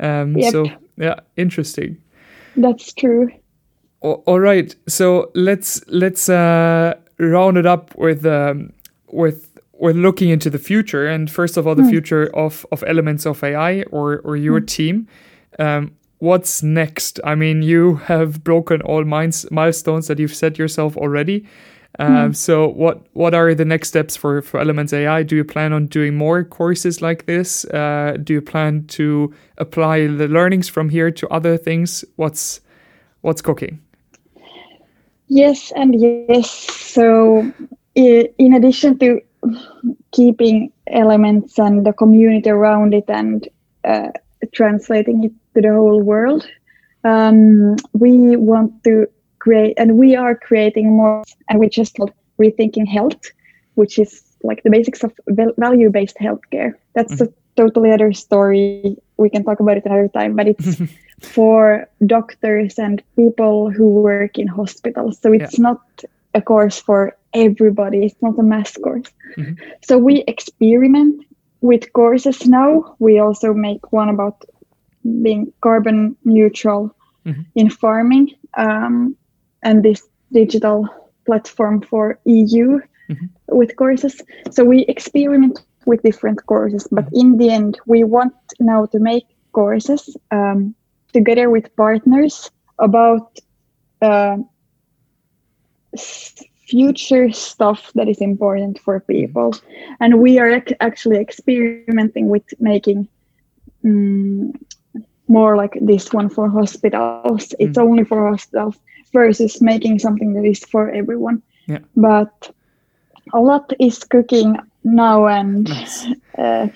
Um, 0.00 0.36
Yep. 0.36 0.52
So 0.52 0.70
yeah, 0.96 1.20
interesting. 1.36 1.98
That's 2.56 2.92
true. 2.94 3.28
All 4.00 4.38
right, 4.40 4.74
so 4.86 5.30
let's 5.34 5.80
let's 5.88 6.28
uh, 6.28 6.94
round 7.18 7.56
it 7.56 7.66
up 7.66 7.94
with 7.96 8.24
um, 8.26 8.72
with 9.12 9.50
with 9.72 9.96
looking 9.96 10.30
into 10.30 10.50
the 10.50 10.58
future, 10.58 11.06
and 11.06 11.30
first 11.30 11.56
of 11.56 11.66
all, 11.66 11.74
the 11.74 11.82
future 11.90 12.30
of 12.34 12.64
of 12.72 12.84
elements 12.86 13.26
of 13.26 13.42
AI 13.42 13.82
or 13.90 14.20
or 14.24 14.36
your 14.36 14.60
team. 14.60 15.06
Um, 15.58 15.92
what's 16.18 16.62
next? 16.62 17.20
I 17.24 17.34
mean, 17.34 17.62
you 17.62 17.96
have 18.06 18.42
broken 18.44 18.80
all 18.82 19.04
mines, 19.04 19.46
milestones 19.50 20.06
that 20.06 20.18
you've 20.18 20.34
set 20.34 20.58
yourself 20.58 20.96
already. 20.96 21.44
Um, 21.98 22.32
So, 22.34 22.68
what 22.68 23.06
what 23.12 23.34
are 23.34 23.54
the 23.54 23.64
next 23.64 23.88
steps 23.88 24.16
for 24.16 24.42
for 24.42 24.58
Elements 24.60 24.92
AI? 24.92 25.22
Do 25.22 25.36
you 25.36 25.44
plan 25.44 25.72
on 25.72 25.86
doing 25.86 26.16
more 26.16 26.44
courses 26.44 27.00
like 27.00 27.26
this? 27.26 27.64
Uh, 27.66 28.16
do 28.24 28.32
you 28.32 28.42
plan 28.42 28.86
to 28.86 29.32
apply 29.58 30.06
the 30.08 30.26
learnings 30.28 30.68
from 30.68 30.88
here 30.88 31.10
to 31.12 31.28
other 31.28 31.56
things? 31.56 32.04
What's 32.16 32.60
what's 33.20 33.42
cooking? 33.42 33.78
Yes, 35.28 35.72
and 35.74 35.98
yes. 36.00 36.50
So, 36.50 37.50
in 37.94 38.54
addition 38.54 38.98
to 38.98 39.20
keeping 40.12 40.72
elements 40.88 41.58
and 41.58 41.84
the 41.84 41.92
community 41.92 42.50
around 42.50 42.94
it 42.94 43.04
and 43.08 43.48
uh, 43.84 44.08
translating 44.52 45.24
it 45.24 45.32
to 45.54 45.62
the 45.62 45.72
whole 45.72 46.02
world, 46.02 46.46
um, 47.04 47.76
we 47.92 48.36
want 48.36 48.82
to 48.84 49.06
create, 49.38 49.74
and 49.78 49.98
we 49.98 50.14
are 50.16 50.34
creating 50.34 50.96
more, 50.96 51.22
and 51.48 51.58
we 51.58 51.68
just 51.68 51.96
called 51.96 52.12
rethinking 52.38 52.86
health, 52.86 53.30
which 53.74 53.98
is 53.98 54.22
like 54.42 54.62
the 54.62 54.70
basics 54.70 55.02
of 55.02 55.12
value-based 55.28 56.16
healthcare. 56.20 56.74
That's 56.94 57.20
a 57.20 57.28
totally 57.56 57.90
other 57.90 58.12
story. 58.12 58.96
We 59.16 59.30
can 59.30 59.44
talk 59.44 59.60
about 59.60 59.76
it 59.76 59.86
another 59.86 60.08
time, 60.08 60.34
but 60.36 60.48
it's 60.48 60.80
for 61.20 61.88
doctors 62.06 62.78
and 62.78 63.02
people 63.16 63.70
who 63.70 63.88
work 63.88 64.38
in 64.38 64.46
hospitals. 64.48 65.18
So 65.20 65.32
it's 65.32 65.58
not 65.58 65.80
a 66.34 66.42
course 66.42 66.80
for 66.80 67.16
everybody. 67.32 68.04
It's 68.06 68.20
not 68.22 68.38
a 68.38 68.42
mass 68.42 68.76
course. 68.76 69.10
Mhm. 69.36 69.56
So 69.82 69.98
we 69.98 70.24
experiment 70.26 71.24
with 71.60 71.92
courses 71.92 72.46
now. 72.46 72.96
We 72.98 73.18
also 73.20 73.54
make 73.54 73.92
one 73.92 74.08
about 74.08 74.44
being 75.22 75.52
carbon 75.60 76.16
neutral 76.24 76.94
Mhm. 77.24 77.44
in 77.54 77.70
farming 77.70 78.30
um, 78.56 79.16
and 79.62 79.82
this 79.82 80.02
digital 80.32 80.88
platform 81.26 81.80
for 81.80 82.18
EU 82.26 82.80
Mhm. 83.08 83.28
with 83.48 83.76
courses. 83.76 84.20
So 84.50 84.64
we 84.64 84.84
experiment 84.88 85.62
with 85.86 86.02
different 86.02 86.44
courses, 86.46 86.86
but 86.90 87.06
in 87.12 87.38
the 87.38 87.50
end, 87.50 87.78
we 87.86 88.04
want 88.04 88.34
now 88.60 88.86
to 88.86 88.98
make 88.98 89.26
courses 89.52 90.16
um, 90.30 90.74
together 91.12 91.50
with 91.50 91.74
partners 91.76 92.50
about 92.78 93.38
uh, 94.02 94.36
future 96.66 97.30
stuff 97.32 97.92
that 97.94 98.08
is 98.08 98.20
important 98.20 98.78
for 98.78 99.00
people. 99.00 99.54
And 100.00 100.20
we 100.20 100.38
are 100.38 100.50
ac- 100.50 100.76
actually 100.80 101.18
experimenting 101.18 102.28
with 102.28 102.44
making 102.58 103.08
mm, 103.84 104.52
more 105.28 105.56
like 105.56 105.78
this 105.80 106.12
one 106.12 106.28
for 106.28 106.48
hospitals. 106.48 107.54
It's 107.58 107.78
only 107.78 108.04
for 108.04 108.30
hospitals 108.30 108.76
versus 109.12 109.60
making 109.60 109.98
something 110.00 110.34
that 110.34 110.44
is 110.44 110.60
for 110.64 110.90
everyone. 110.90 111.42
Yeah. 111.66 111.78
But 111.96 112.50
a 113.32 113.40
lot 113.40 113.72
is 113.78 114.04
cooking 114.04 114.56
now 114.84 115.26
and 115.26 115.68
nice. 115.68 116.06
uh, 116.38 116.68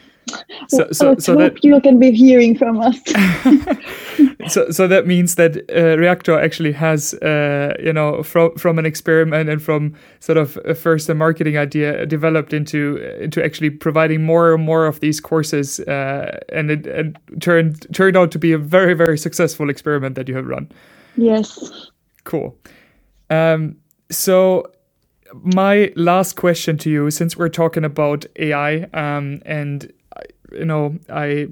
so, 0.69 0.89
so, 0.93 1.17
so 1.19 1.37
that 1.37 1.65
you 1.65 1.81
can 1.81 1.99
be 1.99 2.11
hearing 2.13 2.57
from 2.57 2.81
us. 2.81 2.99
so, 4.49 4.71
so 4.71 4.87
that 4.89 5.07
means 5.07 5.37
that 5.37 5.57
uh, 5.71 5.97
Reaktor 5.97 6.43
actually 6.43 6.73
has, 6.73 7.15
uh, 7.15 7.75
you 7.83 7.93
know, 7.93 8.23
from 8.23 8.55
from 8.57 8.79
an 8.79 8.87
experiment 8.87 9.49
and 9.49 9.63
from 9.63 9.95
sort 10.21 10.39
of 10.39 10.59
a 10.65 10.75
first 10.75 11.09
a 11.09 11.15
marketing 11.15 11.57
idea 11.57 12.07
developed 12.07 12.53
into 12.53 12.97
into 13.21 13.45
actually 13.45 13.71
providing 13.71 14.23
more 14.25 14.55
and 14.55 14.65
more 14.65 14.87
of 14.87 15.01
these 15.01 15.21
courses, 15.21 15.81
uh, 15.81 16.39
and 16.53 16.71
it 16.71 16.87
and 16.87 17.19
turned 17.41 17.87
turned 17.95 18.17
out 18.17 18.31
to 18.33 18.39
be 18.39 18.53
a 18.53 18.59
very 18.59 18.95
very 18.95 19.19
successful 19.19 19.71
experiment 19.71 20.15
that 20.17 20.29
you 20.29 20.37
have 20.37 20.47
run. 20.47 20.71
Yes. 21.17 21.91
Cool. 22.25 22.57
Um, 23.31 23.77
so 24.11 24.71
my 25.35 25.93
last 25.97 26.37
question 26.37 26.79
to 26.79 26.91
you, 26.91 27.11
since 27.11 27.37
we're 27.37 27.49
talking 27.49 27.85
about 27.85 28.27
AI, 28.37 28.83
um, 28.95 29.41
and 29.45 29.93
you 30.53 30.65
know, 30.65 30.99
I 31.11 31.49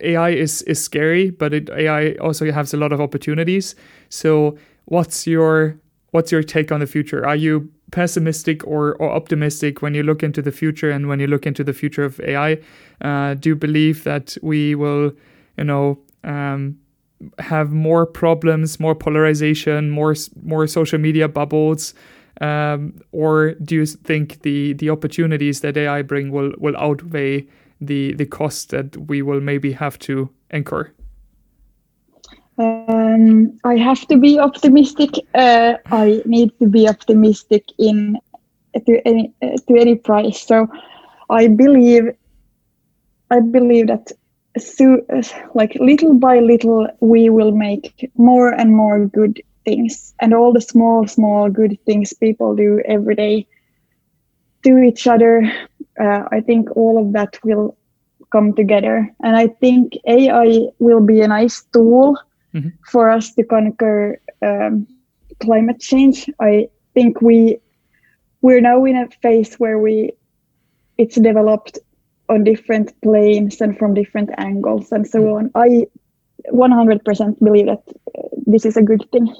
AI 0.00 0.30
is 0.30 0.62
is 0.62 0.82
scary, 0.82 1.30
but 1.30 1.54
it, 1.54 1.70
AI 1.70 2.12
also 2.14 2.50
has 2.50 2.74
a 2.74 2.76
lot 2.76 2.92
of 2.92 3.00
opportunities. 3.00 3.74
So, 4.08 4.56
what's 4.86 5.26
your 5.26 5.78
what's 6.10 6.32
your 6.32 6.42
take 6.42 6.72
on 6.72 6.80
the 6.80 6.86
future? 6.86 7.26
Are 7.26 7.36
you 7.36 7.70
pessimistic 7.92 8.66
or, 8.66 8.94
or 8.96 9.10
optimistic 9.10 9.82
when 9.82 9.94
you 9.94 10.02
look 10.02 10.22
into 10.22 10.42
the 10.42 10.52
future 10.52 10.90
and 10.90 11.08
when 11.08 11.20
you 11.20 11.26
look 11.26 11.46
into 11.46 11.64
the 11.64 11.72
future 11.72 12.04
of 12.04 12.20
AI? 12.20 12.58
Uh, 13.00 13.34
do 13.34 13.50
you 13.50 13.56
believe 13.56 14.04
that 14.04 14.36
we 14.42 14.74
will, 14.74 15.12
you 15.56 15.64
know, 15.64 15.98
um, 16.24 16.78
have 17.38 17.70
more 17.70 18.06
problems, 18.06 18.80
more 18.80 18.94
polarization, 18.94 19.90
more 19.90 20.14
more 20.42 20.66
social 20.66 20.98
media 20.98 21.28
bubbles? 21.28 21.94
Um, 22.40 23.00
or 23.12 23.52
do 23.62 23.74
you 23.74 23.86
think 23.86 24.42
the 24.42 24.72
the 24.74 24.90
opportunities 24.90 25.60
that 25.60 25.76
AI 25.76 26.02
bring 26.02 26.30
will 26.30 26.52
will 26.58 26.76
outweigh 26.76 27.46
the 27.80 28.14
the 28.14 28.26
cost 28.26 28.70
that 28.70 28.96
we 28.96 29.22
will 29.22 29.40
maybe 29.40 29.72
have 29.72 29.98
to 30.00 30.30
incur? 30.50 30.90
Um, 32.58 33.58
I 33.64 33.76
have 33.76 34.06
to 34.08 34.18
be 34.18 34.38
optimistic. 34.38 35.10
Uh, 35.34 35.74
I 35.86 36.22
need 36.26 36.58
to 36.60 36.66
be 36.66 36.88
optimistic 36.88 37.64
in 37.78 38.18
to 38.86 39.00
any 39.06 39.32
uh, 39.42 39.56
to 39.68 39.76
any 39.76 39.96
price. 39.96 40.46
So 40.46 40.66
I 41.28 41.48
believe 41.48 42.04
I 43.30 43.40
believe 43.40 43.86
that 43.88 44.12
so, 44.58 45.00
uh, 45.12 45.22
like 45.54 45.74
little 45.76 46.14
by 46.14 46.40
little 46.40 46.88
we 47.00 47.30
will 47.30 47.52
make 47.52 48.10
more 48.16 48.48
and 48.48 48.74
more 48.74 49.06
good 49.06 49.40
things 49.64 50.14
and 50.20 50.32
all 50.34 50.52
the 50.52 50.60
small 50.60 51.06
small 51.06 51.50
good 51.50 51.78
things 51.86 52.12
people 52.12 52.54
do 52.54 52.80
every 52.86 53.14
day 53.14 53.46
to 54.62 54.78
each 54.78 55.06
other 55.06 55.50
uh, 56.00 56.24
I 56.32 56.40
think 56.40 56.74
all 56.76 56.98
of 56.98 57.12
that 57.12 57.38
will 57.44 57.76
come 58.30 58.54
together. 58.54 59.08
And 59.22 59.36
I 59.36 59.48
think 59.48 59.94
AI 60.06 60.68
will 60.78 61.00
be 61.00 61.20
a 61.20 61.28
nice 61.28 61.62
tool 61.72 62.18
mm-hmm. 62.54 62.70
for 62.90 63.10
us 63.10 63.34
to 63.34 63.44
conquer 63.44 64.20
um, 64.42 64.86
climate 65.40 65.80
change. 65.80 66.30
I 66.40 66.68
think 66.94 67.20
we 67.20 67.58
we're 68.42 68.60
now 68.60 68.84
in 68.84 68.96
a 68.96 69.08
phase 69.22 69.54
where 69.56 69.78
we 69.78 70.12
it's 70.96 71.16
developed 71.16 71.78
on 72.28 72.44
different 72.44 72.98
planes 73.02 73.60
and 73.60 73.76
from 73.76 73.92
different 73.92 74.30
angles 74.38 74.92
and 74.92 75.06
so 75.06 75.20
mm-hmm. 75.20 75.36
on. 75.36 75.50
I 75.54 75.86
100% 76.52 77.38
believe 77.40 77.66
that 77.66 77.82
uh, 78.18 78.22
this 78.46 78.64
is 78.64 78.76
a 78.76 78.82
good 78.82 79.04
thing. 79.12 79.34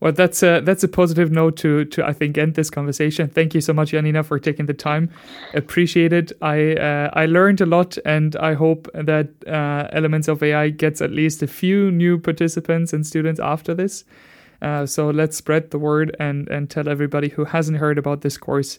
Well, 0.00 0.12
that's 0.12 0.44
a 0.44 0.60
that's 0.60 0.84
a 0.84 0.88
positive 0.88 1.32
note 1.32 1.56
to 1.58 1.84
to 1.86 2.06
I 2.06 2.12
think 2.12 2.38
end 2.38 2.54
this 2.54 2.70
conversation. 2.70 3.28
Thank 3.28 3.52
you 3.52 3.60
so 3.60 3.72
much, 3.72 3.90
Janina, 3.90 4.22
for 4.22 4.38
taking 4.38 4.66
the 4.66 4.74
time. 4.74 5.10
Appreciate 5.54 6.12
it. 6.12 6.30
I 6.40 6.74
uh, 6.74 7.10
I 7.14 7.26
learned 7.26 7.60
a 7.60 7.66
lot, 7.66 7.98
and 8.04 8.36
I 8.36 8.54
hope 8.54 8.88
that 8.94 9.28
uh, 9.46 9.88
Elements 9.92 10.28
of 10.28 10.40
AI 10.42 10.70
gets 10.70 11.02
at 11.02 11.10
least 11.10 11.42
a 11.42 11.48
few 11.48 11.90
new 11.90 12.16
participants 12.16 12.92
and 12.92 13.04
students 13.04 13.40
after 13.40 13.74
this. 13.74 14.04
Uh, 14.62 14.86
so 14.86 15.10
let's 15.10 15.36
spread 15.36 15.72
the 15.72 15.78
word 15.80 16.14
and 16.20 16.48
and 16.48 16.70
tell 16.70 16.88
everybody 16.88 17.30
who 17.30 17.44
hasn't 17.44 17.78
heard 17.78 17.98
about 17.98 18.20
this 18.20 18.38
course 18.38 18.78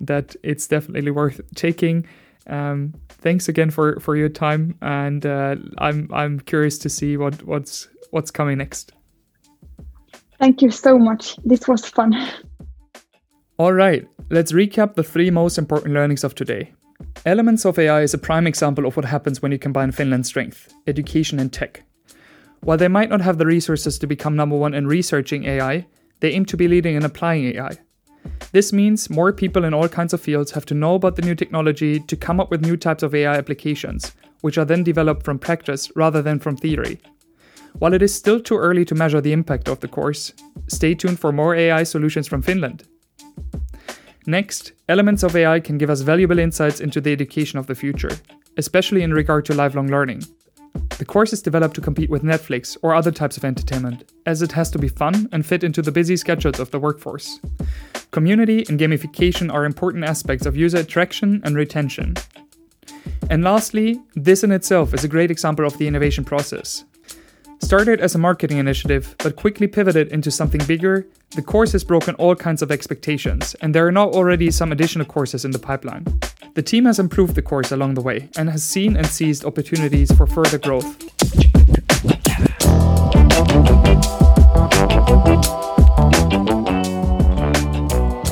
that 0.00 0.36
it's 0.44 0.68
definitely 0.68 1.10
worth 1.10 1.40
taking. 1.56 2.06
Um, 2.46 2.94
thanks 3.08 3.48
again 3.48 3.70
for 3.70 4.00
for 4.00 4.16
your 4.16 4.28
time, 4.28 4.76
and 4.82 5.24
uh, 5.24 5.56
I'm 5.78 6.08
I'm 6.12 6.40
curious 6.40 6.78
to 6.78 6.88
see 6.88 7.16
what 7.16 7.42
what's 7.42 7.88
what's 8.10 8.30
coming 8.30 8.58
next. 8.58 8.92
Thank 10.38 10.62
you 10.62 10.70
so 10.70 10.98
much. 10.98 11.36
This 11.44 11.68
was 11.68 11.84
fun. 11.84 12.14
All 13.58 13.74
right, 13.74 14.08
let's 14.30 14.52
recap 14.52 14.94
the 14.94 15.04
three 15.04 15.30
most 15.30 15.58
important 15.58 15.92
learnings 15.94 16.24
of 16.24 16.34
today. 16.34 16.72
Elements 17.26 17.66
of 17.66 17.78
AI 17.78 18.00
is 18.00 18.14
a 18.14 18.18
prime 18.18 18.46
example 18.46 18.86
of 18.86 18.96
what 18.96 19.04
happens 19.04 19.42
when 19.42 19.52
you 19.52 19.58
combine 19.58 19.92
Finland's 19.92 20.28
strength, 20.28 20.72
education, 20.86 21.38
and 21.38 21.52
tech. 21.52 21.82
While 22.62 22.78
they 22.78 22.88
might 22.88 23.10
not 23.10 23.20
have 23.20 23.38
the 23.38 23.46
resources 23.46 23.98
to 23.98 24.06
become 24.06 24.36
number 24.36 24.56
one 24.56 24.74
in 24.74 24.86
researching 24.86 25.44
AI, 25.44 25.86
they 26.20 26.32
aim 26.32 26.44
to 26.46 26.56
be 26.56 26.68
leading 26.68 26.96
in 26.96 27.04
applying 27.04 27.44
AI. 27.44 27.76
This 28.52 28.72
means 28.72 29.10
more 29.10 29.32
people 29.32 29.64
in 29.64 29.74
all 29.74 29.88
kinds 29.88 30.12
of 30.12 30.20
fields 30.20 30.50
have 30.52 30.66
to 30.66 30.74
know 30.74 30.94
about 30.94 31.16
the 31.16 31.22
new 31.22 31.34
technology 31.34 32.00
to 32.00 32.16
come 32.16 32.40
up 32.40 32.50
with 32.50 32.64
new 32.64 32.76
types 32.76 33.02
of 33.02 33.14
AI 33.14 33.34
applications, 33.34 34.12
which 34.40 34.58
are 34.58 34.64
then 34.64 34.82
developed 34.82 35.24
from 35.24 35.38
practice 35.38 35.90
rather 35.94 36.22
than 36.22 36.38
from 36.38 36.56
theory. 36.56 36.98
While 37.78 37.94
it 37.94 38.02
is 38.02 38.14
still 38.14 38.40
too 38.40 38.56
early 38.56 38.84
to 38.86 38.94
measure 38.94 39.20
the 39.20 39.32
impact 39.32 39.68
of 39.68 39.80
the 39.80 39.88
course, 39.88 40.32
stay 40.66 40.94
tuned 40.94 41.20
for 41.20 41.32
more 41.32 41.54
AI 41.54 41.84
solutions 41.84 42.26
from 42.26 42.42
Finland. 42.42 42.84
Next, 44.26 44.72
Elements 44.90 45.22
of 45.22 45.36
AI 45.36 45.60
can 45.60 45.78
give 45.78 45.88
us 45.88 46.00
valuable 46.00 46.40
insights 46.40 46.80
into 46.80 47.00
the 47.00 47.12
education 47.12 47.60
of 47.60 47.68
the 47.68 47.76
future, 47.76 48.10
especially 48.56 49.04
in 49.04 49.14
regard 49.14 49.44
to 49.44 49.54
lifelong 49.54 49.86
learning. 49.86 50.24
The 50.98 51.04
course 51.06 51.32
is 51.32 51.40
developed 51.40 51.74
to 51.76 51.80
compete 51.80 52.10
with 52.10 52.22
Netflix 52.22 52.76
or 52.82 52.94
other 52.94 53.10
types 53.10 53.36
of 53.36 53.44
entertainment, 53.44 54.04
as 54.26 54.42
it 54.42 54.52
has 54.52 54.70
to 54.72 54.78
be 54.78 54.88
fun 54.88 55.28
and 55.32 55.46
fit 55.46 55.64
into 55.64 55.80
the 55.80 55.92
busy 55.92 56.16
schedules 56.16 56.60
of 56.60 56.70
the 56.70 56.78
workforce. 56.78 57.40
Community 58.10 58.64
and 58.68 58.78
gamification 58.78 59.52
are 59.52 59.64
important 59.64 60.04
aspects 60.04 60.46
of 60.46 60.56
user 60.56 60.78
attraction 60.78 61.40
and 61.44 61.56
retention. 61.56 62.16
And 63.30 63.44
lastly, 63.44 64.00
this 64.14 64.44
in 64.44 64.52
itself 64.52 64.92
is 64.92 65.04
a 65.04 65.08
great 65.08 65.30
example 65.30 65.64
of 65.64 65.78
the 65.78 65.86
innovation 65.86 66.24
process, 66.24 66.84
Started 67.62 68.00
as 68.00 68.14
a 68.14 68.18
marketing 68.18 68.58
initiative, 68.58 69.14
but 69.18 69.36
quickly 69.36 69.68
pivoted 69.68 70.08
into 70.08 70.30
something 70.30 70.60
bigger, 70.66 71.06
the 71.36 71.42
course 71.42 71.72
has 71.72 71.84
broken 71.84 72.14
all 72.16 72.34
kinds 72.34 72.62
of 72.62 72.72
expectations, 72.72 73.54
and 73.60 73.74
there 73.74 73.86
are 73.86 73.92
now 73.92 74.08
already 74.10 74.50
some 74.50 74.72
additional 74.72 75.04
courses 75.04 75.44
in 75.44 75.52
the 75.52 75.58
pipeline. 75.58 76.04
The 76.54 76.62
team 76.62 76.86
has 76.86 76.98
improved 76.98 77.36
the 77.36 77.42
course 77.42 77.70
along 77.70 77.94
the 77.94 78.00
way 78.00 78.28
and 78.36 78.50
has 78.50 78.64
seen 78.64 78.96
and 78.96 79.06
seized 79.06 79.44
opportunities 79.44 80.10
for 80.10 80.26
further 80.26 80.58
growth. 80.58 80.96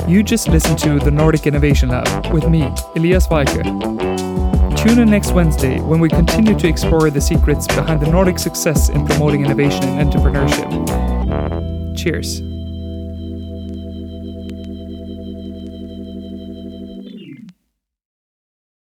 You 0.09 0.23
just 0.23 0.49
listened 0.49 0.79
to 0.79 0.99
the 0.99 1.11
Nordic 1.13 1.45
Innovation 1.45 1.89
Lab 1.89 2.33
with 2.33 2.49
me, 2.49 2.63
Elias 2.95 3.27
Weike. 3.27 4.08
Tune 4.79 4.99
in 4.99 5.09
next 5.09 5.33
Wednesday 5.33 5.81
when 5.81 5.99
we 5.99 6.07
continue 6.07 6.57
to 6.57 6.67
explore 6.67 7.09
the 7.09 7.19
secrets 7.19 7.67
behind 7.67 8.01
the 8.01 8.09
Nordic 8.09 8.39
success 8.39 8.87
in 8.87 9.05
promoting 9.05 9.43
innovation 9.43 9.83
and 9.83 10.09
entrepreneurship. 10.09 11.97
Cheers. 11.97 12.48